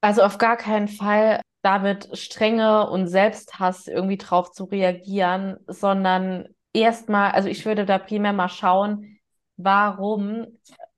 Also 0.00 0.22
auf 0.22 0.38
gar 0.38 0.56
keinen 0.56 0.88
Fall 0.88 1.40
damit 1.62 2.16
Strenge 2.16 2.88
und 2.88 3.08
Selbsthass 3.08 3.88
irgendwie 3.88 4.18
drauf 4.18 4.52
zu 4.52 4.64
reagieren, 4.64 5.56
sondern 5.66 6.46
erstmal, 6.76 7.32
also 7.32 7.48
ich 7.48 7.64
würde 7.64 7.84
da 7.84 7.98
primär 7.98 8.32
mal 8.32 8.48
schauen, 8.48 9.18
warum, 9.56 10.46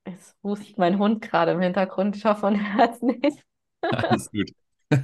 jetzt 0.07 0.37
hustet 0.43 0.79
mein 0.79 0.99
Hund 0.99 1.23
gerade 1.23 1.53
im 1.53 1.61
Hintergrund, 1.61 2.17
ich 2.17 2.25
hoffe, 2.25 2.43
man 2.43 2.77
hört 2.77 2.95
es 2.95 3.03
nicht. 3.03 3.45
Alles 3.81 4.31
gut. 4.31 4.51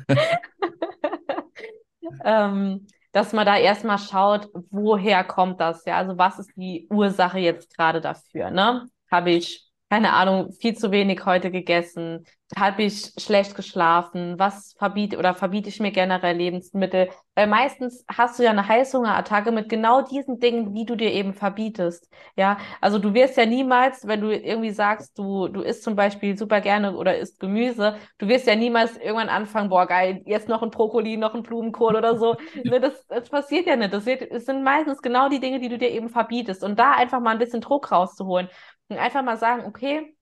ähm, 2.24 2.86
dass 3.12 3.32
man 3.32 3.46
da 3.46 3.56
erstmal 3.56 3.98
schaut, 3.98 4.48
woher 4.70 5.22
kommt 5.24 5.60
das? 5.60 5.84
Ja, 5.84 5.98
also 5.98 6.18
was 6.18 6.38
ist 6.40 6.50
die 6.56 6.88
Ursache 6.90 7.38
jetzt 7.38 7.76
gerade 7.76 8.00
dafür? 8.00 8.50
Ne? 8.50 8.88
Habe 9.10 9.30
ich 9.30 9.70
keine 9.94 10.12
Ahnung, 10.12 10.50
viel 10.50 10.76
zu 10.76 10.90
wenig 10.90 11.24
heute 11.24 11.52
gegessen, 11.52 12.24
habe 12.56 12.82
ich 12.82 13.12
schlecht 13.18 13.54
geschlafen, 13.54 14.38
was 14.38 14.74
verbiete 14.76 15.18
oder 15.18 15.34
verbiete 15.34 15.68
ich 15.68 15.80
mir 15.80 15.92
generell 15.92 16.36
Lebensmittel? 16.36 17.08
Weil 17.34 17.46
meistens 17.48 18.04
hast 18.08 18.38
du 18.38 18.44
ja 18.44 18.50
eine 18.50 18.68
Heißhungerattacke 18.68 19.50
mit 19.50 19.68
genau 19.68 20.02
diesen 20.02 20.38
Dingen, 20.38 20.74
die 20.74 20.84
du 20.84 20.94
dir 20.94 21.12
eben 21.12 21.32
verbietest. 21.34 22.08
Ja, 22.36 22.58
also 22.80 22.98
du 22.98 23.12
wirst 23.14 23.36
ja 23.36 23.46
niemals, 23.46 24.06
wenn 24.06 24.20
du 24.20 24.30
irgendwie 24.30 24.70
sagst, 24.70 25.18
du, 25.18 25.48
du 25.48 25.62
isst 25.62 25.82
zum 25.82 25.96
Beispiel 25.96 26.36
super 26.36 26.60
gerne 26.60 26.96
oder 26.96 27.18
isst 27.18 27.40
Gemüse, 27.40 27.96
du 28.18 28.28
wirst 28.28 28.46
ja 28.46 28.54
niemals 28.54 28.96
irgendwann 28.96 29.28
anfangen, 29.28 29.68
boah, 29.68 29.86
geil, 29.86 30.22
jetzt 30.26 30.48
noch 30.48 30.62
ein 30.62 30.70
Brokkoli, 30.70 31.16
noch 31.16 31.34
ein 31.34 31.42
Blumenkohl 31.42 31.96
oder 31.96 32.16
so. 32.18 32.36
ne, 32.64 32.80
das, 32.80 33.06
das 33.08 33.28
passiert 33.30 33.66
ja 33.66 33.76
nicht. 33.76 33.92
Das, 33.92 34.06
wird, 34.06 34.30
das 34.32 34.44
sind 34.44 34.62
meistens 34.62 35.02
genau 35.02 35.28
die 35.28 35.40
Dinge, 35.40 35.60
die 35.60 35.68
du 35.68 35.78
dir 35.78 35.90
eben 35.90 36.08
verbietest. 36.08 36.62
Und 36.62 36.78
da 36.78 36.92
einfach 36.92 37.20
mal 37.20 37.30
ein 37.30 37.38
bisschen 37.38 37.60
Druck 37.60 37.90
rauszuholen. 37.90 38.48
Und 38.94 39.00
einfach 39.00 39.22
mal 39.22 39.36
sagen, 39.36 39.64
okay, 39.66 40.16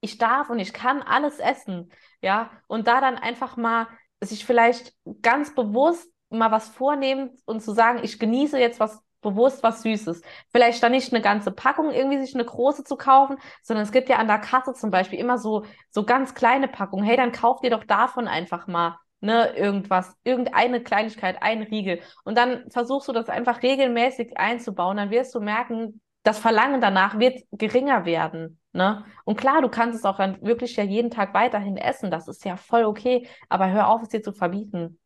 ich 0.00 0.18
darf 0.18 0.50
und 0.50 0.58
ich 0.58 0.72
kann 0.72 1.02
alles 1.02 1.38
essen, 1.38 1.92
ja, 2.20 2.50
und 2.66 2.86
da 2.86 3.00
dann 3.00 3.16
einfach 3.16 3.56
mal 3.56 3.86
sich 4.20 4.44
vielleicht 4.44 4.94
ganz 5.22 5.54
bewusst 5.54 6.12
mal 6.28 6.50
was 6.50 6.68
vornehmen 6.68 7.30
und 7.44 7.62
zu 7.62 7.72
sagen, 7.72 8.00
ich 8.02 8.18
genieße 8.18 8.58
jetzt 8.58 8.80
was 8.80 9.02
bewusst 9.20 9.62
was 9.62 9.82
Süßes. 9.82 10.20
Vielleicht 10.50 10.82
dann 10.82 10.92
nicht 10.92 11.12
eine 11.12 11.22
ganze 11.22 11.52
Packung 11.52 11.92
irgendwie 11.92 12.20
sich 12.20 12.34
eine 12.34 12.44
große 12.44 12.84
zu 12.84 12.96
kaufen, 12.96 13.36
sondern 13.62 13.84
es 13.84 13.92
gibt 13.92 14.08
ja 14.08 14.16
an 14.16 14.26
der 14.26 14.38
Kasse 14.38 14.74
zum 14.74 14.90
Beispiel 14.90 15.18
immer 15.18 15.38
so, 15.38 15.64
so 15.90 16.04
ganz 16.04 16.34
kleine 16.34 16.68
Packungen. 16.68 17.04
Hey, 17.04 17.16
dann 17.16 17.32
kauft 17.32 17.64
ihr 17.64 17.70
doch 17.70 17.84
davon 17.84 18.26
einfach 18.28 18.66
mal, 18.66 18.98
ne, 19.20 19.54
irgendwas, 19.56 20.16
irgendeine 20.24 20.82
Kleinigkeit, 20.82 21.40
ein 21.40 21.62
Riegel. 21.62 22.00
Und 22.24 22.36
dann 22.36 22.68
versuchst 22.70 23.08
du 23.08 23.12
das 23.12 23.28
einfach 23.28 23.62
regelmäßig 23.62 24.36
einzubauen. 24.36 24.96
Dann 24.96 25.10
wirst 25.10 25.34
du 25.34 25.40
merken, 25.40 26.00
das 26.22 26.38
Verlangen 26.38 26.80
danach 26.80 27.18
wird 27.18 27.42
geringer 27.52 28.04
werden. 28.04 28.58
Ne? 28.72 29.04
Und 29.24 29.36
klar, 29.36 29.60
du 29.60 29.68
kannst 29.68 29.98
es 29.98 30.04
auch 30.04 30.16
dann 30.16 30.40
wirklich 30.42 30.76
ja 30.76 30.84
jeden 30.84 31.10
Tag 31.10 31.34
weiterhin 31.34 31.76
essen. 31.76 32.10
Das 32.10 32.28
ist 32.28 32.44
ja 32.44 32.56
voll 32.56 32.84
okay. 32.84 33.26
Aber 33.48 33.70
hör 33.70 33.88
auf, 33.88 34.02
es 34.02 34.08
dir 34.08 34.22
zu 34.22 34.32
verbieten. 34.32 34.98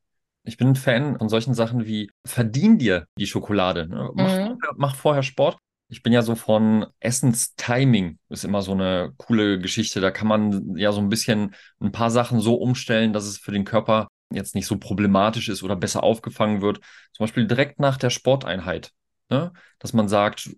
Ich 0.44 0.56
bin 0.56 0.68
ein 0.68 0.76
Fan 0.76 1.18
von 1.18 1.28
solchen 1.28 1.54
Sachen 1.54 1.86
wie 1.86 2.10
verdien 2.24 2.78
dir 2.78 3.06
die 3.18 3.26
Schokolade. 3.26 3.88
Ne? 3.88 4.10
Mach, 4.14 4.24
mhm. 4.24 4.46
vorher, 4.46 4.74
mach 4.76 4.94
vorher 4.94 5.22
Sport. 5.22 5.58
Ich 5.88 6.02
bin 6.02 6.12
ja 6.12 6.22
so 6.22 6.34
von 6.34 6.86
Essenstiming, 7.00 8.18
ist 8.28 8.44
immer 8.44 8.62
so 8.62 8.72
eine 8.72 9.12
coole 9.16 9.58
Geschichte. 9.58 10.00
Da 10.00 10.10
kann 10.10 10.26
man 10.28 10.76
ja 10.76 10.92
so 10.92 11.00
ein 11.00 11.08
bisschen 11.08 11.54
ein 11.80 11.92
paar 11.92 12.10
Sachen 12.10 12.40
so 12.40 12.56
umstellen, 12.56 13.12
dass 13.12 13.24
es 13.24 13.38
für 13.38 13.52
den 13.52 13.64
Körper 13.64 14.08
jetzt 14.32 14.56
nicht 14.56 14.66
so 14.66 14.78
problematisch 14.78 15.48
ist 15.48 15.62
oder 15.62 15.76
besser 15.76 16.02
aufgefangen 16.02 16.60
wird. 16.60 16.78
Zum 17.12 17.24
Beispiel 17.24 17.46
direkt 17.46 17.78
nach 17.78 17.96
der 17.96 18.10
Sporteinheit 18.10 18.92
Ne? 19.28 19.52
Dass 19.78 19.92
man 19.92 20.08
sagt, 20.08 20.50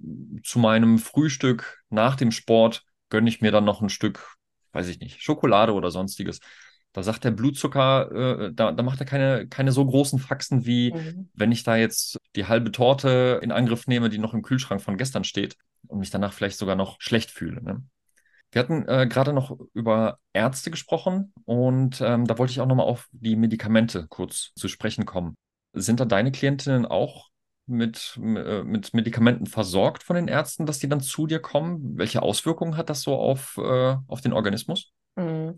zu 0.45 0.59
meinem 0.59 0.99
Frühstück 0.99 1.83
nach 1.89 2.16
dem 2.16 2.31
Sport 2.31 2.85
gönne 3.09 3.29
ich 3.29 3.41
mir 3.41 3.51
dann 3.51 3.64
noch 3.64 3.81
ein 3.81 3.89
Stück, 3.89 4.37
weiß 4.73 4.89
ich 4.89 5.01
nicht, 5.01 5.23
Schokolade 5.23 5.73
oder 5.73 5.91
sonstiges. 5.91 6.41
Da 6.93 7.03
sagt 7.03 7.25
der 7.25 7.31
Blutzucker, 7.31 8.11
äh, 8.12 8.53
da, 8.53 8.73
da 8.73 8.83
macht 8.83 9.01
er 9.01 9.07
keine, 9.07 9.47
keine 9.49 9.73
so 9.73 9.85
großen 9.87 10.19
Faxen, 10.19 10.66
wie 10.66 10.93
mhm. 10.93 11.31
wenn 11.35 11.53
ich 11.53 11.62
da 11.62 11.77
jetzt 11.77 12.19
die 12.35 12.47
halbe 12.47 12.73
Torte 12.73 13.41
in 13.43 13.53
Angriff 13.53 13.87
nehme, 13.87 14.09
die 14.09 14.19
noch 14.19 14.35
im 14.35 14.43
Kühlschrank 14.43 14.83
von 14.83 14.97
gestern 14.97 15.25
steht 15.25 15.57
und 15.87 16.01
mich 16.01 16.11
danach 16.11 16.33
vielleicht 16.33 16.59
sogar 16.59 16.77
noch 16.77 16.97
schlecht 17.01 17.31
fühle. 17.31 17.62
Ne? 17.62 17.83
Wir 18.51 18.61
hatten 18.61 18.87
äh, 18.89 19.07
gerade 19.07 19.33
noch 19.33 19.59
über 19.75 20.19
Ärzte 20.33 20.71
gesprochen 20.71 21.33
und 21.45 22.01
ähm, 22.01 22.27
da 22.27 22.39
wollte 22.39 22.53
ich 22.53 22.61
auch 22.61 22.66
nochmal 22.66 22.87
auf 22.87 23.09
die 23.12 23.37
Medikamente 23.37 24.07
kurz 24.09 24.53
zu 24.55 24.69
sprechen 24.69 25.05
kommen. 25.05 25.37
Sind 25.75 26.01
da 26.01 26.07
deine 26.07 26.33
Klientinnen 26.33 26.87
auch 26.87 27.28
mit, 27.69 28.19
äh, 28.23 28.62
mit 28.62 28.95
Medikamenten 28.95 29.47
versorgt 29.47 30.03
von 30.03 30.16
den 30.16 30.29
Ärzten, 30.29 30.66
dass 30.66 30.79
die 30.79 30.89
dann 30.89 31.01
zu 31.01 31.27
dir 31.27 31.41
kommen? 31.41 31.97
Welche 31.97 32.23
Auswirkungen 32.23 32.77
hat 32.77 32.91
das 32.91 33.03
so 33.03 33.14
auf, 33.14 33.59
äh, 33.59 33.97
auf 34.07 34.21
den 34.21 34.33
Organismus? 34.33 34.93
Mhm. 35.16 35.57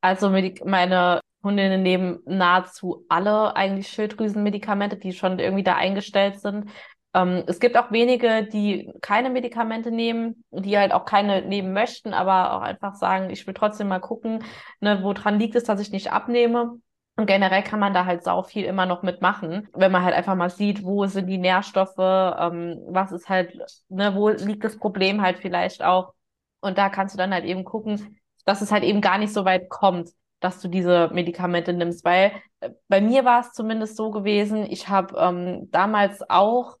Also 0.00 0.30
meine 0.64 1.20
Hundinnen 1.42 1.82
nehmen 1.82 2.20
nahezu 2.26 3.04
alle 3.08 3.56
eigentlich 3.56 3.88
Schilddrüsenmedikamente, 3.88 4.96
die 4.96 5.12
schon 5.12 5.38
irgendwie 5.38 5.64
da 5.64 5.76
eingestellt 5.76 6.40
sind. 6.40 6.70
Ähm, 7.14 7.44
es 7.46 7.60
gibt 7.60 7.76
auch 7.76 7.90
wenige, 7.90 8.44
die 8.44 8.90
keine 9.00 9.30
Medikamente 9.30 9.90
nehmen, 9.90 10.44
die 10.50 10.78
halt 10.78 10.92
auch 10.92 11.04
keine 11.04 11.42
nehmen 11.42 11.72
möchten, 11.72 12.14
aber 12.14 12.54
auch 12.54 12.62
einfach 12.62 12.94
sagen, 12.94 13.30
ich 13.30 13.46
will 13.46 13.54
trotzdem 13.54 13.88
mal 13.88 14.00
gucken, 14.00 14.44
ne, 14.80 15.00
woran 15.02 15.38
liegt 15.38 15.54
es, 15.54 15.64
dass 15.64 15.80
ich 15.80 15.90
nicht 15.90 16.10
abnehme. 16.12 16.78
Und 17.16 17.26
generell 17.26 17.62
kann 17.62 17.78
man 17.78 17.92
da 17.92 18.06
halt 18.06 18.24
sau 18.24 18.42
viel 18.42 18.64
immer 18.64 18.86
noch 18.86 19.02
mitmachen, 19.02 19.68
wenn 19.74 19.92
man 19.92 20.02
halt 20.02 20.14
einfach 20.14 20.34
mal 20.34 20.48
sieht, 20.48 20.82
wo 20.82 21.06
sind 21.06 21.26
die 21.26 21.38
Nährstoffe, 21.38 21.98
ähm, 21.98 22.80
was 22.88 23.12
ist 23.12 23.28
halt, 23.28 23.54
ne, 23.88 24.14
wo 24.14 24.30
liegt 24.30 24.64
das 24.64 24.78
Problem 24.78 25.20
halt 25.20 25.38
vielleicht 25.38 25.82
auch. 25.82 26.14
Und 26.60 26.78
da 26.78 26.88
kannst 26.88 27.14
du 27.14 27.18
dann 27.18 27.32
halt 27.34 27.44
eben 27.44 27.64
gucken, 27.64 28.18
dass 28.44 28.62
es 28.62 28.72
halt 28.72 28.82
eben 28.82 29.00
gar 29.00 29.18
nicht 29.18 29.32
so 29.32 29.44
weit 29.44 29.68
kommt, 29.68 30.10
dass 30.40 30.60
du 30.60 30.68
diese 30.68 31.10
Medikamente 31.12 31.72
nimmst. 31.74 32.04
Weil 32.04 32.32
äh, 32.60 32.70
bei 32.88 33.00
mir 33.00 33.24
war 33.24 33.40
es 33.40 33.52
zumindest 33.52 33.96
so 33.96 34.10
gewesen, 34.10 34.64
ich 34.70 34.88
habe 34.88 35.16
ähm, 35.18 35.70
damals 35.70 36.28
auch 36.30 36.78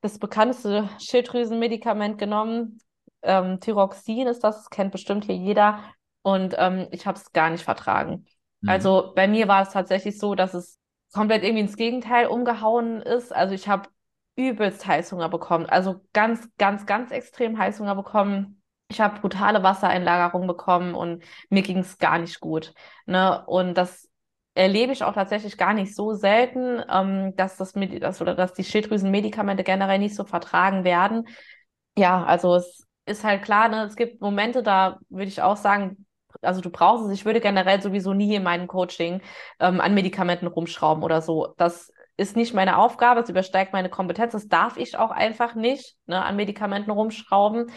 das 0.00 0.18
bekannteste 0.18 0.88
Schilddrüsenmedikament 1.00 2.18
genommen. 2.18 2.78
Ähm, 3.22 3.60
Thyroxin 3.60 4.26
ist 4.26 4.44
das, 4.44 4.70
kennt 4.70 4.92
bestimmt 4.92 5.24
hier 5.24 5.36
jeder. 5.36 5.80
Und 6.22 6.54
ähm, 6.58 6.86
ich 6.92 7.06
habe 7.06 7.18
es 7.18 7.32
gar 7.32 7.50
nicht 7.50 7.64
vertragen. 7.64 8.26
Mhm. 8.62 8.68
Also 8.68 9.12
bei 9.14 9.28
mir 9.28 9.48
war 9.48 9.62
es 9.62 9.70
tatsächlich 9.70 10.18
so, 10.18 10.34
dass 10.34 10.54
es 10.54 10.78
komplett 11.12 11.44
irgendwie 11.44 11.62
ins 11.62 11.76
Gegenteil 11.76 12.26
umgehauen 12.26 13.02
ist. 13.02 13.32
Also 13.32 13.54
ich 13.54 13.68
habe 13.68 13.88
übelst 14.36 14.86
Heißhunger 14.86 15.28
bekommen. 15.28 15.66
Also 15.66 16.00
ganz, 16.12 16.48
ganz, 16.58 16.86
ganz 16.86 17.10
extrem 17.10 17.58
Heißhunger 17.58 17.94
bekommen. 17.94 18.62
Ich 18.88 19.00
habe 19.00 19.20
brutale 19.20 19.62
Wassereinlagerung 19.62 20.46
bekommen 20.46 20.94
und 20.94 21.24
mir 21.50 21.62
ging 21.62 21.78
es 21.78 21.98
gar 21.98 22.18
nicht 22.18 22.40
gut. 22.40 22.74
Ne? 23.06 23.44
Und 23.46 23.74
das 23.74 24.08
erlebe 24.54 24.92
ich 24.92 25.02
auch 25.02 25.14
tatsächlich 25.14 25.56
gar 25.56 25.72
nicht 25.74 25.94
so 25.94 26.12
selten, 26.12 26.82
ähm, 26.90 27.34
dass 27.36 27.56
das 27.56 27.74
mit, 27.74 28.02
dass, 28.02 28.20
oder 28.20 28.34
dass 28.34 28.52
die 28.52 28.64
Schilddrüsenmedikamente 28.64 29.64
generell 29.64 29.98
nicht 29.98 30.14
so 30.14 30.24
vertragen 30.24 30.84
werden. 30.84 31.26
Ja, 31.96 32.24
also 32.24 32.56
es 32.56 32.86
ist 33.06 33.24
halt 33.24 33.42
klar, 33.42 33.68
ne, 33.68 33.84
es 33.84 33.96
gibt 33.96 34.20
Momente, 34.20 34.62
da 34.62 34.98
würde 35.08 35.28
ich 35.28 35.40
auch 35.42 35.56
sagen, 35.56 36.06
also 36.42 36.60
du 36.60 36.70
brauchst 36.70 37.06
es. 37.06 37.12
Ich 37.12 37.24
würde 37.24 37.40
generell 37.40 37.80
sowieso 37.80 38.12
nie 38.12 38.34
in 38.34 38.42
meinem 38.42 38.66
Coaching 38.66 39.20
ähm, 39.60 39.80
an 39.80 39.94
Medikamenten 39.94 40.46
rumschrauben 40.46 41.02
oder 41.02 41.22
so. 41.22 41.54
Das 41.56 41.92
ist 42.16 42.36
nicht 42.36 42.54
meine 42.54 42.78
Aufgabe, 42.78 43.20
es 43.20 43.28
übersteigt 43.28 43.72
meine 43.72 43.88
Kompetenz. 43.88 44.32
Das 44.32 44.48
darf 44.48 44.76
ich 44.76 44.96
auch 44.96 45.10
einfach 45.10 45.54
nicht, 45.54 45.96
ne, 46.06 46.22
an 46.22 46.36
Medikamenten 46.36 46.90
rumschrauben. 46.90 47.70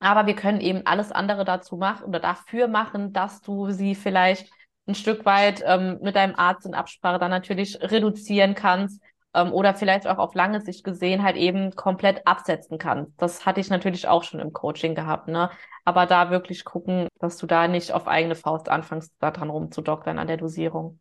Aber 0.00 0.26
wir 0.26 0.36
können 0.36 0.60
eben 0.60 0.82
alles 0.86 1.10
andere 1.10 1.44
dazu 1.44 1.76
machen 1.76 2.06
oder 2.06 2.20
dafür 2.20 2.68
machen, 2.68 3.12
dass 3.12 3.40
du 3.40 3.70
sie 3.70 3.94
vielleicht 3.94 4.50
ein 4.86 4.94
Stück 4.94 5.24
weit 5.24 5.62
ähm, 5.66 5.98
mit 6.02 6.16
deinem 6.16 6.34
Arzt 6.36 6.66
in 6.66 6.74
Absprache 6.74 7.18
dann 7.18 7.30
natürlich 7.30 7.80
reduzieren 7.80 8.54
kannst 8.54 9.02
ähm, 9.34 9.52
oder 9.52 9.74
vielleicht 9.74 10.06
auch 10.06 10.18
auf 10.18 10.34
lange 10.34 10.60
Sicht 10.60 10.84
gesehen 10.84 11.22
halt 11.22 11.36
eben 11.36 11.74
komplett 11.74 12.26
absetzen 12.26 12.78
kannst. 12.78 13.12
Das 13.18 13.46
hatte 13.46 13.60
ich 13.60 13.70
natürlich 13.70 14.08
auch 14.08 14.24
schon 14.24 14.40
im 14.40 14.52
Coaching 14.52 14.94
gehabt, 14.94 15.28
ne? 15.28 15.50
Aber 15.84 16.06
da 16.06 16.30
wirklich 16.30 16.64
gucken, 16.64 17.08
dass 17.18 17.36
du 17.38 17.46
da 17.46 17.68
nicht 17.68 17.92
auf 17.92 18.08
eigene 18.08 18.34
Faust 18.34 18.68
anfängst, 18.68 19.12
da 19.20 19.30
dran 19.30 19.50
rumzudoktern 19.50 20.18
an 20.18 20.26
der 20.26 20.36
Dosierung 20.36 21.00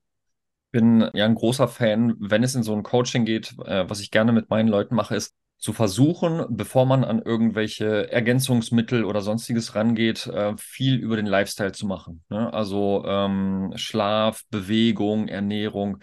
bin 0.72 1.10
ja 1.14 1.26
ein 1.26 1.36
großer 1.36 1.68
Fan, 1.68 2.16
wenn 2.20 2.44
es 2.44 2.56
in 2.56 2.64
so 2.64 2.74
ein 2.76 2.84
Coaching 2.84 3.26
geht, 3.26 3.56
äh, 3.66 3.90
was 3.90 4.00
ich 4.00 4.12
gerne 4.12 4.32
mit 4.32 4.50
meinen 4.50 4.68
Leuten 4.68 4.96
mache, 4.96 5.16
ist 5.16 5.34
zu 5.58 5.74
versuchen, 5.74 6.46
bevor 6.50 6.86
man 6.86 7.04
an 7.04 7.22
irgendwelche 7.22 8.12
Ergänzungsmittel 8.12 9.04
oder 9.04 9.22
sonstiges 9.22 9.74
rangeht, 9.74 10.28
äh, 10.28 10.56
viel 10.58 10.98
über 10.98 11.16
den 11.16 11.26
Lifestyle 11.26 11.72
zu 11.72 11.88
machen. 11.88 12.24
Ne? 12.30 12.54
Also 12.54 13.04
ähm, 13.08 13.74
Schlaf, 13.76 14.44
Bewegung, 14.52 15.28
Ernährung. 15.28 15.98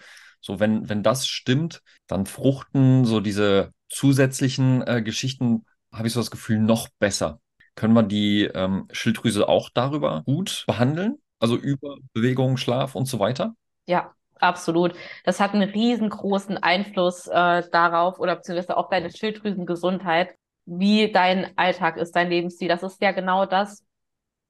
So, 0.45 0.59
wenn, 0.59 0.87
wenn 0.89 1.01
das 1.01 1.25
stimmt, 1.25 1.81
dann 2.05 2.27
fruchten 2.27 3.03
so 3.05 3.19
diese 3.19 3.71
zusätzlichen 3.89 4.85
äh, 4.85 5.01
Geschichten, 5.01 5.65
habe 5.91 6.07
ich 6.07 6.13
so 6.13 6.19
das 6.19 6.29
Gefühl, 6.29 6.59
noch 6.59 6.87
besser. 6.99 7.39
Können 7.73 7.93
wir 7.93 8.03
die 8.03 8.43
ähm, 8.43 8.87
Schilddrüse 8.91 9.49
auch 9.49 9.71
darüber 9.73 10.21
gut 10.23 10.63
behandeln? 10.67 11.17
Also 11.39 11.57
über 11.57 11.97
Bewegung, 12.13 12.57
Schlaf 12.57 12.93
und 12.93 13.07
so 13.07 13.19
weiter? 13.19 13.55
Ja, 13.87 14.13
Absolut. 14.39 14.93
Das 15.23 15.39
hat 15.39 15.53
einen 15.53 15.69
riesengroßen 15.69 16.57
Einfluss 16.57 17.25
äh, 17.27 17.63
darauf 17.71 18.19
oder 18.19 18.35
beziehungsweise 18.35 18.75
auf 18.75 18.89
deine 18.89 19.09
Schilddrüsengesundheit, 19.09 20.35
wie 20.65 21.11
dein 21.11 21.57
Alltag 21.57 21.95
ist, 21.97 22.15
dein 22.15 22.29
Lebensstil. 22.29 22.67
Das 22.67 22.83
ist 22.83 23.01
ja 23.01 23.13
genau 23.13 23.45
das, 23.45 23.85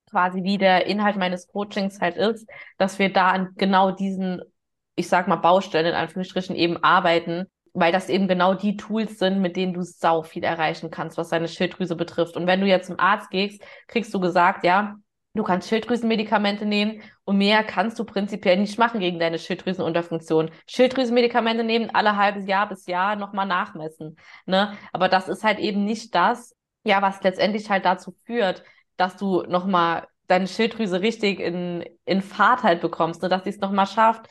quasi 0.09 0.43
wie 0.43 0.57
der 0.57 0.87
Inhalt 0.87 1.17
meines 1.17 1.47
Coachings 1.47 2.01
halt 2.01 2.17
ist, 2.17 2.49
dass 2.77 2.99
wir 2.99 3.13
da 3.13 3.29
an 3.29 3.53
genau 3.57 3.91
diesen, 3.91 4.41
ich 4.95 5.07
sag 5.07 5.27
mal, 5.27 5.37
Baustellen 5.37 5.87
in 5.87 5.93
Anführungsstrichen 5.93 6.55
eben 6.55 6.83
arbeiten, 6.83 7.45
weil 7.73 7.91
das 7.91 8.09
eben 8.09 8.27
genau 8.27 8.53
die 8.53 8.77
Tools 8.77 9.19
sind, 9.19 9.41
mit 9.41 9.55
denen 9.57 9.73
du 9.73 9.81
sau 9.81 10.23
viel 10.23 10.43
erreichen 10.43 10.89
kannst, 10.91 11.17
was 11.17 11.29
deine 11.29 11.47
Schilddrüse 11.47 11.95
betrifft. 11.95 12.37
Und 12.37 12.47
wenn 12.47 12.61
du 12.61 12.67
jetzt 12.67 12.87
zum 12.87 12.99
Arzt 12.99 13.29
gehst, 13.29 13.61
kriegst 13.87 14.13
du 14.13 14.19
gesagt, 14.19 14.63
ja, 14.63 14.95
Du 15.35 15.43
kannst 15.43 15.67
Schilddrüsenmedikamente 15.67 16.65
nehmen 16.65 17.01
und 17.25 17.37
mehr 17.37 17.65
kannst 17.65 17.99
du 17.99 18.05
prinzipiell 18.05 18.55
nicht 18.55 18.79
machen 18.79 19.01
gegen 19.01 19.19
deine 19.19 19.37
Schilddrüsenunterfunktion. 19.37 20.49
Schilddrüsenmedikamente 20.65 21.65
nehmen, 21.65 21.89
alle 21.93 22.15
halbes 22.15 22.47
Jahr 22.47 22.69
bis 22.69 22.85
Jahr 22.87 23.17
nochmal 23.17 23.45
nachmessen. 23.45 24.15
Ne? 24.45 24.77
Aber 24.93 25.09
das 25.09 25.27
ist 25.27 25.43
halt 25.43 25.59
eben 25.59 25.83
nicht 25.83 26.15
das, 26.15 26.55
ja, 26.85 27.01
was 27.01 27.21
letztendlich 27.21 27.69
halt 27.69 27.83
dazu 27.83 28.15
führt, 28.23 28.63
dass 28.95 29.17
du 29.17 29.41
nochmal 29.41 30.07
deine 30.27 30.47
Schilddrüse 30.47 31.01
richtig 31.01 31.41
in, 31.41 31.83
in 32.05 32.21
Fahrt 32.21 32.63
halt 32.63 32.79
bekommst, 32.79 33.21
ne? 33.21 33.27
dass 33.27 33.43
sie 33.43 33.49
es 33.49 33.59
nochmal 33.59 33.87
schafft, 33.87 34.29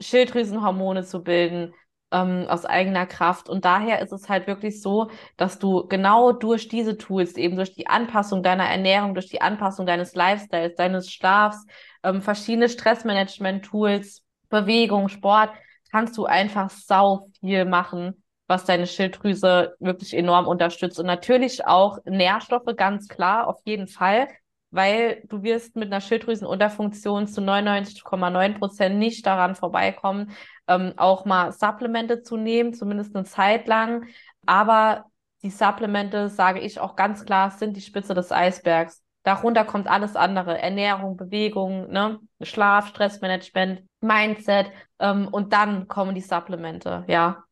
Schilddrüsenhormone 0.00 1.04
zu 1.04 1.22
bilden, 1.22 1.74
ähm, 2.12 2.46
aus 2.48 2.64
eigener 2.64 3.06
Kraft. 3.06 3.48
Und 3.48 3.64
daher 3.64 4.00
ist 4.00 4.12
es 4.12 4.28
halt 4.28 4.46
wirklich 4.46 4.80
so, 4.80 5.10
dass 5.36 5.58
du 5.58 5.86
genau 5.88 6.32
durch 6.32 6.68
diese 6.68 6.96
Tools, 6.96 7.36
eben 7.36 7.56
durch 7.56 7.74
die 7.74 7.86
Anpassung 7.88 8.42
deiner 8.42 8.64
Ernährung, 8.66 9.14
durch 9.14 9.28
die 9.28 9.40
Anpassung 9.40 9.86
deines 9.86 10.14
Lifestyles, 10.14 10.74
deines 10.76 11.10
Schlafs, 11.10 11.64
ähm, 12.02 12.22
verschiedene 12.22 12.68
Stressmanagement-Tools, 12.68 14.22
Bewegung, 14.48 15.08
Sport, 15.08 15.50
kannst 15.90 16.16
du 16.16 16.26
einfach 16.26 16.70
sau 16.70 17.30
viel 17.40 17.64
machen, 17.64 18.22
was 18.46 18.64
deine 18.64 18.86
Schilddrüse 18.86 19.74
wirklich 19.80 20.14
enorm 20.14 20.46
unterstützt. 20.46 21.00
Und 21.00 21.06
natürlich 21.06 21.66
auch 21.66 21.98
Nährstoffe, 22.04 22.76
ganz 22.76 23.08
klar, 23.08 23.48
auf 23.48 23.58
jeden 23.64 23.88
Fall 23.88 24.28
weil 24.70 25.22
du 25.28 25.42
wirst 25.42 25.76
mit 25.76 25.86
einer 25.92 26.00
Schilddrüsenunterfunktion 26.00 27.26
zu 27.26 27.40
99,9 27.40 28.58
Prozent 28.58 28.96
nicht 28.98 29.26
daran 29.26 29.54
vorbeikommen, 29.54 30.32
ähm, 30.68 30.92
auch 30.96 31.24
mal 31.24 31.52
Supplemente 31.52 32.22
zu 32.22 32.36
nehmen, 32.36 32.74
zumindest 32.74 33.14
eine 33.14 33.24
Zeit 33.24 33.68
lang. 33.68 34.06
Aber 34.44 35.06
die 35.42 35.50
Supplemente, 35.50 36.28
sage 36.28 36.60
ich 36.60 36.80
auch 36.80 36.96
ganz 36.96 37.24
klar, 37.24 37.50
sind 37.50 37.76
die 37.76 37.80
Spitze 37.80 38.14
des 38.14 38.32
Eisbergs. 38.32 39.02
Darunter 39.22 39.64
kommt 39.64 39.88
alles 39.88 40.14
andere. 40.14 40.60
Ernährung, 40.60 41.16
Bewegung, 41.16 41.90
ne? 41.90 42.20
Schlaf, 42.42 42.88
Stressmanagement, 42.88 43.82
Mindset. 44.00 44.70
Ähm, 44.98 45.28
und 45.28 45.52
dann 45.52 45.88
kommen 45.88 46.14
die 46.14 46.20
Supplemente, 46.20 47.04
ja. 47.08 47.44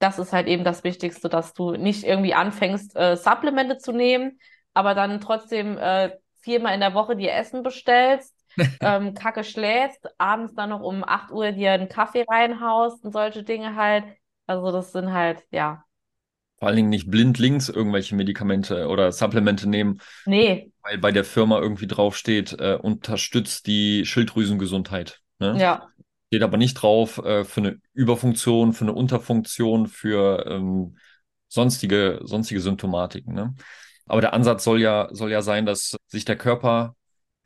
Das 0.00 0.18
ist 0.18 0.32
halt 0.32 0.48
eben 0.48 0.64
das 0.64 0.84
Wichtigste, 0.84 1.28
dass 1.28 1.54
du 1.54 1.72
nicht 1.72 2.04
irgendwie 2.04 2.34
anfängst, 2.34 2.94
äh, 2.96 3.16
Supplemente 3.16 3.78
zu 3.78 3.92
nehmen, 3.92 4.38
aber 4.74 4.94
dann 4.94 5.20
trotzdem 5.20 5.78
äh, 5.78 6.10
viermal 6.44 6.74
in 6.74 6.80
der 6.80 6.94
Woche 6.94 7.16
dir 7.16 7.32
Essen 7.32 7.62
bestellst, 7.62 8.34
ähm, 8.80 9.14
Kacke 9.14 9.42
schläfst, 9.42 10.06
abends 10.18 10.54
dann 10.54 10.70
noch 10.70 10.80
um 10.80 11.02
8 11.02 11.32
Uhr 11.32 11.52
dir 11.52 11.72
einen 11.72 11.88
Kaffee 11.88 12.24
reinhaust 12.28 13.04
und 13.04 13.12
solche 13.12 13.42
Dinge 13.42 13.74
halt. 13.74 14.04
Also 14.46 14.70
das 14.70 14.92
sind 14.92 15.12
halt, 15.12 15.42
ja. 15.50 15.84
Vor 16.58 16.68
allen 16.68 16.76
Dingen 16.76 16.90
nicht 16.90 17.10
blind 17.10 17.38
links 17.38 17.68
irgendwelche 17.68 18.14
Medikamente 18.14 18.86
oder 18.86 19.10
Supplemente 19.10 19.68
nehmen. 19.68 20.00
Nee. 20.24 20.70
Weil 20.82 20.98
bei 20.98 21.10
der 21.10 21.24
Firma 21.24 21.58
irgendwie 21.58 21.86
draufsteht, 21.86 22.52
äh, 22.60 22.78
unterstützt 22.80 23.66
die 23.66 24.06
Schilddrüsengesundheit. 24.06 25.20
Ne? 25.40 25.56
Ja. 25.58 25.88
Steht 26.28 26.42
aber 26.42 26.56
nicht 26.56 26.74
drauf 26.74 27.18
äh, 27.18 27.44
für 27.44 27.60
eine 27.60 27.80
Überfunktion, 27.92 28.72
für 28.72 28.84
eine 28.84 28.92
Unterfunktion, 28.92 29.88
für 29.88 30.46
ähm, 30.46 30.96
sonstige, 31.48 32.20
sonstige 32.22 32.60
Symptomatiken. 32.60 33.34
Ne? 33.34 33.54
Aber 34.06 34.20
der 34.20 34.34
Ansatz 34.34 34.64
soll 34.64 34.80
ja, 34.80 35.08
soll 35.12 35.30
ja 35.30 35.42
sein, 35.42 35.66
dass 35.66 35.96
sich 36.06 36.24
der 36.24 36.36
Körper, 36.36 36.94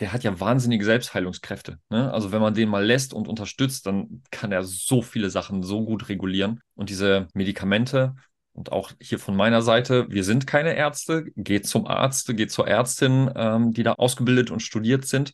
der 0.01 0.13
hat 0.13 0.25
ja 0.25 0.41
wahnsinnige 0.41 0.85
Selbstheilungskräfte. 0.85 1.79
Ne? 1.91 2.13
Also 2.13 2.33
wenn 2.33 2.41
man 2.41 2.55
den 2.55 2.69
mal 2.69 2.85
lässt 2.85 3.15
und 3.15 3.29
unterstützt, 3.29 3.87
dann 3.87 4.23
kann 4.31 4.53
er 4.53 4.65
so 4.65 5.03
viele 5.03 5.31
Sachen 5.31 5.63
so 5.63 5.85
gut 5.85 6.09
regulieren. 6.09 6.61
Und 6.75 6.91
diese 6.91 7.29
Medikamente 7.35 8.15
und 8.53 8.73
auch 8.73 8.93
hier 9.01 9.21
von 9.21 9.37
meiner 9.37 9.63
Seite, 9.63 10.07
wir 10.11 10.25
sind 10.25 10.47
keine 10.47 10.75
Ärzte, 10.75 11.27
geht 11.37 11.67
zum 11.67 11.87
Arzt, 11.87 12.37
geht 12.37 12.51
zur 12.51 12.67
Ärztin, 12.67 13.31
ähm, 13.37 13.73
die 13.73 13.85
da 13.85 13.93
ausgebildet 13.93 14.51
und 14.51 14.61
studiert 14.61 15.07
sind. 15.07 15.33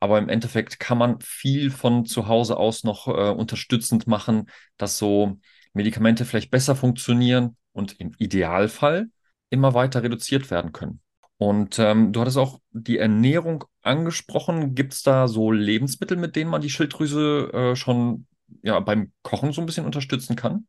Aber 0.00 0.18
im 0.18 0.28
Endeffekt 0.28 0.80
kann 0.80 0.98
man 0.98 1.20
viel 1.20 1.70
von 1.70 2.06
zu 2.06 2.26
Hause 2.26 2.56
aus 2.56 2.84
noch 2.84 3.06
äh, 3.06 3.30
unterstützend 3.30 4.06
machen, 4.06 4.50
dass 4.78 4.98
so 4.98 5.38
Medikamente 5.74 6.24
vielleicht 6.24 6.50
besser 6.50 6.74
funktionieren 6.74 7.56
und 7.72 8.00
im 8.00 8.12
Idealfall 8.18 9.08
immer 9.50 9.74
weiter 9.74 10.02
reduziert 10.02 10.50
werden 10.50 10.72
können. 10.72 11.00
Und 11.36 11.78
ähm, 11.78 12.12
du 12.12 12.20
hattest 12.20 12.38
auch 12.38 12.60
die 12.70 12.98
Ernährung 12.98 13.64
angesprochen. 13.82 14.74
Gibt 14.74 14.92
es 14.92 15.02
da 15.02 15.28
so 15.28 15.50
Lebensmittel, 15.50 16.16
mit 16.16 16.36
denen 16.36 16.50
man 16.50 16.60
die 16.60 16.70
Schilddrüse 16.70 17.50
äh, 17.52 17.76
schon 17.76 18.26
ja, 18.62 18.78
beim 18.80 19.12
Kochen 19.22 19.52
so 19.52 19.60
ein 19.60 19.66
bisschen 19.66 19.86
unterstützen 19.86 20.36
kann? 20.36 20.66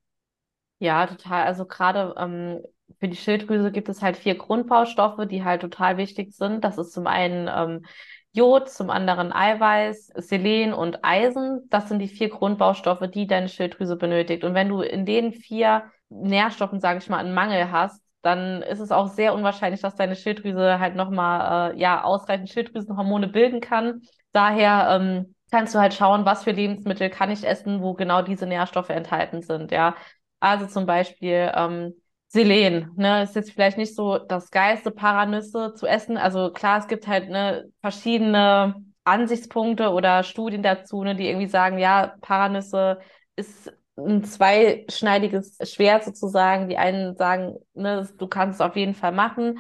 Ja, 0.80 1.06
total. 1.08 1.46
Also 1.46 1.66
gerade 1.66 2.16
ähm, 2.18 2.62
für 3.00 3.08
die 3.08 3.16
Schilddrüse 3.16 3.72
gibt 3.72 3.90
es 3.90 4.02
halt 4.02 4.18
vier 4.18 4.36
Grundbaustoffe, 4.36 5.28
die 5.28 5.44
halt 5.44 5.62
total 5.62 5.98
wichtig 5.98 6.34
sind. 6.34 6.64
Das 6.64 6.78
ist 6.78 6.92
zum 6.92 7.08
einen 7.08 7.50
ähm, 7.54 7.86
Jod, 8.34 8.70
zum 8.70 8.90
anderen 8.90 9.32
Eiweiß, 9.32 10.08
Selen 10.16 10.74
und 10.74 11.06
Eisen. 11.06 11.68
Das 11.70 11.88
sind 11.88 12.00
die 12.00 12.10
vier 12.10 12.30
Grundbaustoffe, 12.30 13.08
die 13.10 13.28
deine 13.28 13.48
Schilddrüse 13.48 13.96
benötigt. 13.96 14.44
Und 14.44 14.54
wenn 14.54 14.70
du 14.70 14.82
in 14.82 15.06
den 15.06 15.32
vier 15.32 15.84
Nährstoffen, 16.10 16.82
sage 16.82 17.00
ich 17.00 17.10
mal, 17.10 17.20
einen 17.20 17.34
Mangel 17.34 17.72
hast, 17.72 18.05
dann 18.26 18.62
ist 18.64 18.80
es 18.80 18.92
auch 18.92 19.08
sehr 19.08 19.34
unwahrscheinlich, 19.34 19.82
dass 19.82 19.96
deine 19.96 20.16
Schilddrüse 20.16 20.80
halt 20.80 20.96
nochmal 20.96 21.74
äh, 21.76 21.80
ja, 21.80 22.04
ausreichend 22.04 22.50
Schilddrüsenhormone 22.50 23.28
bilden 23.28 23.62
kann. 23.62 24.02
Daher 24.32 24.90
ähm, 25.00 25.36
kannst 25.52 25.76
du 25.76 25.80
halt 25.80 25.94
schauen, 25.94 26.26
was 26.26 26.44
für 26.44 26.52
Lebensmittel 26.52 27.10
kann 27.10 27.32
ich 27.32 27.46
essen, 27.46 27.82
wo 27.82 27.94
genau 27.94 28.22
diese 28.22 28.48
Nährstoffe 28.48 28.90
enthalten 28.90 29.42
sind. 29.42 29.72
Ja, 29.72 29.96
also 30.40 30.66
zum 30.66 30.86
Beispiel 30.86 31.52
ähm, 31.56 31.94
Selen, 32.28 32.92
ne, 32.96 33.24
ist 33.24 33.36
jetzt 33.36 33.52
vielleicht 33.52 33.78
nicht 33.78 33.96
so 33.96 34.18
das 34.18 34.52
geilste 34.52 34.92
Paranüsse 34.92 35.74
zu 35.76 35.86
essen. 35.86 36.18
Also 36.18 36.52
klar, 36.52 36.80
es 36.80 36.88
gibt 36.88 37.08
halt 37.08 37.30
ne, 37.30 37.66
verschiedene 37.82 38.76
Ansichtspunkte 39.04 39.92
oder 39.92 40.24
Studien 40.24 40.64
dazu, 40.64 41.04
ne, 41.04 41.16
die 41.16 41.28
irgendwie 41.28 41.48
sagen, 41.48 41.78
ja, 41.78 42.16
Paranüsse 42.22 43.00
ist 43.36 43.72
ein 43.98 44.24
zweischneidiges 44.24 45.58
Schwert 45.64 46.04
sozusagen. 46.04 46.70
Die 46.70 46.78
einen 46.78 47.16
sagen, 47.16 47.56
ne, 47.74 48.08
du 48.18 48.28
kannst 48.28 48.60
es 48.60 48.66
auf 48.66 48.76
jeden 48.76 48.94
Fall 48.94 49.12
machen. 49.12 49.60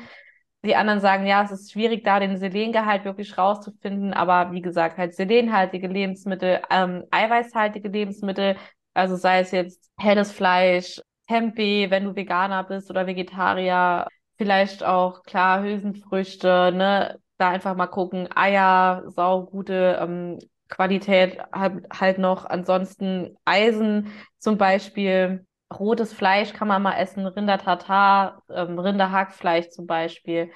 Die 0.63 0.75
anderen 0.75 0.99
sagen, 0.99 1.27
ja, 1.27 1.43
es 1.43 1.51
ist 1.51 1.71
schwierig, 1.71 2.03
da 2.03 2.19
den 2.19 2.37
Selengehalt 2.37 3.05
wirklich 3.05 3.37
rauszufinden. 3.37 4.13
Aber 4.13 4.51
wie 4.51 4.61
gesagt, 4.61 4.97
halt 4.97 5.13
selenhaltige 5.15 5.87
Lebensmittel, 5.87 6.61
ähm, 6.71 7.03
eiweißhaltige 7.11 7.87
Lebensmittel, 7.87 8.55
also 8.93 9.15
sei 9.15 9.39
es 9.41 9.51
jetzt 9.51 9.91
helles 9.97 10.31
Fleisch, 10.31 11.01
Tempeh, 11.27 11.89
wenn 11.89 12.05
du 12.05 12.15
Veganer 12.15 12.63
bist 12.63 12.89
oder 12.89 13.07
Vegetarier, 13.07 14.07
vielleicht 14.37 14.83
auch 14.83 15.23
klar 15.23 15.61
Hülsenfrüchte, 15.63 16.71
ne, 16.73 17.19
da 17.37 17.49
einfach 17.49 17.75
mal 17.75 17.87
gucken, 17.87 18.29
Eier, 18.35 19.03
saugute 19.07 19.99
ähm, 20.01 20.39
Qualität 20.75 21.39
halt, 21.53 21.85
halt 21.91 22.17
noch. 22.17 22.45
Ansonsten 22.45 23.37
Eisen 23.45 24.11
zum 24.39 24.57
Beispiel, 24.57 25.45
rotes 25.73 26.13
Fleisch 26.13 26.53
kann 26.53 26.67
man 26.67 26.81
mal 26.81 26.97
essen, 26.97 27.25
Rinder-Tartar, 27.25 28.43
ähm, 28.49 28.77
Rinderhackfleisch 28.79 29.69
zum 29.69 29.87
Beispiel. 29.87 30.51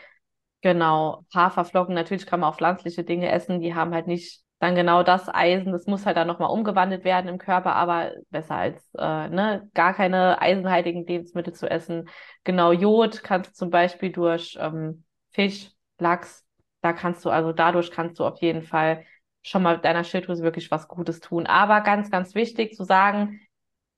Genau, 0.62 1.24
Haferflocken, 1.34 1.96
natürlich 1.96 2.26
kann 2.26 2.42
man 2.42 2.50
auch 2.52 2.58
pflanzliche 2.58 3.04
Dinge 3.06 3.32
essen, 3.32 3.62
die 3.62 3.76
haben 3.76 3.94
halt 3.94 4.08
nicht 4.08 4.44
dann 4.60 4.76
genau 4.76 5.04
das 5.04 5.30
Eisen, 5.34 5.72
das 5.72 5.86
muss 5.88 6.06
halt 6.06 6.18
dann 6.18 6.28
nochmal 6.28 6.50
umgewandelt 6.52 7.06
werden 7.06 7.30
im 7.30 7.38
Körper, 7.38 7.76
aber 7.76 8.12
besser 8.30 8.56
als 8.56 8.94
äh, 8.98 9.30
ne, 9.30 9.70
gar 9.74 9.94
keine 9.94 10.42
eisenhaltigen 10.42 11.06
Lebensmittel 11.06 11.54
zu 11.54 11.70
essen. 11.72 12.10
Genau, 12.44 12.74
Jod 12.74 13.24
kannst 13.24 13.52
du 13.52 13.56
zum 13.56 13.70
Beispiel 13.70 14.12
durch 14.12 14.58
ähm, 14.60 15.06
Fisch, 15.32 15.72
Lachs, 15.98 16.46
da 16.82 16.92
kannst 16.92 17.24
du, 17.24 17.30
also 17.30 17.54
dadurch 17.54 17.90
kannst 17.92 18.20
du 18.20 18.26
auf 18.26 18.42
jeden 18.42 18.64
Fall 18.64 19.06
schon 19.42 19.64
mal 19.64 19.80
deiner 19.80 20.04
Schilddrüse 20.04 20.44
wirklich 20.44 20.72
was 20.72 20.88
Gutes 20.88 21.20
tun. 21.20 21.46
Aber 21.46 21.82
ganz, 21.82 22.12
ganz 22.12 22.36
wichtig 22.36 22.76
zu 22.76 22.84
sagen, 22.84 23.40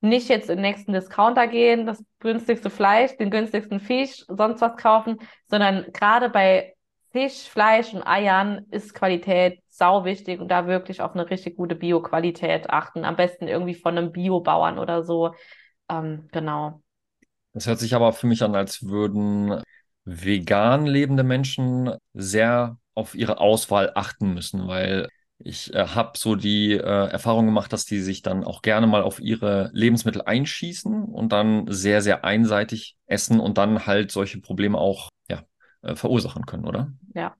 nicht 0.00 0.28
jetzt 0.28 0.50
im 0.50 0.60
nächsten 0.60 0.92
Discounter 0.92 1.46
gehen, 1.46 1.86
das 1.86 2.04
günstigste 2.18 2.70
Fleisch, 2.70 3.16
den 3.16 3.30
günstigsten 3.30 3.80
Fisch, 3.80 4.24
sonst 4.28 4.60
was 4.60 4.76
kaufen, 4.76 5.18
sondern 5.48 5.86
gerade 5.92 6.28
bei 6.28 6.74
Fisch, 7.12 7.48
Fleisch 7.48 7.92
und 7.92 8.02
Eiern 8.02 8.66
ist 8.70 8.94
Qualität 8.94 9.60
sau 9.68 10.04
wichtig 10.04 10.40
und 10.40 10.48
da 10.48 10.66
wirklich 10.66 11.02
auf 11.02 11.14
eine 11.14 11.28
richtig 11.30 11.56
gute 11.56 11.74
Bio-Qualität 11.74 12.70
achten. 12.70 13.04
Am 13.04 13.16
besten 13.16 13.48
irgendwie 13.48 13.74
von 13.74 13.96
einem 13.96 14.12
Biobauern 14.12 14.78
oder 14.78 15.02
so. 15.02 15.34
Ähm, 15.88 16.28
genau. 16.32 16.80
Das 17.52 17.66
hört 17.66 17.78
sich 17.78 17.94
aber 17.94 18.12
für 18.12 18.26
mich 18.26 18.42
an, 18.42 18.54
als 18.54 18.88
würden 18.88 19.62
vegan 20.04 20.86
lebende 20.86 21.22
Menschen 21.22 21.94
sehr 22.14 22.78
auf 22.94 23.14
ihre 23.14 23.38
Auswahl 23.38 23.92
achten 23.94 24.34
müssen, 24.34 24.66
weil 24.66 25.06
ich 25.44 25.74
äh, 25.74 25.86
habe 25.88 26.12
so 26.16 26.34
die 26.34 26.72
äh, 26.72 26.80
Erfahrung 26.80 27.46
gemacht, 27.46 27.72
dass 27.72 27.84
die 27.84 28.00
sich 28.00 28.22
dann 28.22 28.44
auch 28.44 28.62
gerne 28.62 28.86
mal 28.86 29.02
auf 29.02 29.20
ihre 29.20 29.70
Lebensmittel 29.72 30.22
einschießen 30.22 31.04
und 31.04 31.32
dann 31.32 31.66
sehr, 31.68 32.02
sehr 32.02 32.24
einseitig 32.24 32.96
essen 33.06 33.40
und 33.40 33.58
dann 33.58 33.86
halt 33.86 34.10
solche 34.10 34.40
Probleme 34.40 34.78
auch 34.78 35.08
ja, 35.28 35.42
äh, 35.82 35.94
verursachen 35.94 36.46
können, 36.46 36.66
oder? 36.66 36.92
Ja. 37.14 37.34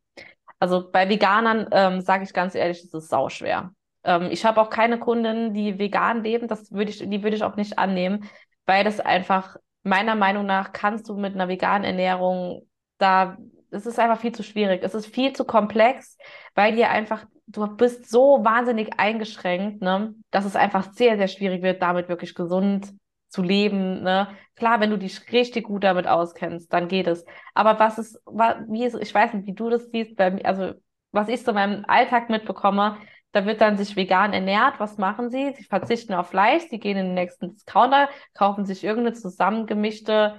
Also 0.59 0.91
bei 0.91 1.09
Veganern 1.09 1.69
ähm, 1.73 2.01
sage 2.01 2.25
ich 2.25 2.33
ganz 2.33 2.55
ehrlich, 2.55 2.85
es 2.85 2.95
ist 2.95 3.09
sauschwer. 3.09 3.73
Ähm, 4.05 4.29
ich 4.31 4.45
habe 4.45 4.61
auch 4.61 4.71
keine 4.71 4.99
Kunden, 4.99 5.55
die 5.55 5.79
vegan 5.79 6.23
leben, 6.23 6.49
das 6.49 6.71
würde 6.71 6.91
ich, 6.91 6.99
die 6.99 7.23
würde 7.23 7.37
ich 7.37 7.43
auch 7.43 7.57
nicht 7.57 7.79
annehmen, 7.79 8.29
weil 8.67 8.85
das 8.85 9.01
einfach 9.01 9.57
meiner 9.83 10.15
Meinung 10.15 10.47
nach 10.47 10.73
kannst 10.73 11.09
du 11.09 11.17
mit 11.17 11.35
einer 11.35 11.49
veganen 11.49 11.85
Ernährung 11.85 12.63
da 12.99 13.37
es 13.73 13.87
ist 13.87 13.99
einfach 13.99 14.21
viel 14.21 14.33
zu 14.33 14.43
schwierig. 14.43 14.83
Es 14.83 14.95
ist 14.95 15.07
viel 15.07 15.33
zu 15.33 15.45
komplex, 15.45 16.17
weil 16.55 16.77
dir 16.77 16.91
einfach, 16.91 17.25
du 17.53 17.67
bist 17.77 18.11
so 18.11 18.45
wahnsinnig 18.45 18.99
eingeschränkt, 18.99 19.83
ne, 19.83 20.15
dass 20.31 20.45
es 20.45 20.57
einfach 20.57 20.93
sehr, 20.93 21.17
sehr 21.17 21.29
schwierig 21.29 21.63
wird, 21.63 21.83
damit 21.83 22.09
wirklich 22.09 22.35
gesund 22.35 22.93
zu 23.29 23.43
leben. 23.43 24.03
Ne? 24.03 24.29
Klar, 24.57 24.81
wenn 24.81 24.91
du 24.91 24.99
dich 24.99 25.33
richtig 25.33 25.65
gut 25.65 25.85
damit 25.85 26.07
auskennst, 26.07 26.73
dann 26.73 26.89
geht 26.89 27.07
es. 27.07 27.25
Aber 27.55 27.79
was 27.79 27.99
ist, 27.99 28.21
wie 28.27 28.85
ist, 28.85 28.95
ich 29.01 29.15
weiß 29.15 29.35
nicht, 29.35 29.47
wie 29.47 29.55
du 29.55 29.71
das 29.71 29.91
siehst, 29.91 30.17
bei 30.17 30.45
also 30.45 30.73
was 31.13 31.29
ich 31.29 31.43
so 31.43 31.51
in 31.51 31.57
meinem 31.57 31.85
Alltag 31.87 32.31
mitbekomme, 32.31 32.99
da 33.33 33.47
wird 33.47 33.61
dann 33.61 33.79
sich 33.79 33.97
vegan 33.97 34.33
ernährt. 34.33 34.79
Was 34.79 34.99
machen 34.99 35.31
sie? 35.31 35.55
Sie 35.57 35.65
verzichten 35.65 36.13
auf 36.15 36.29
Fleisch, 36.29 36.65
sie 36.69 36.79
gehen 36.79 36.99
in 36.99 37.07
den 37.07 37.15
nächsten 37.15 37.53
Discounter, 37.53 38.09
kaufen 38.35 38.67
sich 38.67 38.85
irgendeine 38.85 39.17
zusammengemischte 39.17 40.39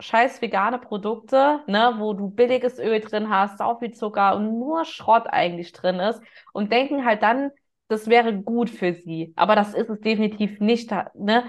scheiß 0.00 0.42
vegane 0.42 0.78
Produkte, 0.78 1.60
ne, 1.66 1.94
wo 1.98 2.12
du 2.12 2.28
billiges 2.30 2.78
Öl 2.78 3.00
drin 3.00 3.30
hast, 3.30 3.58
sau 3.58 3.78
viel 3.78 3.92
Zucker 3.92 4.36
und 4.36 4.58
nur 4.58 4.84
Schrott 4.84 5.26
eigentlich 5.28 5.72
drin 5.72 6.00
ist 6.00 6.20
und 6.52 6.72
denken 6.72 7.04
halt 7.04 7.22
dann, 7.22 7.50
das 7.88 8.08
wäre 8.08 8.34
gut 8.34 8.68
für 8.70 8.92
sie. 8.94 9.32
Aber 9.36 9.54
das 9.56 9.74
ist 9.74 9.88
es 9.88 10.00
definitiv 10.00 10.60
nicht, 10.60 10.90
ne? 11.14 11.44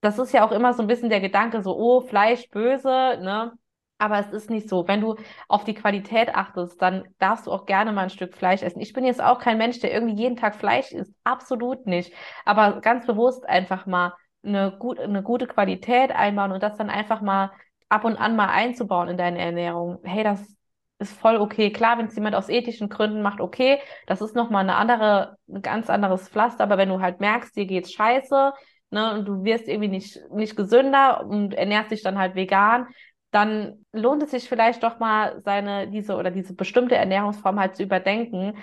Das 0.00 0.18
ist 0.18 0.32
ja 0.32 0.46
auch 0.46 0.52
immer 0.52 0.72
so 0.74 0.82
ein 0.82 0.86
bisschen 0.88 1.10
der 1.10 1.20
Gedanke, 1.20 1.62
so, 1.62 1.76
oh, 1.76 2.00
Fleisch 2.00 2.48
böse, 2.50 2.88
ne? 2.88 3.52
Aber 3.98 4.18
es 4.18 4.30
ist 4.30 4.50
nicht 4.50 4.68
so. 4.68 4.86
Wenn 4.86 5.00
du 5.00 5.16
auf 5.48 5.64
die 5.64 5.74
Qualität 5.74 6.34
achtest, 6.34 6.80
dann 6.82 7.04
darfst 7.18 7.46
du 7.46 7.52
auch 7.52 7.64
gerne 7.66 7.92
mal 7.92 8.02
ein 8.04 8.10
Stück 8.10 8.34
Fleisch 8.36 8.62
essen. 8.62 8.80
Ich 8.80 8.92
bin 8.92 9.04
jetzt 9.04 9.22
auch 9.22 9.38
kein 9.38 9.56
Mensch, 9.58 9.80
der 9.80 9.92
irgendwie 9.92 10.14
jeden 10.20 10.36
Tag 10.36 10.54
Fleisch 10.56 10.92
isst. 10.92 11.14
Absolut 11.24 11.86
nicht. 11.86 12.12
Aber 12.44 12.80
ganz 12.82 13.06
bewusst 13.06 13.48
einfach 13.48 13.86
mal 13.86 14.12
eine, 14.44 14.76
gut, 14.78 15.00
eine 15.00 15.22
gute 15.22 15.46
Qualität 15.46 16.12
einbauen 16.12 16.52
und 16.52 16.62
das 16.62 16.76
dann 16.76 16.90
einfach 16.90 17.22
mal 17.22 17.52
ab 17.88 18.04
und 18.04 18.16
an 18.16 18.36
mal 18.36 18.48
einzubauen 18.48 19.08
in 19.08 19.16
deine 19.16 19.38
Ernährung. 19.38 19.98
Hey, 20.02 20.24
das 20.24 20.56
ist 20.98 21.12
voll 21.12 21.36
okay. 21.36 21.72
Klar, 21.72 21.98
wenn 21.98 22.06
es 22.06 22.14
jemand 22.14 22.34
aus 22.34 22.48
ethischen 22.48 22.88
Gründen 22.88 23.22
macht, 23.22 23.40
okay, 23.40 23.80
das 24.06 24.20
ist 24.20 24.34
nochmal 24.34 24.62
eine 24.62 24.76
andere, 24.76 25.36
ein 25.48 25.62
ganz 25.62 25.90
anderes 25.90 26.28
Pflaster, 26.28 26.64
aber 26.64 26.78
wenn 26.78 26.88
du 26.88 27.00
halt 27.00 27.20
merkst, 27.20 27.54
dir 27.56 27.66
geht's 27.66 27.92
scheiße, 27.92 28.52
ne, 28.90 29.14
und 29.14 29.26
du 29.26 29.44
wirst 29.44 29.68
irgendwie 29.68 29.88
nicht, 29.88 30.18
nicht 30.30 30.56
gesünder 30.56 31.26
und 31.26 31.54
ernährst 31.54 31.90
dich 31.90 32.02
dann 32.02 32.18
halt 32.18 32.34
vegan, 32.34 32.86
dann 33.30 33.84
lohnt 33.92 34.22
es 34.22 34.30
sich 34.30 34.48
vielleicht 34.48 34.82
doch 34.82 34.98
mal 34.98 35.42
seine, 35.44 35.88
diese 35.88 36.16
oder 36.16 36.30
diese 36.30 36.54
bestimmte 36.54 36.96
Ernährungsform 36.96 37.60
halt 37.60 37.76
zu 37.76 37.82
überdenken. 37.82 38.56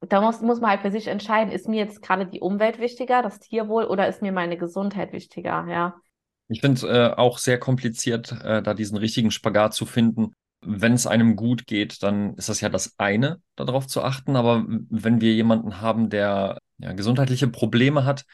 Da 0.00 0.20
muss, 0.20 0.40
muss 0.40 0.60
man 0.60 0.70
halt 0.70 0.82
für 0.82 0.90
sich 0.90 1.08
entscheiden, 1.08 1.52
ist 1.52 1.68
mir 1.68 1.84
jetzt 1.84 2.00
gerade 2.00 2.26
die 2.26 2.40
Umwelt 2.40 2.78
wichtiger, 2.78 3.22
das 3.22 3.40
Tierwohl, 3.40 3.84
oder 3.84 4.08
ist 4.08 4.22
mir 4.22 4.32
meine 4.32 4.56
Gesundheit 4.56 5.12
wichtiger, 5.12 5.66
ja. 5.68 5.94
Ich 6.48 6.60
finde 6.60 6.76
es 6.76 6.82
äh, 6.84 7.14
auch 7.16 7.38
sehr 7.38 7.58
kompliziert, 7.58 8.32
äh, 8.42 8.62
da 8.62 8.74
diesen 8.74 8.96
richtigen 8.96 9.30
Spagat 9.30 9.74
zu 9.74 9.86
finden. 9.86 10.32
Wenn 10.60 10.92
es 10.92 11.06
einem 11.06 11.36
gut 11.36 11.66
geht, 11.66 12.02
dann 12.02 12.34
ist 12.34 12.48
das 12.48 12.60
ja 12.60 12.68
das 12.68 12.94
eine, 12.98 13.40
darauf 13.56 13.86
zu 13.86 14.02
achten. 14.02 14.36
Aber 14.36 14.64
wenn 14.66 15.20
wir 15.20 15.34
jemanden 15.34 15.80
haben, 15.80 16.08
der 16.08 16.58
ja, 16.78 16.92
gesundheitliche 16.92 17.48
Probleme 17.48 18.04
hat 18.04 18.24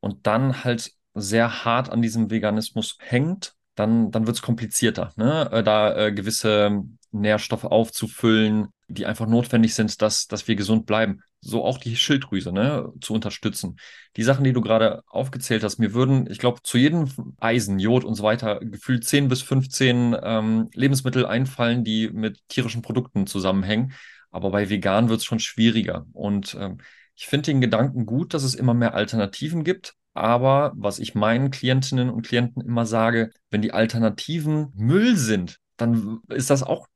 und 0.00 0.26
dann 0.26 0.64
halt 0.64 0.92
sehr 1.14 1.64
hart 1.64 1.90
an 1.90 2.02
diesem 2.02 2.30
Veganismus 2.30 2.96
hängt, 3.00 3.54
dann, 3.74 4.10
dann 4.10 4.26
wird 4.26 4.36
es 4.36 4.42
komplizierter, 4.42 5.12
ne? 5.16 5.48
Äh, 5.52 5.62
da 5.62 5.96
äh, 5.96 6.12
gewisse 6.12 6.82
Nährstoffe 7.12 7.64
aufzufüllen, 7.64 8.68
die 8.88 9.06
einfach 9.06 9.26
notwendig 9.26 9.74
sind, 9.74 10.02
dass, 10.02 10.26
dass 10.26 10.48
wir 10.48 10.56
gesund 10.56 10.86
bleiben. 10.86 11.22
So 11.40 11.64
auch 11.64 11.78
die 11.78 11.96
Schilddrüse 11.96 12.52
ne, 12.52 12.92
zu 13.00 13.14
unterstützen. 13.14 13.76
Die 14.16 14.24
Sachen, 14.24 14.44
die 14.44 14.52
du 14.52 14.60
gerade 14.60 15.02
aufgezählt 15.06 15.62
hast, 15.62 15.78
mir 15.78 15.94
würden, 15.94 16.28
ich 16.30 16.38
glaube, 16.38 16.62
zu 16.62 16.78
jedem 16.78 17.08
Eisen, 17.38 17.78
Jod 17.78 18.04
und 18.04 18.14
so 18.14 18.24
weiter 18.24 18.58
gefühlt 18.60 19.04
10 19.04 19.28
bis 19.28 19.42
15 19.42 20.16
ähm, 20.20 20.68
Lebensmittel 20.74 21.26
einfallen, 21.26 21.84
die 21.84 22.10
mit 22.10 22.40
tierischen 22.48 22.82
Produkten 22.82 23.26
zusammenhängen. 23.26 23.92
Aber 24.30 24.50
bei 24.50 24.68
vegan 24.68 25.08
wird 25.08 25.20
es 25.20 25.24
schon 25.24 25.38
schwieriger. 25.38 26.06
Und 26.12 26.56
ähm, 26.58 26.78
ich 27.14 27.26
finde 27.26 27.46
den 27.46 27.60
Gedanken 27.60 28.06
gut, 28.06 28.34
dass 28.34 28.42
es 28.42 28.54
immer 28.54 28.74
mehr 28.74 28.94
Alternativen 28.94 29.64
gibt. 29.64 29.94
Aber 30.14 30.72
was 30.76 30.98
ich 30.98 31.14
meinen 31.14 31.50
Klientinnen 31.50 32.10
und 32.10 32.26
Klienten 32.26 32.62
immer 32.62 32.86
sage, 32.86 33.30
wenn 33.50 33.62
die 33.62 33.72
Alternativen 33.72 34.72
Müll 34.74 35.16
sind, 35.16 35.60
dann 35.76 36.20
ist 36.28 36.50
das 36.50 36.62
auch, 36.62 36.88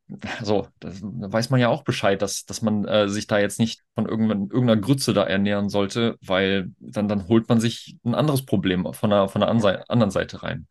so, 0.42 0.68
da 0.80 0.90
weiß 0.92 1.50
man 1.50 1.60
ja 1.60 1.68
auch 1.68 1.84
Bescheid, 1.84 2.20
dass, 2.20 2.44
dass 2.44 2.62
man 2.62 2.84
äh, 2.86 3.08
sich 3.08 3.26
da 3.26 3.38
jetzt 3.38 3.58
nicht 3.58 3.82
von 3.94 4.06
irgendeiner 4.06 4.76
Grütze 4.76 5.12
da 5.12 5.24
ernähren 5.24 5.68
sollte, 5.68 6.16
weil 6.20 6.72
dann, 6.78 7.08
dann 7.08 7.28
holt 7.28 7.48
man 7.48 7.60
sich 7.60 7.96
ein 8.04 8.14
anderes 8.14 8.44
Problem 8.44 8.92
von 8.92 9.10
der, 9.10 9.28
von 9.28 9.40
der 9.40 9.48
anderen 9.50 10.10
Seite 10.10 10.42
rein. 10.42 10.66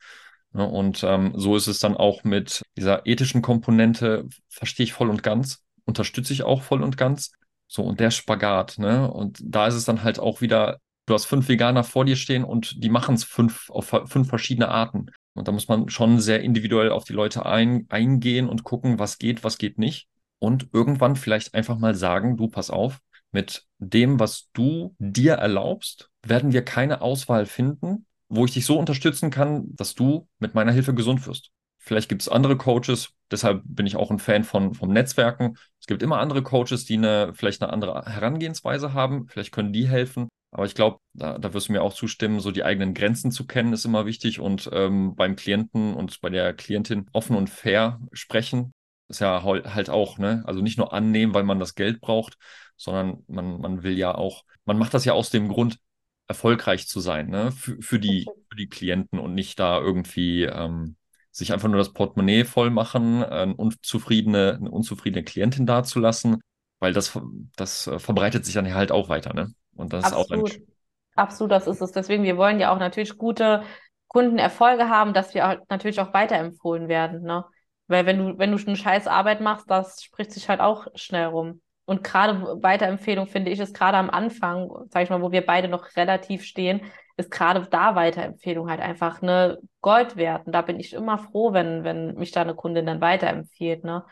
Ja, 0.54 0.64
und 0.64 1.04
ähm, 1.04 1.34
so 1.36 1.56
ist 1.56 1.68
es 1.68 1.80
dann 1.80 1.96
auch 1.96 2.24
mit 2.24 2.62
dieser 2.76 3.06
ethischen 3.06 3.42
Komponente, 3.42 4.28
verstehe 4.50 4.84
ich 4.84 4.94
voll 4.94 5.10
und 5.10 5.24
ganz, 5.24 5.64
unterstütze 5.86 6.34
ich 6.34 6.44
auch 6.44 6.62
voll 6.62 6.84
und 6.84 6.98
ganz. 6.98 7.32
So, 7.68 7.84
und 7.84 8.02
der 8.02 8.12
Spagat, 8.12 8.78
ne? 8.80 9.10
Und 9.10 9.40
da 9.42 9.68
ist 9.68 9.76
es 9.76 9.86
dann 9.86 10.04
halt 10.04 10.20
auch 10.20 10.42
wieder, 10.42 10.80
du 11.06 11.14
hast 11.14 11.26
fünf 11.26 11.48
Veganer 11.48 11.86
vor 11.86 12.04
dir 12.04 12.18
stehen 12.18 12.44
und 12.44 12.84
die 12.84 12.90
machen 12.90 13.16
es 13.16 13.24
fünf 13.24 13.70
auf 13.70 13.96
fünf 14.08 14.28
verschiedene 14.28 14.68
Arten. 14.68 15.08
Und 15.34 15.48
da 15.48 15.52
muss 15.52 15.68
man 15.68 15.90
schon 15.90 16.20
sehr 16.20 16.42
individuell 16.42 16.92
auf 16.92 17.06
die 17.06 17.14
Leute 17.14 17.46
ein, 17.46 17.86
eingehen 17.90 18.50
und 18.50 18.64
gucken, 18.64 19.00
was 19.00 19.18
geht, 19.18 19.44
was 19.44 19.58
geht 19.58 19.78
nicht. 19.78 20.08
Und 20.40 20.70
irgendwann 20.74 21.16
vielleicht 21.16 21.54
einfach 21.54 21.78
mal 21.78 21.96
sagen, 21.96 22.36
du 22.36 22.48
pass 22.48 22.70
auf, 22.70 23.00
mit 23.32 23.66
dem, 23.78 24.20
was 24.20 24.50
du 24.54 24.96
dir 25.00 25.34
erlaubst, 25.34 26.10
werden 26.24 26.52
wir 26.52 26.64
keine 26.64 27.02
Auswahl 27.02 27.46
finden, 27.46 28.06
wo 28.28 28.46
ich 28.46 28.54
dich 28.54 28.66
so 28.66 28.78
unterstützen 28.78 29.30
kann, 29.30 29.74
dass 29.76 29.96
du 29.96 30.28
mit 30.40 30.54
meiner 30.54 30.72
Hilfe 30.72 30.94
gesund 30.94 31.26
wirst. 31.28 31.52
Vielleicht 31.78 32.10
gibt 32.10 32.22
es 32.22 32.30
andere 32.30 32.58
Coaches, 32.58 33.14
deshalb 33.32 33.64
bin 33.66 33.88
ich 33.88 33.96
auch 33.96 34.12
ein 34.12 34.20
Fan 34.20 34.44
von, 34.44 34.76
vom 34.76 34.94
Netzwerken. 34.94 35.58
Es 35.80 35.88
gibt 35.88 36.04
immer 36.04 36.20
andere 36.20 36.44
Coaches, 36.44 36.86
die 36.86 36.96
eine, 36.96 37.34
vielleicht 37.34 37.62
eine 37.64 37.74
andere 37.74 38.06
Herangehensweise 38.06 38.94
haben. 38.94 39.28
Vielleicht 39.28 39.52
können 39.52 39.74
die 39.74 39.88
helfen. 39.88 40.28
Aber 40.52 40.66
ich 40.66 40.76
glaube, 40.76 41.00
da, 41.14 41.38
da 41.38 41.54
wirst 41.54 41.70
du 41.70 41.74
mir 41.74 41.82
auch 41.82 41.94
zustimmen, 41.94 42.40
so 42.42 42.52
die 42.52 42.64
eigenen 42.64 42.94
Grenzen 42.94 43.32
zu 43.32 43.48
kennen, 43.48 43.74
ist 43.74 43.86
immer 43.86 44.06
wichtig 44.06 44.40
und 44.40 44.70
ähm, 44.74 45.16
beim 45.16 45.36
Klienten 45.36 45.94
und 45.94 46.20
bei 46.22 46.30
der 46.30 46.54
Klientin 46.54 47.10
offen 47.14 47.36
und 47.36 47.50
fair 47.50 48.00
sprechen. 48.12 48.74
Ist 49.08 49.20
ja 49.22 49.44
halt 49.44 49.90
auch, 49.90 50.18
ne? 50.18 50.44
Also 50.46 50.62
nicht 50.62 50.78
nur 50.78 50.94
annehmen, 50.94 51.34
weil 51.34 51.44
man 51.44 51.60
das 51.60 51.76
Geld 51.76 52.02
braucht, 52.02 52.38
sondern 52.78 53.24
man, 53.28 53.60
man 53.62 53.84
will 53.84 53.98
ja 53.98 54.16
auch, 54.16 54.44
man 54.66 54.78
macht 54.78 54.94
das 54.94 55.06
ja 55.06 55.14
aus 55.14 55.30
dem 55.30 55.48
Grund, 55.50 55.80
erfolgreich 56.28 56.88
zu 56.88 57.00
sein, 57.02 57.30
ne? 57.30 57.52
Für, 57.52 57.82
für, 57.82 58.00
die, 58.00 58.26
für 58.50 58.56
die 58.56 58.70
Klienten 58.70 59.20
und 59.20 59.34
nicht 59.34 59.60
da 59.60 59.80
irgendwie 59.80 60.44
ähm, 60.44 60.96
sich 61.32 61.54
einfach 61.54 61.68
nur 61.68 61.78
das 61.78 61.94
Portemonnaie 61.94 62.46
voll 62.46 62.70
machen, 62.72 63.24
eine 63.24 63.56
unzufriedene, 63.56 64.56
eine 64.56 64.72
unzufriedene 64.72 65.24
Klientin 65.24 65.66
dazulassen, 65.66 66.42
weil 66.80 66.94
das, 66.94 67.20
das 67.56 67.88
äh, 67.88 68.00
verbreitet 68.00 68.46
sich 68.46 68.54
dann 68.54 68.74
halt 68.74 68.92
auch 68.92 69.10
weiter, 69.10 69.34
ne? 69.34 69.54
Und 69.76 69.94
das 69.94 70.06
Absolut. 70.06 70.50
ist 70.50 70.56
auch 70.56 70.60
ein 70.60 70.68
Absolut, 71.16 71.52
das 71.52 71.68
ist 71.68 71.82
es. 71.82 71.92
Deswegen, 71.92 72.24
wir 72.24 72.38
wollen 72.38 72.60
ja 72.60 72.74
auch 72.74 72.80
natürlich 72.80 73.18
gute 73.18 73.64
Kundenerfolge 74.08 74.90
haben, 74.90 75.14
dass 75.14 75.34
wir 75.34 75.48
auch, 75.48 75.56
natürlich 75.70 76.00
auch 76.00 76.14
weiterempfohlen 76.14 76.88
werden, 76.88 77.22
ne? 77.24 77.46
Weil 77.88 78.06
wenn 78.06 78.18
du, 78.18 78.38
wenn 78.38 78.56
du 78.56 78.66
eine 78.66 78.78
scheiß 78.78 79.08
Arbeit 79.08 79.42
machst, 79.42 79.70
das 79.70 80.02
spricht 80.02 80.32
sich 80.32 80.48
halt 80.48 80.62
auch 80.62 80.88
schnell 80.96 81.26
rum. 81.26 81.62
Und 81.84 82.06
gerade 82.06 82.64
Weiterempfehlung 82.64 83.28
finde 83.28 83.52
ich 83.52 83.60
ist 83.60 83.76
gerade 83.76 83.98
am 83.98 84.10
Anfang, 84.10 84.70
sag 84.90 85.04
ich 85.04 85.10
mal, 85.10 85.22
wo 85.22 85.32
wir 85.34 85.46
beide 85.46 85.68
noch 85.68 85.98
relativ 85.98 86.44
stehen, 86.44 86.82
ist 87.18 87.32
gerade 87.32 87.68
da 87.70 87.96
Weiterempfehlung 87.96 88.70
halt 88.70 88.80
einfach 88.80 89.22
eine 89.22 89.60
Gold 89.82 90.16
wert. 90.16 90.46
Und 90.46 90.54
da 90.54 90.62
bin 90.62 90.80
ich 90.80 90.94
immer 90.94 91.18
froh, 91.18 91.52
wenn, 91.52 91.84
wenn 91.84 92.16
mich 92.16 92.32
da 92.32 92.42
eine 92.42 92.56
Kundin 92.56 92.86
dann 92.86 93.02
weiterempfiehlt, 93.02 93.84
ne? 93.84 94.06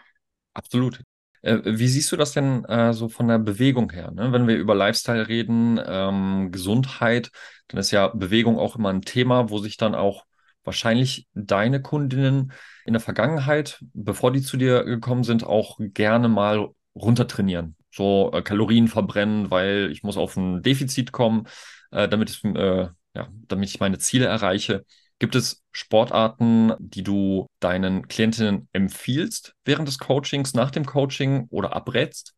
Absolut. 0.54 1.02
Äh, 1.42 1.60
wie 1.66 1.88
siehst 1.88 2.12
du 2.12 2.18
das 2.18 2.34
denn 2.34 2.66
äh, 2.66 2.94
so 2.94 3.10
von 3.10 3.28
der 3.28 3.40
Bewegung 3.40 3.92
her? 3.92 4.12
Ne? 4.12 4.32
Wenn 4.32 4.48
wir 4.48 4.58
über 4.58 4.76
Lifestyle 4.76 5.28
reden, 5.28 5.80
ähm, 5.86 6.52
Gesundheit, 6.52 7.32
dann 7.68 7.80
ist 7.80 7.92
ja 7.92 8.08
Bewegung 8.08 8.58
auch 8.60 8.76
immer 8.76 8.90
ein 8.90 9.02
Thema, 9.02 9.50
wo 9.50 9.60
sich 9.60 9.78
dann 9.78 9.96
auch 9.96 10.26
wahrscheinlich 10.64 11.28
deine 11.34 11.82
Kundinnen 11.82 12.52
in 12.86 12.94
der 12.94 13.00
Vergangenheit, 13.00 13.80
bevor 13.94 14.32
die 14.32 14.42
zu 14.42 14.58
dir 14.58 14.84
gekommen 14.84 15.24
sind, 15.24 15.44
auch 15.44 15.78
gerne 15.80 16.28
mal 16.30 16.70
runtertrainieren. 16.96 17.76
So 17.92 18.32
äh, 18.34 18.42
Kalorien 18.42 18.88
verbrennen, 18.88 19.52
weil 19.52 19.90
ich 19.92 20.04
muss 20.04 20.18
auf 20.18 20.38
ein 20.38 20.62
Defizit 20.62 21.12
kommen, 21.12 21.48
äh, 21.92 22.08
damit, 22.08 22.30
es, 22.30 22.44
äh, 22.44 22.88
ja, 23.16 23.28
damit 23.48 23.70
ich 23.70 23.80
meine 23.80 23.98
Ziele 24.00 24.26
erreiche. 24.26 24.86
Gibt 25.18 25.36
es 25.36 25.64
Sportarten, 25.72 26.74
die 26.80 27.04
du 27.04 27.48
deinen 27.60 28.08
Klientinnen 28.08 28.68
empfiehlst 28.74 29.56
während 29.66 29.88
des 29.88 30.00
Coachings, 30.00 30.54
nach 30.54 30.72
dem 30.72 30.86
Coaching 30.86 31.48
oder 31.50 31.76
abrätst? 31.76 32.36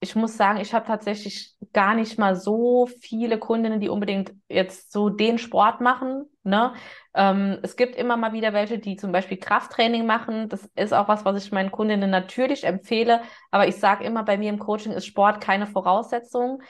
Ich 0.00 0.14
muss 0.14 0.36
sagen, 0.36 0.60
ich 0.60 0.74
habe 0.74 0.86
tatsächlich 0.86 1.56
gar 1.72 1.94
nicht 1.94 2.18
mal 2.18 2.36
so 2.36 2.86
viele 2.86 3.36
Kundinnen, 3.36 3.80
die 3.80 3.88
unbedingt 3.88 4.32
jetzt 4.48 4.92
so 4.92 5.08
den 5.08 5.38
Sport 5.38 5.80
machen. 5.80 6.26
Ne? 6.44 6.72
Ähm, 7.14 7.58
es 7.62 7.74
gibt 7.74 7.96
immer 7.96 8.16
mal 8.16 8.32
wieder 8.32 8.52
welche, 8.52 8.78
die 8.78 8.94
zum 8.94 9.10
Beispiel 9.10 9.38
Krafttraining 9.38 10.06
machen. 10.06 10.48
Das 10.48 10.70
ist 10.76 10.94
auch 10.94 11.08
was, 11.08 11.24
was 11.24 11.44
ich 11.44 11.50
meinen 11.50 11.72
Kundinnen 11.72 12.10
natürlich 12.10 12.62
empfehle. 12.62 13.22
Aber 13.50 13.66
ich 13.66 13.74
sage 13.74 14.04
immer, 14.04 14.22
bei 14.22 14.38
mir 14.38 14.50
im 14.50 14.60
Coaching 14.60 14.92
ist 14.92 15.06
Sport 15.06 15.40
keine 15.40 15.66
Voraussetzung. 15.66 16.62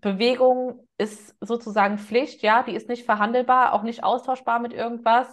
Bewegung 0.00 0.88
ist 0.98 1.36
sozusagen 1.40 1.98
Pflicht, 1.98 2.42
ja, 2.42 2.64
die 2.64 2.74
ist 2.74 2.88
nicht 2.88 3.04
verhandelbar, 3.04 3.74
auch 3.74 3.84
nicht 3.84 4.02
austauschbar 4.02 4.58
mit 4.58 4.72
irgendwas. 4.72 5.32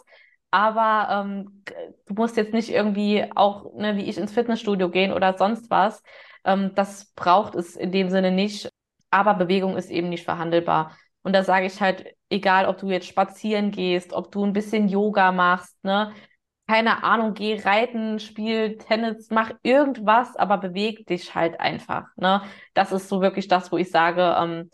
Aber 0.52 1.08
ähm, 1.12 1.64
du 2.08 2.14
musst 2.16 2.38
jetzt 2.38 2.54
nicht 2.54 2.70
irgendwie 2.70 3.26
auch, 3.36 3.74
ne, 3.76 3.95
wie 3.97 4.06
ich 4.06 4.18
ins 4.18 4.32
Fitnessstudio 4.34 4.89
gehen 4.89 5.14
oder 5.14 5.38
sonst 5.38 5.70
was. 5.70 6.02
Ähm, 6.43 6.72
das 6.76 7.14
braucht 7.16 7.56
es 7.56 7.76
in 7.76 7.91
dem 7.91 8.10
Sinne 8.10 8.32
nicht. 8.32 8.70
Aber 9.12 9.34
Bewegung 9.36 9.78
ist 9.78 9.89
eben 9.89 10.10
nicht 10.10 10.24
verhandelbar. 10.24 10.97
Und 11.22 11.34
da 11.34 11.43
sage 11.43 11.66
ich 11.68 11.82
halt, 11.82 12.06
egal 12.30 12.66
ob 12.66 12.78
du 12.78 12.89
jetzt 12.89 13.08
spazieren 13.08 13.72
gehst, 13.72 14.14
ob 14.14 14.32
du 14.32 14.43
ein 14.43 14.54
bisschen 14.54 14.88
Yoga 14.88 15.32
machst, 15.32 15.84
ne, 15.84 16.14
keine 16.68 17.04
Ahnung, 17.04 17.34
geh 17.34 17.60
reiten, 17.62 18.20
spiel 18.20 18.78
Tennis, 18.78 19.30
mach 19.32 19.52
irgendwas, 19.64 20.36
aber 20.36 20.60
beweg 20.60 21.08
dich 21.08 21.34
halt 21.34 21.60
einfach. 21.60 22.06
Ne? 22.16 22.43
Das 22.76 22.91
ist 22.91 23.10
so 23.10 23.22
wirklich 23.22 23.47
das, 23.47 23.72
wo 23.72 23.78
ich 23.78 23.89
sage, 23.89 24.36
ähm, 24.39 24.70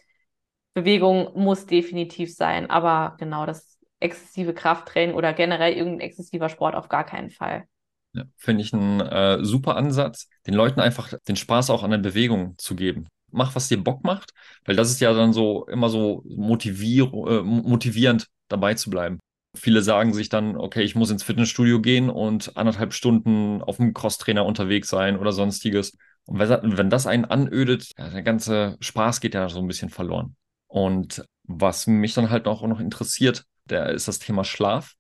Bewegung 0.74 1.32
muss 1.36 1.66
definitiv 1.68 2.36
sein, 2.36 2.70
aber 2.70 3.16
genau 3.18 3.46
das 3.46 3.75
exzessive 4.06 4.54
Krafttraining 4.54 5.16
oder 5.16 5.34
generell 5.34 5.74
irgendein 5.74 6.08
exzessiver 6.08 6.50
Sport 6.50 6.76
auf 6.76 6.90
gar 6.90 7.06
keinen 7.06 7.30
Fall. 7.30 7.66
Ja, 8.14 8.24
Finde 8.38 8.64
ich 8.64 8.74
einen 8.74 9.02
äh, 9.02 9.44
super 9.44 9.76
Ansatz, 9.76 10.30
den 10.48 10.54
Leuten 10.54 10.80
einfach 10.80 11.14
den 11.28 11.36
Spaß 11.36 11.70
auch 11.70 11.84
an 11.84 11.92
der 11.92 11.98
Bewegung 11.98 12.56
zu 12.58 12.76
geben. 12.76 13.08
Mach, 13.32 13.56
was 13.56 13.68
dir 13.68 13.84
Bock 13.84 14.04
macht, 14.06 14.32
weil 14.64 14.78
das 14.78 14.90
ist 14.90 15.02
ja 15.02 15.14
dann 15.14 15.34
so 15.34 15.66
immer 15.68 15.90
so 15.90 16.24
motivier 16.26 17.12
äh, 17.14 17.42
motivierend 17.44 18.28
dabei 18.48 18.76
zu 18.76 18.90
bleiben. 18.90 19.20
Viele 19.54 19.82
sagen 19.82 20.14
sich 20.14 20.30
dann, 20.30 20.56
okay, 20.56 20.84
ich 20.84 20.96
muss 20.96 21.12
ins 21.12 21.24
Fitnessstudio 21.24 21.82
gehen 21.82 22.10
und 22.10 22.56
anderthalb 22.56 22.94
Stunden 22.94 23.62
auf 23.62 23.78
dem 23.78 23.94
Crosstrainer 23.94 24.46
unterwegs 24.46 24.90
sein 24.90 25.18
oder 25.18 25.32
sonstiges. 25.32 25.98
Und 26.26 26.40
wenn 26.40 26.90
das 26.90 27.08
einen 27.08 27.26
anödet, 27.26 27.92
ja, 27.98 28.10
der 28.10 28.24
ganze 28.24 28.78
Spaß 28.80 29.22
geht 29.22 29.34
ja 29.34 29.48
so 29.50 29.60
ein 29.60 29.68
bisschen 29.68 29.90
verloren. 29.90 30.36
Und 30.68 31.24
was 31.44 31.88
mich 31.88 32.14
dann 32.14 32.30
halt 32.30 32.48
auch 32.48 32.64
noch 32.64 32.80
interessiert, 32.80 33.46
der 33.66 33.90
ist 33.90 34.08
das 34.08 34.20
Thema 34.20 34.44
Schlaf. 34.44 34.94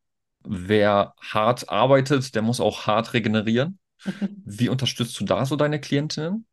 Wer 0.43 1.13
hart 1.21 1.69
arbeitet, 1.69 2.35
der 2.35 2.41
muss 2.41 2.59
auch 2.61 2.87
hart 2.87 3.13
regenerieren. 3.13 3.79
Wie 4.45 4.69
unterstützt 4.69 5.19
du 5.19 5.25
da 5.25 5.45
so 5.45 5.55
deine 5.55 5.79
Klientinnen? 5.79 6.45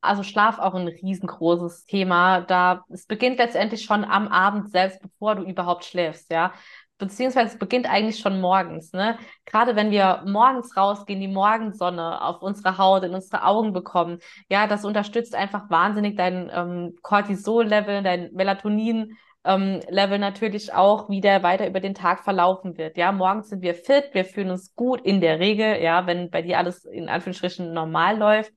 Also 0.00 0.22
Schlaf 0.22 0.58
auch 0.58 0.74
ein 0.74 0.86
riesengroßes 0.86 1.86
Thema. 1.86 2.42
Da 2.42 2.84
es 2.90 3.06
beginnt 3.06 3.38
letztendlich 3.38 3.84
schon 3.84 4.04
am 4.04 4.28
Abend 4.28 4.70
selbst, 4.70 5.00
bevor 5.00 5.34
du 5.34 5.42
überhaupt 5.42 5.84
schläfst, 5.84 6.30
ja 6.30 6.52
beziehungsweise 6.98 7.52
es 7.52 7.58
beginnt 7.58 7.88
eigentlich 7.88 8.18
schon 8.18 8.40
morgens, 8.40 8.92
ne? 8.92 9.18
Gerade 9.46 9.76
wenn 9.76 9.90
wir 9.90 10.22
morgens 10.26 10.76
rausgehen, 10.76 11.20
die 11.20 11.28
Morgensonne 11.28 12.20
auf 12.22 12.42
unsere 12.42 12.76
Haut, 12.76 13.04
in 13.04 13.14
unsere 13.14 13.44
Augen 13.44 13.72
bekommen, 13.72 14.18
ja, 14.50 14.66
das 14.66 14.84
unterstützt 14.84 15.34
einfach 15.34 15.70
wahnsinnig 15.70 16.16
dein 16.16 16.50
ähm, 16.52 16.96
Cortisol-Level, 17.02 18.02
dein 18.02 18.32
Melatonin. 18.32 19.16
Ähm, 19.48 19.80
Level 19.88 20.18
natürlich 20.18 20.74
auch, 20.74 21.08
wie 21.08 21.22
der 21.22 21.42
weiter 21.42 21.66
über 21.66 21.80
den 21.80 21.94
Tag 21.94 22.22
verlaufen 22.22 22.76
wird. 22.76 22.98
Ja, 22.98 23.12
morgens 23.12 23.48
sind 23.48 23.62
wir 23.62 23.74
fit, 23.74 24.10
wir 24.12 24.26
fühlen 24.26 24.50
uns 24.50 24.74
gut 24.74 25.00
in 25.00 25.22
der 25.22 25.38
Regel, 25.38 25.82
ja, 25.82 26.06
wenn 26.06 26.28
bei 26.30 26.42
dir 26.42 26.58
alles 26.58 26.84
in 26.84 27.08
Anführungsstrichen 27.08 27.72
normal 27.72 28.18
läuft. 28.18 28.52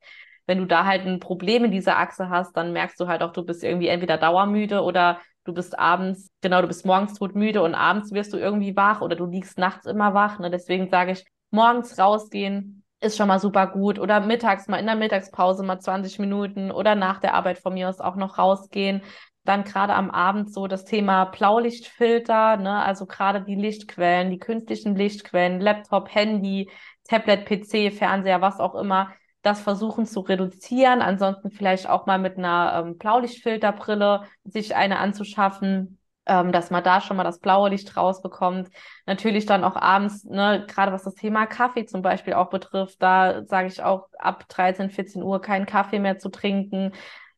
Wenn 0.48 0.58
du 0.58 0.66
da 0.66 0.84
halt 0.86 1.06
ein 1.06 1.22
Problem 1.22 1.64
in 1.64 1.72
dieser 1.72 1.98
Achse 1.98 2.28
hast, 2.30 2.58
dann 2.58 2.74
merkst 2.74 3.00
du 3.00 3.08
halt 3.08 3.24
auch, 3.24 3.32
du 3.32 3.46
bist 3.46 3.64
irgendwie 3.64 3.88
entweder 3.88 4.18
dauermüde 4.18 4.82
oder 4.82 5.22
du 5.46 5.54
bist 5.54 5.80
abends, 5.80 6.30
genau, 6.42 6.62
du 6.62 6.68
bist 6.68 6.86
morgens 6.86 7.14
todmüde 7.14 7.62
und 7.62 7.74
abends 7.74 8.12
wirst 8.12 8.34
du 8.34 8.38
irgendwie 8.38 8.76
wach 8.76 9.00
oder 9.00 9.16
du 9.16 9.26
liegst 9.26 9.58
nachts 9.58 9.86
immer 9.86 10.14
wach. 10.14 10.40
Ne? 10.40 10.52
Deswegen 10.52 10.90
sage 10.90 11.14
ich, 11.14 11.24
morgens 11.52 11.98
rausgehen 11.98 12.84
ist 13.00 13.18
schon 13.18 13.30
mal 13.30 13.40
super 13.40 13.66
gut 13.68 13.98
oder 13.98 14.20
mittags 14.20 14.68
mal 14.68 14.78
in 14.78 14.86
der 14.86 14.96
Mittagspause 14.96 15.64
mal 15.64 15.80
20 15.80 16.20
Minuten 16.20 16.70
oder 16.70 16.96
nach 16.96 17.20
der 17.20 17.34
Arbeit 17.34 17.58
von 17.60 17.74
mir 17.74 17.88
aus 17.88 18.02
auch 18.02 18.16
noch 18.16 18.38
rausgehen. 18.38 19.02
Dann 19.44 19.64
gerade 19.64 19.94
am 19.96 20.12
Abend 20.12 20.54
so 20.54 20.68
das 20.68 20.86
Thema 20.86 21.26
Blaulichtfilter, 21.26 22.58
ne? 22.58 22.84
also 22.84 23.06
gerade 23.06 23.42
die 23.42 23.56
Lichtquellen, 23.56 24.30
die 24.30 24.40
künstlichen 24.40 24.96
Lichtquellen, 24.96 25.60
Laptop, 25.60 26.14
Handy, 26.14 26.70
Tablet, 27.06 27.46
PC, 27.46 27.92
Fernseher, 27.92 28.42
was 28.42 28.60
auch 28.60 28.76
immer 28.76 29.12
das 29.42 29.62
versuchen 29.62 30.06
zu 30.06 30.22
reduzieren. 30.22 31.02
Ansonsten 31.02 31.52
vielleicht 31.52 31.90
auch 31.90 32.06
mal 32.06 32.20
mit 32.20 32.38
einer 32.38 32.84
ähm, 32.86 32.98
Blaulichtfilterbrille 32.98 34.24
sich 34.44 34.76
eine 34.76 35.00
anzuschaffen, 35.00 36.00
ähm, 36.28 36.52
dass 36.52 36.70
man 36.70 36.84
da 36.84 37.02
schon 37.02 37.18
mal 37.18 37.24
das 37.24 37.40
blaue 37.40 37.70
Licht 37.70 37.98
rausbekommt. 37.98 38.70
Natürlich 39.08 39.46
dann 39.46 39.64
auch 39.64 39.76
abends, 39.76 40.24
ne, 40.24 40.66
gerade 40.68 40.92
was 40.92 41.04
das 41.04 41.16
Thema 41.16 41.48
Kaffee 41.48 41.86
zum 41.86 42.04
Beispiel 42.04 42.34
auch 42.34 42.50
betrifft, 42.50 43.02
da 43.02 43.44
sage 43.46 43.68
ich 43.68 43.82
auch 43.82 44.08
ab 44.20 44.48
13, 44.48 44.92
14 44.92 45.24
Uhr 45.24 45.42
keinen 45.42 45.66
Kaffee 45.66 46.00
mehr 46.00 46.20
zu 46.20 46.30
trinken, 46.30 46.92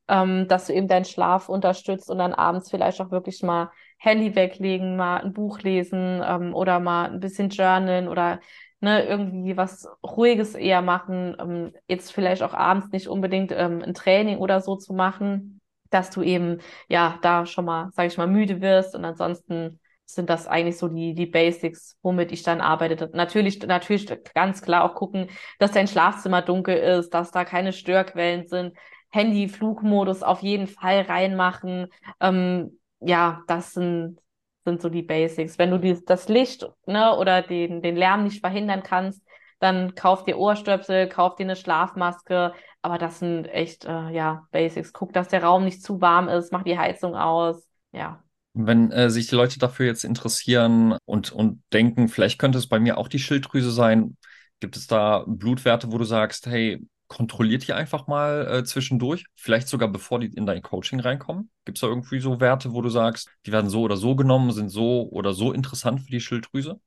ähm, 0.08 0.48
dass 0.48 0.68
du 0.68 0.74
eben 0.74 0.88
deinen 0.88 1.06
Schlaf 1.06 1.50
unterstützt 1.50 2.10
und 2.10 2.18
dann 2.18 2.34
abends 2.34 2.70
vielleicht 2.70 3.02
auch 3.02 3.12
wirklich 3.12 3.42
mal 3.44 3.72
Handy 3.98 4.36
weglegen, 4.36 4.96
mal 4.98 5.22
ein 5.22 5.34
Buch 5.34 5.62
lesen 5.62 6.22
ähm, 6.26 6.54
oder 6.54 6.80
mal 6.80 7.10
ein 7.10 7.20
bisschen 7.20 7.50
journalen 7.50 8.08
oder 8.08 8.40
ne, 8.82 9.06
irgendwie 9.06 9.56
was 9.56 9.88
Ruhiges 10.04 10.56
eher 10.56 10.82
machen, 10.82 11.36
ähm, 11.40 11.74
jetzt 11.88 12.12
vielleicht 12.12 12.44
auch 12.44 12.54
abends 12.54 12.92
nicht 12.92 13.08
unbedingt 13.08 13.54
ähm, 13.54 13.82
ein 13.82 13.94
Training 13.94 14.38
oder 14.40 14.60
so 14.60 14.76
zu 14.76 14.94
machen, 14.94 15.62
dass 15.90 16.10
du 16.10 16.22
eben 16.22 16.60
ja 16.90 17.18
da 17.22 17.46
schon 17.46 17.66
mal, 17.66 17.90
sage 17.94 18.10
ich 18.10 18.18
mal, 18.18 18.28
müde 18.28 18.60
wirst 18.62 18.96
und 18.96 19.06
ansonsten 19.06 19.80
sind 20.06 20.30
das 20.30 20.48
eigentlich 20.48 20.78
so 20.78 20.90
die, 20.90 21.14
die 21.14 21.26
Basics, 21.26 21.98
womit 22.02 22.32
ich 22.32 22.44
dann 22.44 22.62
arbeite. 22.62 23.10
Natürlich, 23.14 23.62
natürlich 23.66 24.08
ganz 24.34 24.62
klar 24.62 24.84
auch 24.84 24.96
gucken, 24.96 25.30
dass 25.60 25.72
dein 25.72 25.88
Schlafzimmer 25.88 26.42
dunkel 26.42 26.76
ist, 26.78 27.12
dass 27.12 27.32
da 27.32 27.46
keine 27.46 27.72
Störquellen 27.72 28.48
sind. 28.48 28.76
Handy, 29.14 29.48
Flugmodus 29.48 30.24
auf 30.24 30.42
jeden 30.42 30.66
Fall 30.66 31.02
reinmachen. 31.02 31.88
Ähm, 32.20 32.80
ja, 33.00 33.44
das 33.46 33.74
sind, 33.74 34.20
sind 34.66 34.82
so 34.82 34.90
die 34.90 35.04
Basics. 35.04 35.60
Wenn 35.60 35.70
du 35.70 35.78
die, 35.78 36.04
das 36.04 36.30
Licht 36.30 36.68
ne, 36.88 37.16
oder 37.16 37.44
den, 37.44 37.84
den 37.84 37.96
Lärm 37.96 38.24
nicht 38.24 38.40
verhindern 38.40 38.82
kannst, 38.82 39.22
dann 39.60 39.94
kauf 39.94 40.24
dir 40.24 40.40
Ohrstöpsel, 40.40 41.08
kauf 41.08 41.36
dir 41.36 41.44
eine 41.44 41.56
Schlafmaske. 41.56 42.54
Aber 42.82 42.98
das 42.98 43.20
sind 43.20 43.46
echt, 43.46 43.86
äh, 43.86 44.10
ja, 44.10 44.48
Basics. 44.52 44.94
Guck, 44.94 45.14
dass 45.14 45.28
der 45.28 45.44
Raum 45.44 45.64
nicht 45.64 45.84
zu 45.84 46.02
warm 46.02 46.28
ist, 46.28 46.52
mach 46.52 46.64
die 46.64 46.80
Heizung 46.80 47.16
aus. 47.16 47.68
Ja. 47.92 48.24
Wenn 48.56 48.92
äh, 48.92 49.12
sich 49.12 49.28
die 49.28 49.36
Leute 49.36 49.60
dafür 49.60 49.86
jetzt 49.86 50.06
interessieren 50.06 50.98
und, 51.06 51.32
und 51.32 51.62
denken, 51.72 52.10
vielleicht 52.10 52.40
könnte 52.40 52.58
es 52.58 52.68
bei 52.68 52.80
mir 52.80 52.98
auch 52.98 53.08
die 53.08 53.20
Schilddrüse 53.20 53.70
sein, 53.70 54.18
gibt 54.60 54.76
es 54.76 54.88
da 54.88 55.24
Blutwerte, 55.28 55.92
wo 55.92 56.00
du 56.00 56.04
sagst, 56.04 56.48
hey, 56.48 56.82
kontrolliert 57.14 57.68
die 57.68 57.74
einfach 57.74 58.08
mal 58.08 58.48
äh, 58.48 58.64
zwischendurch, 58.64 59.26
vielleicht 59.36 59.68
sogar 59.68 59.88
bevor 59.88 60.20
die 60.20 60.28
in 60.28 60.48
dein 60.48 60.64
Coaching 60.64 61.00
reinkommen? 61.00 61.52
Gibt 61.64 61.78
es 61.78 61.82
da 61.82 61.88
irgendwie 61.88 62.20
so 62.20 62.40
Werte, 62.40 62.74
wo 62.74 62.82
du 62.82 62.90
sagst, 62.90 63.30
die 63.46 63.52
werden 63.52 63.70
so 63.70 63.82
oder 63.82 63.98
so 63.98 64.16
genommen, 64.16 64.52
sind 64.52 64.70
so 64.70 65.08
oder 65.12 65.34
so 65.34 65.54
interessant 65.54 66.02
für 66.02 66.12
die 66.12 66.20
Schilddrüse? 66.20 66.80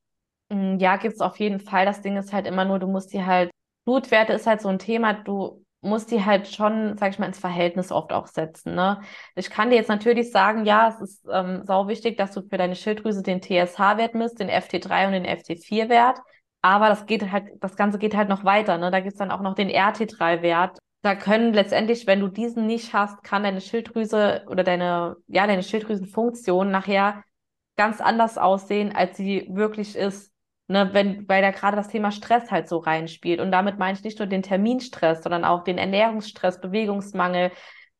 Mm, 0.49 0.77
ja, 0.79 0.97
gibt 0.97 1.15
es 1.15 1.21
auf 1.21 1.39
jeden 1.39 1.61
Fall. 1.61 1.85
Das 1.85 2.01
Ding 2.01 2.17
ist 2.17 2.33
halt 2.33 2.45
immer 2.45 2.65
nur, 2.65 2.77
du 2.77 2.87
musst 2.87 3.13
die 3.13 3.23
halt, 3.23 3.51
Blutwerte 3.85 4.33
ist 4.33 4.47
halt 4.47 4.59
so 4.59 4.67
ein 4.67 4.79
Thema, 4.79 5.13
du 5.13 5.63
musst 5.81 6.11
die 6.11 6.25
halt 6.25 6.47
schon, 6.47 6.97
sag 6.97 7.11
ich 7.11 7.19
mal, 7.19 7.27
ins 7.27 7.39
Verhältnis 7.39 7.91
oft 7.93 8.11
auch 8.11 8.27
setzen. 8.27 8.75
Ne? 8.75 8.99
Ich 9.35 9.49
kann 9.49 9.69
dir 9.69 9.77
jetzt 9.77 9.87
natürlich 9.89 10.31
sagen, 10.31 10.65
ja, 10.65 10.89
es 10.89 10.99
ist 10.99 11.25
ähm, 11.31 11.61
sau 11.63 11.87
wichtig, 11.87 12.17
dass 12.17 12.33
du 12.33 12.41
für 12.41 12.57
deine 12.57 12.75
Schilddrüse 12.75 13.23
den 13.23 13.41
TSH-Wert 13.41 14.13
misst, 14.13 14.39
den 14.39 14.49
FT3 14.49 15.07
und 15.07 15.13
den 15.13 15.25
FT4-Wert. 15.25 16.19
Aber 16.67 16.89
das 16.89 17.05
geht 17.05 17.31
halt, 17.31 17.45
das 17.61 17.77
Ganze 17.77 17.97
geht 17.97 18.13
halt 18.13 18.27
noch 18.27 18.43
weiter. 18.43 18.77
Ne? 18.77 18.91
Da 18.91 18.99
gibt's 18.99 19.19
dann 19.19 19.31
auch 19.31 19.39
noch 19.39 19.55
den 19.55 19.69
RT3-Wert. 19.69 20.77
Da 21.01 21.15
können 21.15 21.53
letztendlich, 21.53 22.05
wenn 22.07 22.19
du 22.19 22.27
diesen 22.27 22.65
nicht 22.65 22.91
hast, 22.91 23.23
kann 23.23 23.43
deine 23.43 23.61
Schilddrüse 23.61 24.43
oder 24.49 24.65
deine, 24.65 25.15
ja, 25.27 25.47
deine 25.47 25.63
Schilddrüsenfunktion 25.63 26.69
nachher 26.69 27.23
ganz 27.77 28.01
anders 28.01 28.37
aussehen, 28.37 28.93
als 28.93 29.15
sie 29.15 29.47
wirklich 29.49 29.95
ist. 29.95 30.33
Ne, 30.67 30.89
wenn, 30.91 31.29
weil 31.29 31.41
da 31.41 31.51
gerade 31.51 31.77
das 31.77 31.87
Thema 31.87 32.11
Stress 32.11 32.51
halt 32.51 32.67
so 32.67 32.79
reinspielt. 32.79 33.39
Und 33.39 33.53
damit 33.53 33.79
meine 33.79 33.97
ich 33.97 34.03
nicht 34.03 34.19
nur 34.19 34.27
den 34.27 34.43
Terminstress, 34.43 35.23
sondern 35.23 35.45
auch 35.45 35.63
den 35.63 35.77
Ernährungsstress, 35.77 36.59
Bewegungsmangel, 36.59 37.51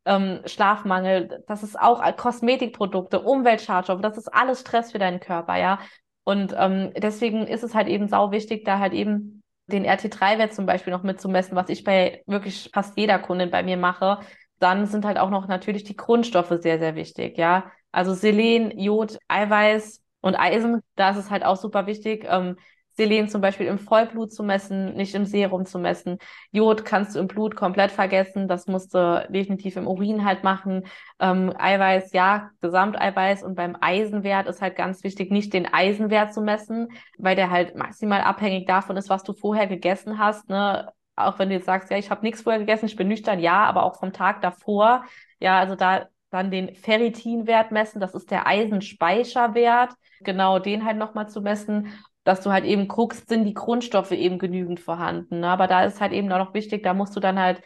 ähm, 0.03 0.41
Schlafmangel. 0.45 1.45
Das 1.47 1.63
ist 1.63 1.79
auch 1.79 2.03
Kosmetikprodukte, 2.17 3.21
Umweltschadstoffe. 3.21 4.01
Das 4.01 4.17
ist 4.17 4.27
alles 4.27 4.59
Stress 4.59 4.91
für 4.91 4.99
deinen 4.99 5.21
Körper, 5.21 5.55
ja. 5.55 5.79
Und 6.27 6.53
ähm, 6.57 6.91
deswegen 6.97 7.47
ist 7.47 7.63
es 7.63 7.73
halt 7.73 7.87
eben 7.87 8.09
sau 8.09 8.31
wichtig, 8.31 8.65
da 8.65 8.79
halt 8.79 8.91
eben 8.91 9.41
den 9.67 9.85
RT3-Wert 9.85 10.53
zum 10.53 10.65
Beispiel 10.65 10.91
noch 10.91 11.03
mitzumessen, 11.03 11.55
was 11.55 11.69
ich 11.69 11.85
bei 11.85 12.21
wirklich 12.25 12.69
fast 12.73 12.97
jeder 12.97 13.17
Kundin 13.17 13.49
bei 13.49 13.63
mir 13.63 13.77
mache. 13.77 14.19
Dann 14.59 14.87
sind 14.87 15.05
halt 15.05 15.17
auch 15.19 15.29
noch 15.29 15.47
natürlich 15.47 15.85
die 15.85 15.95
Grundstoffe 15.95 16.53
sehr, 16.59 16.79
sehr 16.79 16.95
wichtig, 16.95 17.37
ja. 17.37 17.71
Also 17.93 18.13
Selen, 18.13 18.77
Jod, 18.77 19.17
Eiweiß 19.29 20.01
und 20.19 20.35
Eisen, 20.35 20.81
da 20.97 21.11
ist 21.11 21.17
es 21.17 21.29
halt 21.31 21.45
auch 21.45 21.55
super 21.55 21.87
wichtig, 21.87 22.25
ähm, 22.29 22.57
Selen 22.97 23.29
zum 23.29 23.41
Beispiel 23.41 23.67
im 23.67 23.77
Vollblut 23.77 24.33
zu 24.33 24.43
messen, 24.43 24.95
nicht 24.95 25.13
im 25.13 25.25
Serum 25.25 25.65
zu 25.65 25.77
messen. 25.77 26.17
Jod 26.51 26.83
kannst 26.83 27.15
du 27.15 27.19
im 27.19 27.27
Blut 27.27 27.55
komplett 27.55 27.91
vergessen. 27.91 28.47
Das 28.47 28.65
musst 28.65 28.93
du 28.95 29.25
definitiv 29.29 29.75
im 29.77 29.87
Urin 29.87 30.25
halt 30.25 30.43
machen. 30.43 30.83
Ähm, 31.19 31.53
Eiweiß, 31.55 32.11
ja, 32.13 32.49
Gesamteiweiß. 32.61 33.43
Und 33.43 33.55
beim 33.55 33.77
Eisenwert 33.79 34.47
ist 34.47 34.61
halt 34.61 34.75
ganz 34.75 35.03
wichtig, 35.03 35.31
nicht 35.31 35.53
den 35.53 35.71
Eisenwert 35.71 36.33
zu 36.33 36.41
messen, 36.41 36.89
weil 37.19 37.35
der 37.35 37.51
halt 37.51 37.75
maximal 37.75 38.21
abhängig 38.21 38.65
davon 38.65 38.97
ist, 38.97 39.09
was 39.09 39.23
du 39.23 39.33
vorher 39.33 39.67
gegessen 39.67 40.17
hast. 40.17 40.49
Ne? 40.49 40.91
Auch 41.15 41.37
wenn 41.37 41.49
du 41.49 41.55
jetzt 41.55 41.65
sagst, 41.65 41.91
ja, 41.91 41.97
ich 41.97 42.09
habe 42.09 42.23
nichts 42.23 42.41
vorher 42.41 42.59
gegessen, 42.59 42.87
ich 42.87 42.95
bin 42.95 43.07
nüchtern, 43.07 43.39
ja, 43.39 43.63
aber 43.65 43.83
auch 43.83 43.99
vom 43.99 44.11
Tag 44.11 44.41
davor. 44.41 45.03
Ja, 45.39 45.59
also 45.59 45.75
da 45.75 46.07
dann 46.29 46.51
den 46.51 46.75
Ferritinwert 46.75 47.71
messen, 47.71 48.01
das 48.01 48.13
ist 48.13 48.31
der 48.31 48.47
Eisenspeicherwert, 48.47 49.93
genau 50.21 50.59
den 50.59 50.83
halt 50.83 50.97
nochmal 50.97 51.29
zu 51.29 51.41
messen 51.41 51.93
dass 52.27 52.41
du 52.41 52.51
halt 52.51 52.65
eben 52.65 52.89
guckst, 52.89 53.29
sind 53.29 53.45
die 53.45 53.53
Grundstoffe 53.53 54.11
eben 54.11 54.37
genügend 54.37 54.81
vorhanden. 54.81 55.39
Ne? 55.39 55.47
Aber 55.47 55.67
da 55.67 55.85
ist 55.85 56.01
halt 56.01 56.11
eben 56.11 56.29
auch 56.33 56.39
noch 56.39 56.53
wichtig, 56.53 56.83
da 56.83 56.93
musst 56.93 57.15
du 57.15 57.21
dann 57.21 57.39
halt 57.39 57.61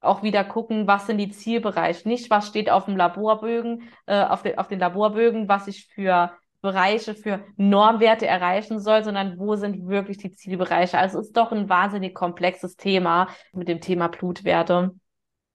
auch 0.00 0.22
wieder 0.22 0.44
gucken, 0.44 0.86
was 0.86 1.06
sind 1.06 1.16
die 1.16 1.30
Zielbereiche. 1.30 2.06
Nicht, 2.06 2.28
was 2.28 2.46
steht 2.46 2.70
auf 2.70 2.84
dem 2.84 2.98
Laborbögen, 2.98 3.88
äh, 4.04 4.22
auf, 4.22 4.42
de 4.42 4.58
auf 4.58 4.68
den 4.68 4.80
Laborbögen, 4.80 5.48
was 5.48 5.66
ich 5.66 5.86
für 5.86 6.30
Bereiche, 6.60 7.14
für 7.14 7.42
Normwerte 7.56 8.26
erreichen 8.26 8.80
soll, 8.80 9.02
sondern 9.02 9.38
wo 9.38 9.56
sind 9.56 9.88
wirklich 9.88 10.18
die 10.18 10.32
Zielbereiche. 10.32 10.98
Also 10.98 11.18
es 11.18 11.28
ist 11.28 11.36
doch 11.38 11.50
ein 11.50 11.70
wahnsinnig 11.70 12.14
komplexes 12.14 12.76
Thema 12.76 13.28
mit 13.54 13.66
dem 13.66 13.80
Thema 13.80 14.08
Blutwerte. 14.08 14.90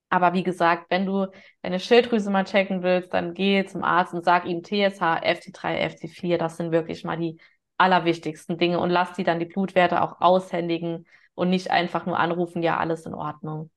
Aber 0.08 0.32
wie 0.32 0.42
gesagt, 0.42 0.86
wenn 0.90 1.06
du 1.06 1.26
deine 1.62 1.78
Schilddrüse 1.78 2.30
mal 2.30 2.44
checken 2.44 2.82
willst, 2.82 3.14
dann 3.14 3.34
geh 3.34 3.64
zum 3.66 3.84
Arzt 3.84 4.14
und 4.14 4.24
sag 4.24 4.46
ihm 4.46 4.64
TSH, 4.64 5.00
FT3, 5.22 5.78
FT4, 5.78 6.38
das 6.38 6.56
sind 6.56 6.72
wirklich 6.72 7.04
mal 7.04 7.16
die 7.16 7.38
allerwichtigsten 7.78 8.58
Dinge 8.58 8.80
und 8.80 8.90
lass 8.90 9.14
die 9.14 9.24
dann 9.24 9.38
die 9.38 9.46
Blutwerte 9.46 10.02
auch 10.02 10.20
aushändigen 10.20 11.06
und 11.34 11.50
nicht 11.50 11.70
einfach 11.70 12.06
nur 12.06 12.18
anrufen, 12.18 12.62
ja, 12.62 12.76
alles 12.76 13.06
in 13.06 13.14
Ordnung. 13.14 13.70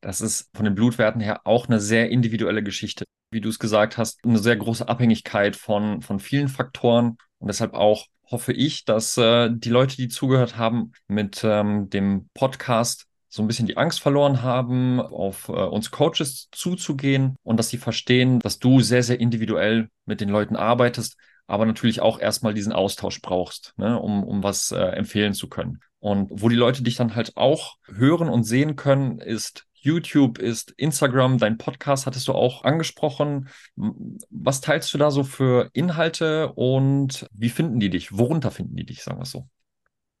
Das 0.00 0.20
ist 0.20 0.50
von 0.54 0.64
den 0.64 0.74
Blutwerten 0.74 1.20
her 1.20 1.40
auch 1.44 1.68
eine 1.68 1.80
sehr 1.80 2.10
individuelle 2.10 2.62
Geschichte. 2.62 3.04
Wie 3.30 3.40
du 3.40 3.48
es 3.48 3.58
gesagt 3.58 3.98
hast, 3.98 4.24
eine 4.24 4.38
sehr 4.38 4.56
große 4.56 4.88
Abhängigkeit 4.88 5.56
von, 5.56 6.00
von 6.00 6.20
vielen 6.20 6.48
Faktoren 6.48 7.18
und 7.38 7.48
deshalb 7.48 7.74
auch 7.74 8.06
hoffe 8.30 8.52
ich, 8.52 8.84
dass 8.84 9.16
äh, 9.18 9.50
die 9.52 9.68
Leute, 9.68 9.96
die 9.96 10.08
zugehört 10.08 10.56
haben, 10.56 10.92
mit 11.06 11.42
ähm, 11.44 11.90
dem 11.90 12.28
Podcast 12.34 13.06
so 13.28 13.42
ein 13.42 13.46
bisschen 13.46 13.66
die 13.66 13.76
Angst 13.76 14.00
verloren 14.00 14.42
haben, 14.42 15.00
auf 15.00 15.48
äh, 15.48 15.52
uns 15.52 15.90
Coaches 15.90 16.48
zuzugehen 16.52 17.36
und 17.42 17.58
dass 17.58 17.68
sie 17.68 17.78
verstehen, 17.78 18.40
dass 18.40 18.58
du 18.58 18.80
sehr, 18.80 19.02
sehr 19.02 19.20
individuell 19.20 19.90
mit 20.06 20.20
den 20.20 20.28
Leuten 20.28 20.56
arbeitest, 20.56 21.16
aber 21.46 21.66
natürlich 21.66 22.00
auch 22.00 22.18
erstmal 22.18 22.54
diesen 22.54 22.72
Austausch 22.72 23.20
brauchst, 23.22 23.74
ne, 23.76 23.98
um, 23.98 24.24
um 24.24 24.42
was 24.42 24.72
äh, 24.72 24.78
empfehlen 24.78 25.34
zu 25.34 25.48
können. 25.48 25.80
Und 25.98 26.30
wo 26.30 26.48
die 26.48 26.56
Leute 26.56 26.82
dich 26.82 26.96
dann 26.96 27.14
halt 27.14 27.36
auch 27.36 27.76
hören 27.86 28.28
und 28.28 28.44
sehen 28.44 28.76
können, 28.76 29.18
ist 29.18 29.66
YouTube, 29.72 30.38
ist 30.38 30.72
Instagram, 30.76 31.38
dein 31.38 31.58
Podcast 31.58 32.06
hattest 32.06 32.26
du 32.28 32.32
auch 32.32 32.64
angesprochen. 32.64 33.48
Was 33.76 34.60
teilst 34.60 34.92
du 34.92 34.98
da 34.98 35.10
so 35.10 35.22
für 35.22 35.70
Inhalte 35.72 36.52
und 36.54 37.26
wie 37.32 37.48
finden 37.48 37.78
die 37.78 37.90
dich? 37.90 38.16
Worunter 38.16 38.50
finden 38.50 38.76
die 38.76 38.84
dich, 38.84 39.02
sagen 39.02 39.18
wir 39.18 39.22
es 39.22 39.30
so? 39.30 39.46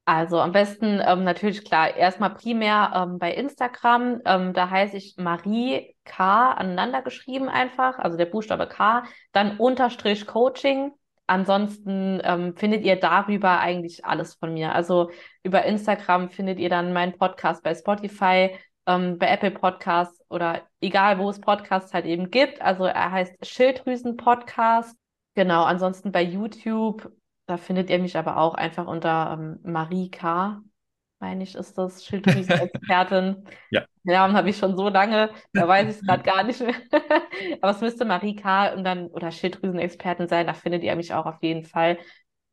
Also 0.08 0.40
am 0.40 0.52
besten 0.52 1.00
ähm, 1.04 1.24
natürlich 1.24 1.64
klar, 1.64 1.96
erstmal 1.96 2.34
primär 2.34 2.92
ähm, 2.94 3.18
bei 3.18 3.34
Instagram. 3.34 4.20
Ähm, 4.24 4.52
da 4.52 4.70
heiße 4.70 4.96
ich 4.96 5.16
Marie 5.18 5.96
K 6.04 6.52
aneinander 6.52 7.02
geschrieben 7.02 7.48
einfach, 7.48 7.98
also 7.98 8.16
der 8.16 8.26
Buchstabe 8.26 8.68
K, 8.68 9.02
dann 9.32 9.58
Unterstrich 9.58 10.26
Coaching 10.26 10.92
Ansonsten 11.26 12.20
ähm, 12.22 12.54
findet 12.56 12.84
ihr 12.84 12.96
darüber 12.96 13.58
eigentlich 13.60 14.04
alles 14.04 14.34
von 14.34 14.54
mir. 14.54 14.74
Also 14.74 15.10
über 15.42 15.64
Instagram 15.64 16.30
findet 16.30 16.58
ihr 16.58 16.68
dann 16.68 16.92
meinen 16.92 17.18
Podcast 17.18 17.62
bei 17.62 17.74
Spotify, 17.74 18.56
ähm, 18.86 19.18
bei 19.18 19.28
Apple 19.28 19.50
Podcasts 19.50 20.24
oder 20.28 20.62
egal, 20.80 21.18
wo 21.18 21.28
es 21.28 21.40
Podcasts 21.40 21.92
halt 21.92 22.06
eben 22.06 22.30
gibt. 22.30 22.62
Also 22.62 22.84
er 22.84 23.10
heißt 23.10 23.44
Schilddrüsen 23.44 24.16
Podcast. 24.16 24.96
Genau, 25.34 25.64
ansonsten 25.64 26.12
bei 26.12 26.22
YouTube, 26.22 27.10
da 27.46 27.56
findet 27.56 27.90
ihr 27.90 27.98
mich 27.98 28.16
aber 28.16 28.36
auch 28.38 28.54
einfach 28.54 28.86
unter 28.86 29.36
ähm, 29.38 29.58
Marie 29.64 30.10
K 30.10 30.62
meine 31.18 31.42
ich, 31.42 31.54
ist 31.54 31.78
das 31.78 32.04
Schilddrüsenexpertin. 32.04 33.44
ja. 33.70 33.84
Den 34.04 34.12
Namen 34.12 34.36
habe 34.36 34.50
ich 34.50 34.56
schon 34.56 34.76
so 34.76 34.88
lange, 34.88 35.30
da 35.52 35.66
weiß 35.66 35.88
ich 35.88 36.00
es 36.00 36.06
gerade 36.06 36.22
gar 36.24 36.42
nicht 36.42 36.60
mehr. 36.60 36.74
Aber 37.60 37.70
es 37.70 37.80
müsste 37.80 38.04
Marie 38.04 38.36
K. 38.36 38.74
und 38.74 38.84
dann 38.84 39.06
oder 39.08 39.30
Schilddrüsenexpertin 39.30 40.28
sein, 40.28 40.46
da 40.46 40.54
findet 40.54 40.82
ihr 40.82 40.94
mich 40.96 41.12
auch 41.12 41.26
auf 41.26 41.42
jeden 41.42 41.64
Fall. 41.64 41.98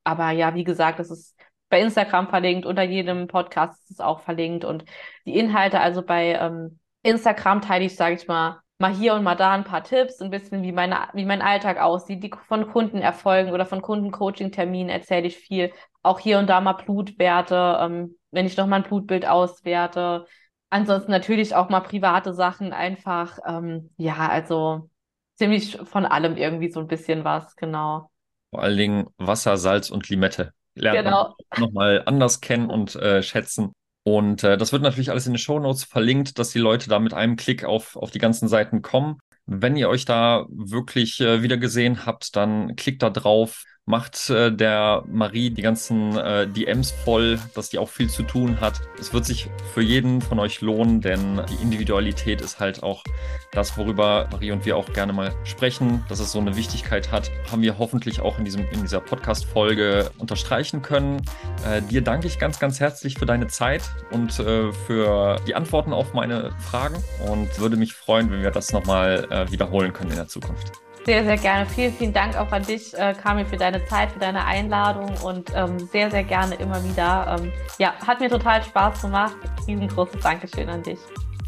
Aber 0.03 0.31
ja, 0.31 0.55
wie 0.55 0.63
gesagt, 0.63 0.99
das 0.99 1.11
ist 1.11 1.39
bei 1.69 1.81
Instagram 1.81 2.27
verlinkt, 2.29 2.65
unter 2.65 2.83
jedem 2.83 3.27
Podcast 3.27 3.81
ist 3.83 3.91
es 3.91 3.99
auch 3.99 4.19
verlinkt 4.19 4.63
und 4.63 4.85
die 5.25 5.37
Inhalte, 5.37 5.79
also 5.79 6.03
bei 6.03 6.33
ähm, 6.33 6.79
Instagram 7.01 7.61
teile 7.61 7.85
ich, 7.85 7.95
sage 7.95 8.15
ich 8.15 8.27
mal, 8.27 8.61
mal 8.79 8.93
hier 8.93 9.13
und 9.15 9.23
mal 9.23 9.35
da 9.35 9.53
ein 9.53 9.63
paar 9.63 9.83
Tipps, 9.83 10.21
ein 10.21 10.29
bisschen 10.29 10.61
wie, 10.61 10.71
meine, 10.71 11.07
wie 11.13 11.25
mein 11.25 11.41
Alltag 11.41 11.79
aussieht, 11.79 12.23
die 12.23 12.31
von 12.47 12.67
Kunden 12.67 12.99
erfolgen 12.99 13.51
oder 13.51 13.65
von 13.65 13.81
Kundencoaching-Terminen 13.81 14.89
erzähle 14.89 15.27
ich 15.27 15.37
viel. 15.37 15.71
Auch 16.01 16.19
hier 16.19 16.37
und 16.37 16.47
da 16.47 16.59
mal 16.61 16.73
Blutwerte, 16.73 17.79
ähm, 17.81 18.15
wenn 18.33 18.45
ich 18.45 18.57
nochmal 18.57 18.81
ein 18.81 18.87
Blutbild 18.87 19.25
auswerte. 19.25 20.25
Ansonsten 20.69 21.11
natürlich 21.11 21.55
auch 21.55 21.69
mal 21.69 21.81
private 21.81 22.33
Sachen 22.33 22.73
einfach. 22.73 23.37
Ähm, 23.47 23.91
ja, 23.97 24.27
also 24.27 24.89
ziemlich 25.35 25.77
von 25.83 26.05
allem 26.05 26.35
irgendwie 26.35 26.71
so 26.71 26.79
ein 26.79 26.87
bisschen 26.87 27.23
was, 27.23 27.55
genau. 27.55 28.09
Vor 28.49 28.61
allen 28.61 28.77
Dingen 28.77 29.07
Wasser, 29.17 29.57
Salz 29.57 29.89
und 29.89 30.09
Limette. 30.09 30.51
lernt 30.75 31.05
genau. 31.05 31.35
nochmal 31.57 32.03
anders 32.05 32.41
kennen 32.41 32.69
und 32.69 32.95
äh, 32.95 33.21
schätzen. 33.23 33.73
Und 34.03 34.43
äh, 34.43 34.57
das 34.57 34.73
wird 34.73 34.81
natürlich 34.81 35.11
alles 35.11 35.27
in 35.27 35.33
den 35.33 35.39
Show 35.39 35.59
Notes 35.59 35.85
verlinkt, 35.85 36.37
dass 36.37 36.49
die 36.49 36.59
Leute 36.59 36.89
da 36.89 36.99
mit 36.99 37.13
einem 37.13 37.35
Klick 37.35 37.63
auf, 37.63 37.95
auf 37.95 38.11
die 38.11 38.19
ganzen 38.19 38.47
Seiten 38.47 38.81
kommen. 38.81 39.19
Wenn 39.45 39.75
ihr 39.75 39.89
euch 39.89 40.05
da 40.05 40.45
wirklich 40.49 41.19
äh, 41.21 41.41
wieder 41.41 41.57
gesehen 41.57 42.05
habt, 42.05 42.35
dann 42.35 42.75
klickt 42.75 43.01
da 43.01 43.09
drauf, 43.09 43.63
macht 43.85 44.29
äh, 44.29 44.51
der 44.51 45.03
Marie 45.07 45.49
die 45.49 45.61
ganzen 45.61 46.17
äh, 46.17 46.47
DMs 46.47 46.91
voll, 46.91 47.39
dass 47.53 47.69
die 47.69 47.79
auch 47.79 47.89
viel 47.89 48.09
zu 48.09 48.23
tun 48.23 48.61
hat. 48.61 48.81
Es 48.99 49.13
wird 49.13 49.25
sich 49.25 49.49
für 49.73 49.81
jeden 49.81 50.21
von 50.21 50.39
euch 50.39 50.61
lohnen, 50.61 51.01
denn 51.01 51.41
die 51.49 51.61
Individualität 51.61 52.41
ist 52.41 52.59
halt 52.59 52.81
auch 52.81 53.03
das, 53.51 53.77
worüber 53.77 54.29
Marie 54.31 54.51
und 54.51 54.65
wir 54.65 54.77
auch 54.77 54.91
gerne 54.93 55.11
mal 55.11 55.33
sprechen, 55.43 56.03
dass 56.07 56.19
es 56.19 56.31
so 56.31 56.39
eine 56.39 56.55
Wichtigkeit 56.55 57.11
hat, 57.11 57.29
haben 57.51 57.61
wir 57.61 57.77
hoffentlich 57.77 58.21
auch 58.21 58.39
in, 58.39 58.45
diesem, 58.45 58.65
in 58.71 58.81
dieser 58.81 59.01
Podcast-Folge 59.01 60.11
unterstreichen 60.17 60.81
können. 60.81 61.21
Äh, 61.67 61.81
dir 61.81 62.01
danke 62.01 62.27
ich 62.27 62.39
ganz, 62.39 62.59
ganz 62.59 62.79
herzlich 62.79 63.19
für 63.19 63.25
deine 63.25 63.47
Zeit 63.47 63.83
und 64.11 64.39
äh, 64.39 64.71
für 64.71 65.41
die 65.45 65.55
Antworten 65.55 65.91
auf 65.91 66.13
meine 66.13 66.51
Fragen 66.59 66.95
und 67.27 67.59
würde 67.59 67.75
mich 67.75 67.93
freuen, 67.93 68.31
wenn 68.31 68.41
wir 68.41 68.51
das 68.51 68.71
nochmal 68.71 69.27
äh, 69.29 69.51
wiederholen 69.51 69.91
können 69.91 70.11
in 70.11 70.17
der 70.17 70.27
Zukunft. 70.27 70.83
Sehr, 71.05 71.23
sehr 71.25 71.37
gerne. 71.37 71.65
Vielen, 71.65 71.93
vielen 71.93 72.13
Dank 72.13 72.37
auch 72.37 72.51
an 72.51 72.63
dich, 72.63 72.97
äh, 72.97 73.13
Kami, 73.13 73.43
für 73.43 73.57
deine 73.57 73.83
Zeit, 73.85 74.11
für 74.11 74.19
deine 74.19 74.45
Einladung 74.45 75.13
und 75.23 75.51
ähm, 75.53 75.77
sehr, 75.91 76.09
sehr 76.09 76.23
gerne 76.23 76.55
immer 76.55 76.81
wieder. 76.83 77.37
Ähm, 77.37 77.51
ja, 77.77 77.93
hat 78.07 78.21
mir 78.21 78.29
total 78.29 78.63
Spaß 78.63 79.01
gemacht. 79.01 79.35
Riesengroßes 79.67 80.21
Dankeschön 80.21 80.69
an 80.69 80.81
dich. 80.81 80.99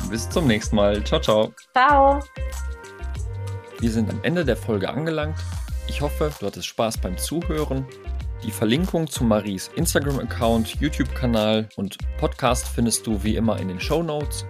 Bis 0.10 0.30
zum 0.30 0.48
nächsten 0.48 0.76
Mal. 0.76 1.02
Ciao, 1.04 1.22
ciao. 1.22 1.54
Ciao. 1.74 2.20
Wir 3.80 3.92
sind 3.92 4.10
am 4.10 4.20
Ende 4.24 4.44
der 4.44 4.58
Folge 4.58 4.90
angelangt. 4.90 5.38
Ich 5.88 6.02
hoffe, 6.02 6.32
du 6.40 6.46
hattest 6.46 6.68
Spaß 6.68 6.98
beim 6.98 7.18
Zuhören. 7.18 7.86
Die 8.44 8.52
Verlinkung 8.52 9.08
zu 9.08 9.24
Maries 9.24 9.72
Instagram-Account, 9.76 10.82
YouTube-Kanal 10.82 11.70
und 11.78 11.98
Podcast 12.18 12.68
findest 12.68 13.08
du 13.08 13.24
wie 13.24 13.38
immer 13.38 13.58
in 13.60 13.70
den 13.70 13.80
Show 13.80 14.04
Notes. 14.04 14.46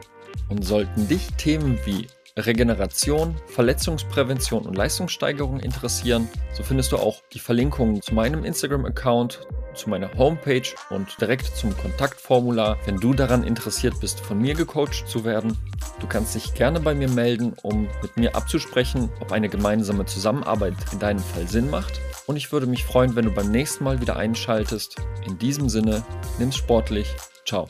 Und 0.49 0.63
sollten 0.65 1.07
dich 1.07 1.27
Themen 1.35 1.79
wie 1.85 2.07
Regeneration, 2.37 3.35
Verletzungsprävention 3.47 4.65
und 4.65 4.75
Leistungssteigerung 4.75 5.61
interessieren, 5.61 6.27
so 6.53 6.63
findest 6.63 6.91
du 6.91 6.97
auch 6.97 7.21
die 7.33 7.39
Verlinkungen 7.39 8.01
zu 8.01 8.13
meinem 8.13 8.43
Instagram-Account, 8.43 9.47
zu 9.73 9.89
meiner 9.89 10.13
Homepage 10.17 10.67
und 10.89 11.19
direkt 11.21 11.55
zum 11.55 11.75
Kontaktformular, 11.77 12.77
wenn 12.85 12.97
du 12.97 13.13
daran 13.13 13.43
interessiert 13.43 13.99
bist, 14.01 14.19
von 14.19 14.39
mir 14.39 14.53
gecoacht 14.53 15.07
zu 15.07 15.23
werden. 15.23 15.57
Du 15.99 16.07
kannst 16.07 16.35
dich 16.35 16.53
gerne 16.53 16.81
bei 16.81 16.93
mir 16.93 17.09
melden, 17.09 17.53
um 17.63 17.87
mit 18.01 18.17
mir 18.17 18.35
abzusprechen, 18.35 19.09
ob 19.21 19.31
eine 19.31 19.47
gemeinsame 19.47 20.05
Zusammenarbeit 20.05 20.75
in 20.91 20.99
deinem 20.99 21.19
Fall 21.19 21.47
Sinn 21.47 21.69
macht. 21.69 22.01
Und 22.27 22.35
ich 22.35 22.51
würde 22.51 22.67
mich 22.67 22.83
freuen, 22.83 23.15
wenn 23.15 23.25
du 23.25 23.31
beim 23.31 23.51
nächsten 23.51 23.83
Mal 23.83 24.01
wieder 24.01 24.17
einschaltest. 24.17 24.97
In 25.25 25.37
diesem 25.37 25.69
Sinne, 25.69 26.03
nimm's 26.37 26.57
sportlich. 26.57 27.13
Ciao. 27.45 27.67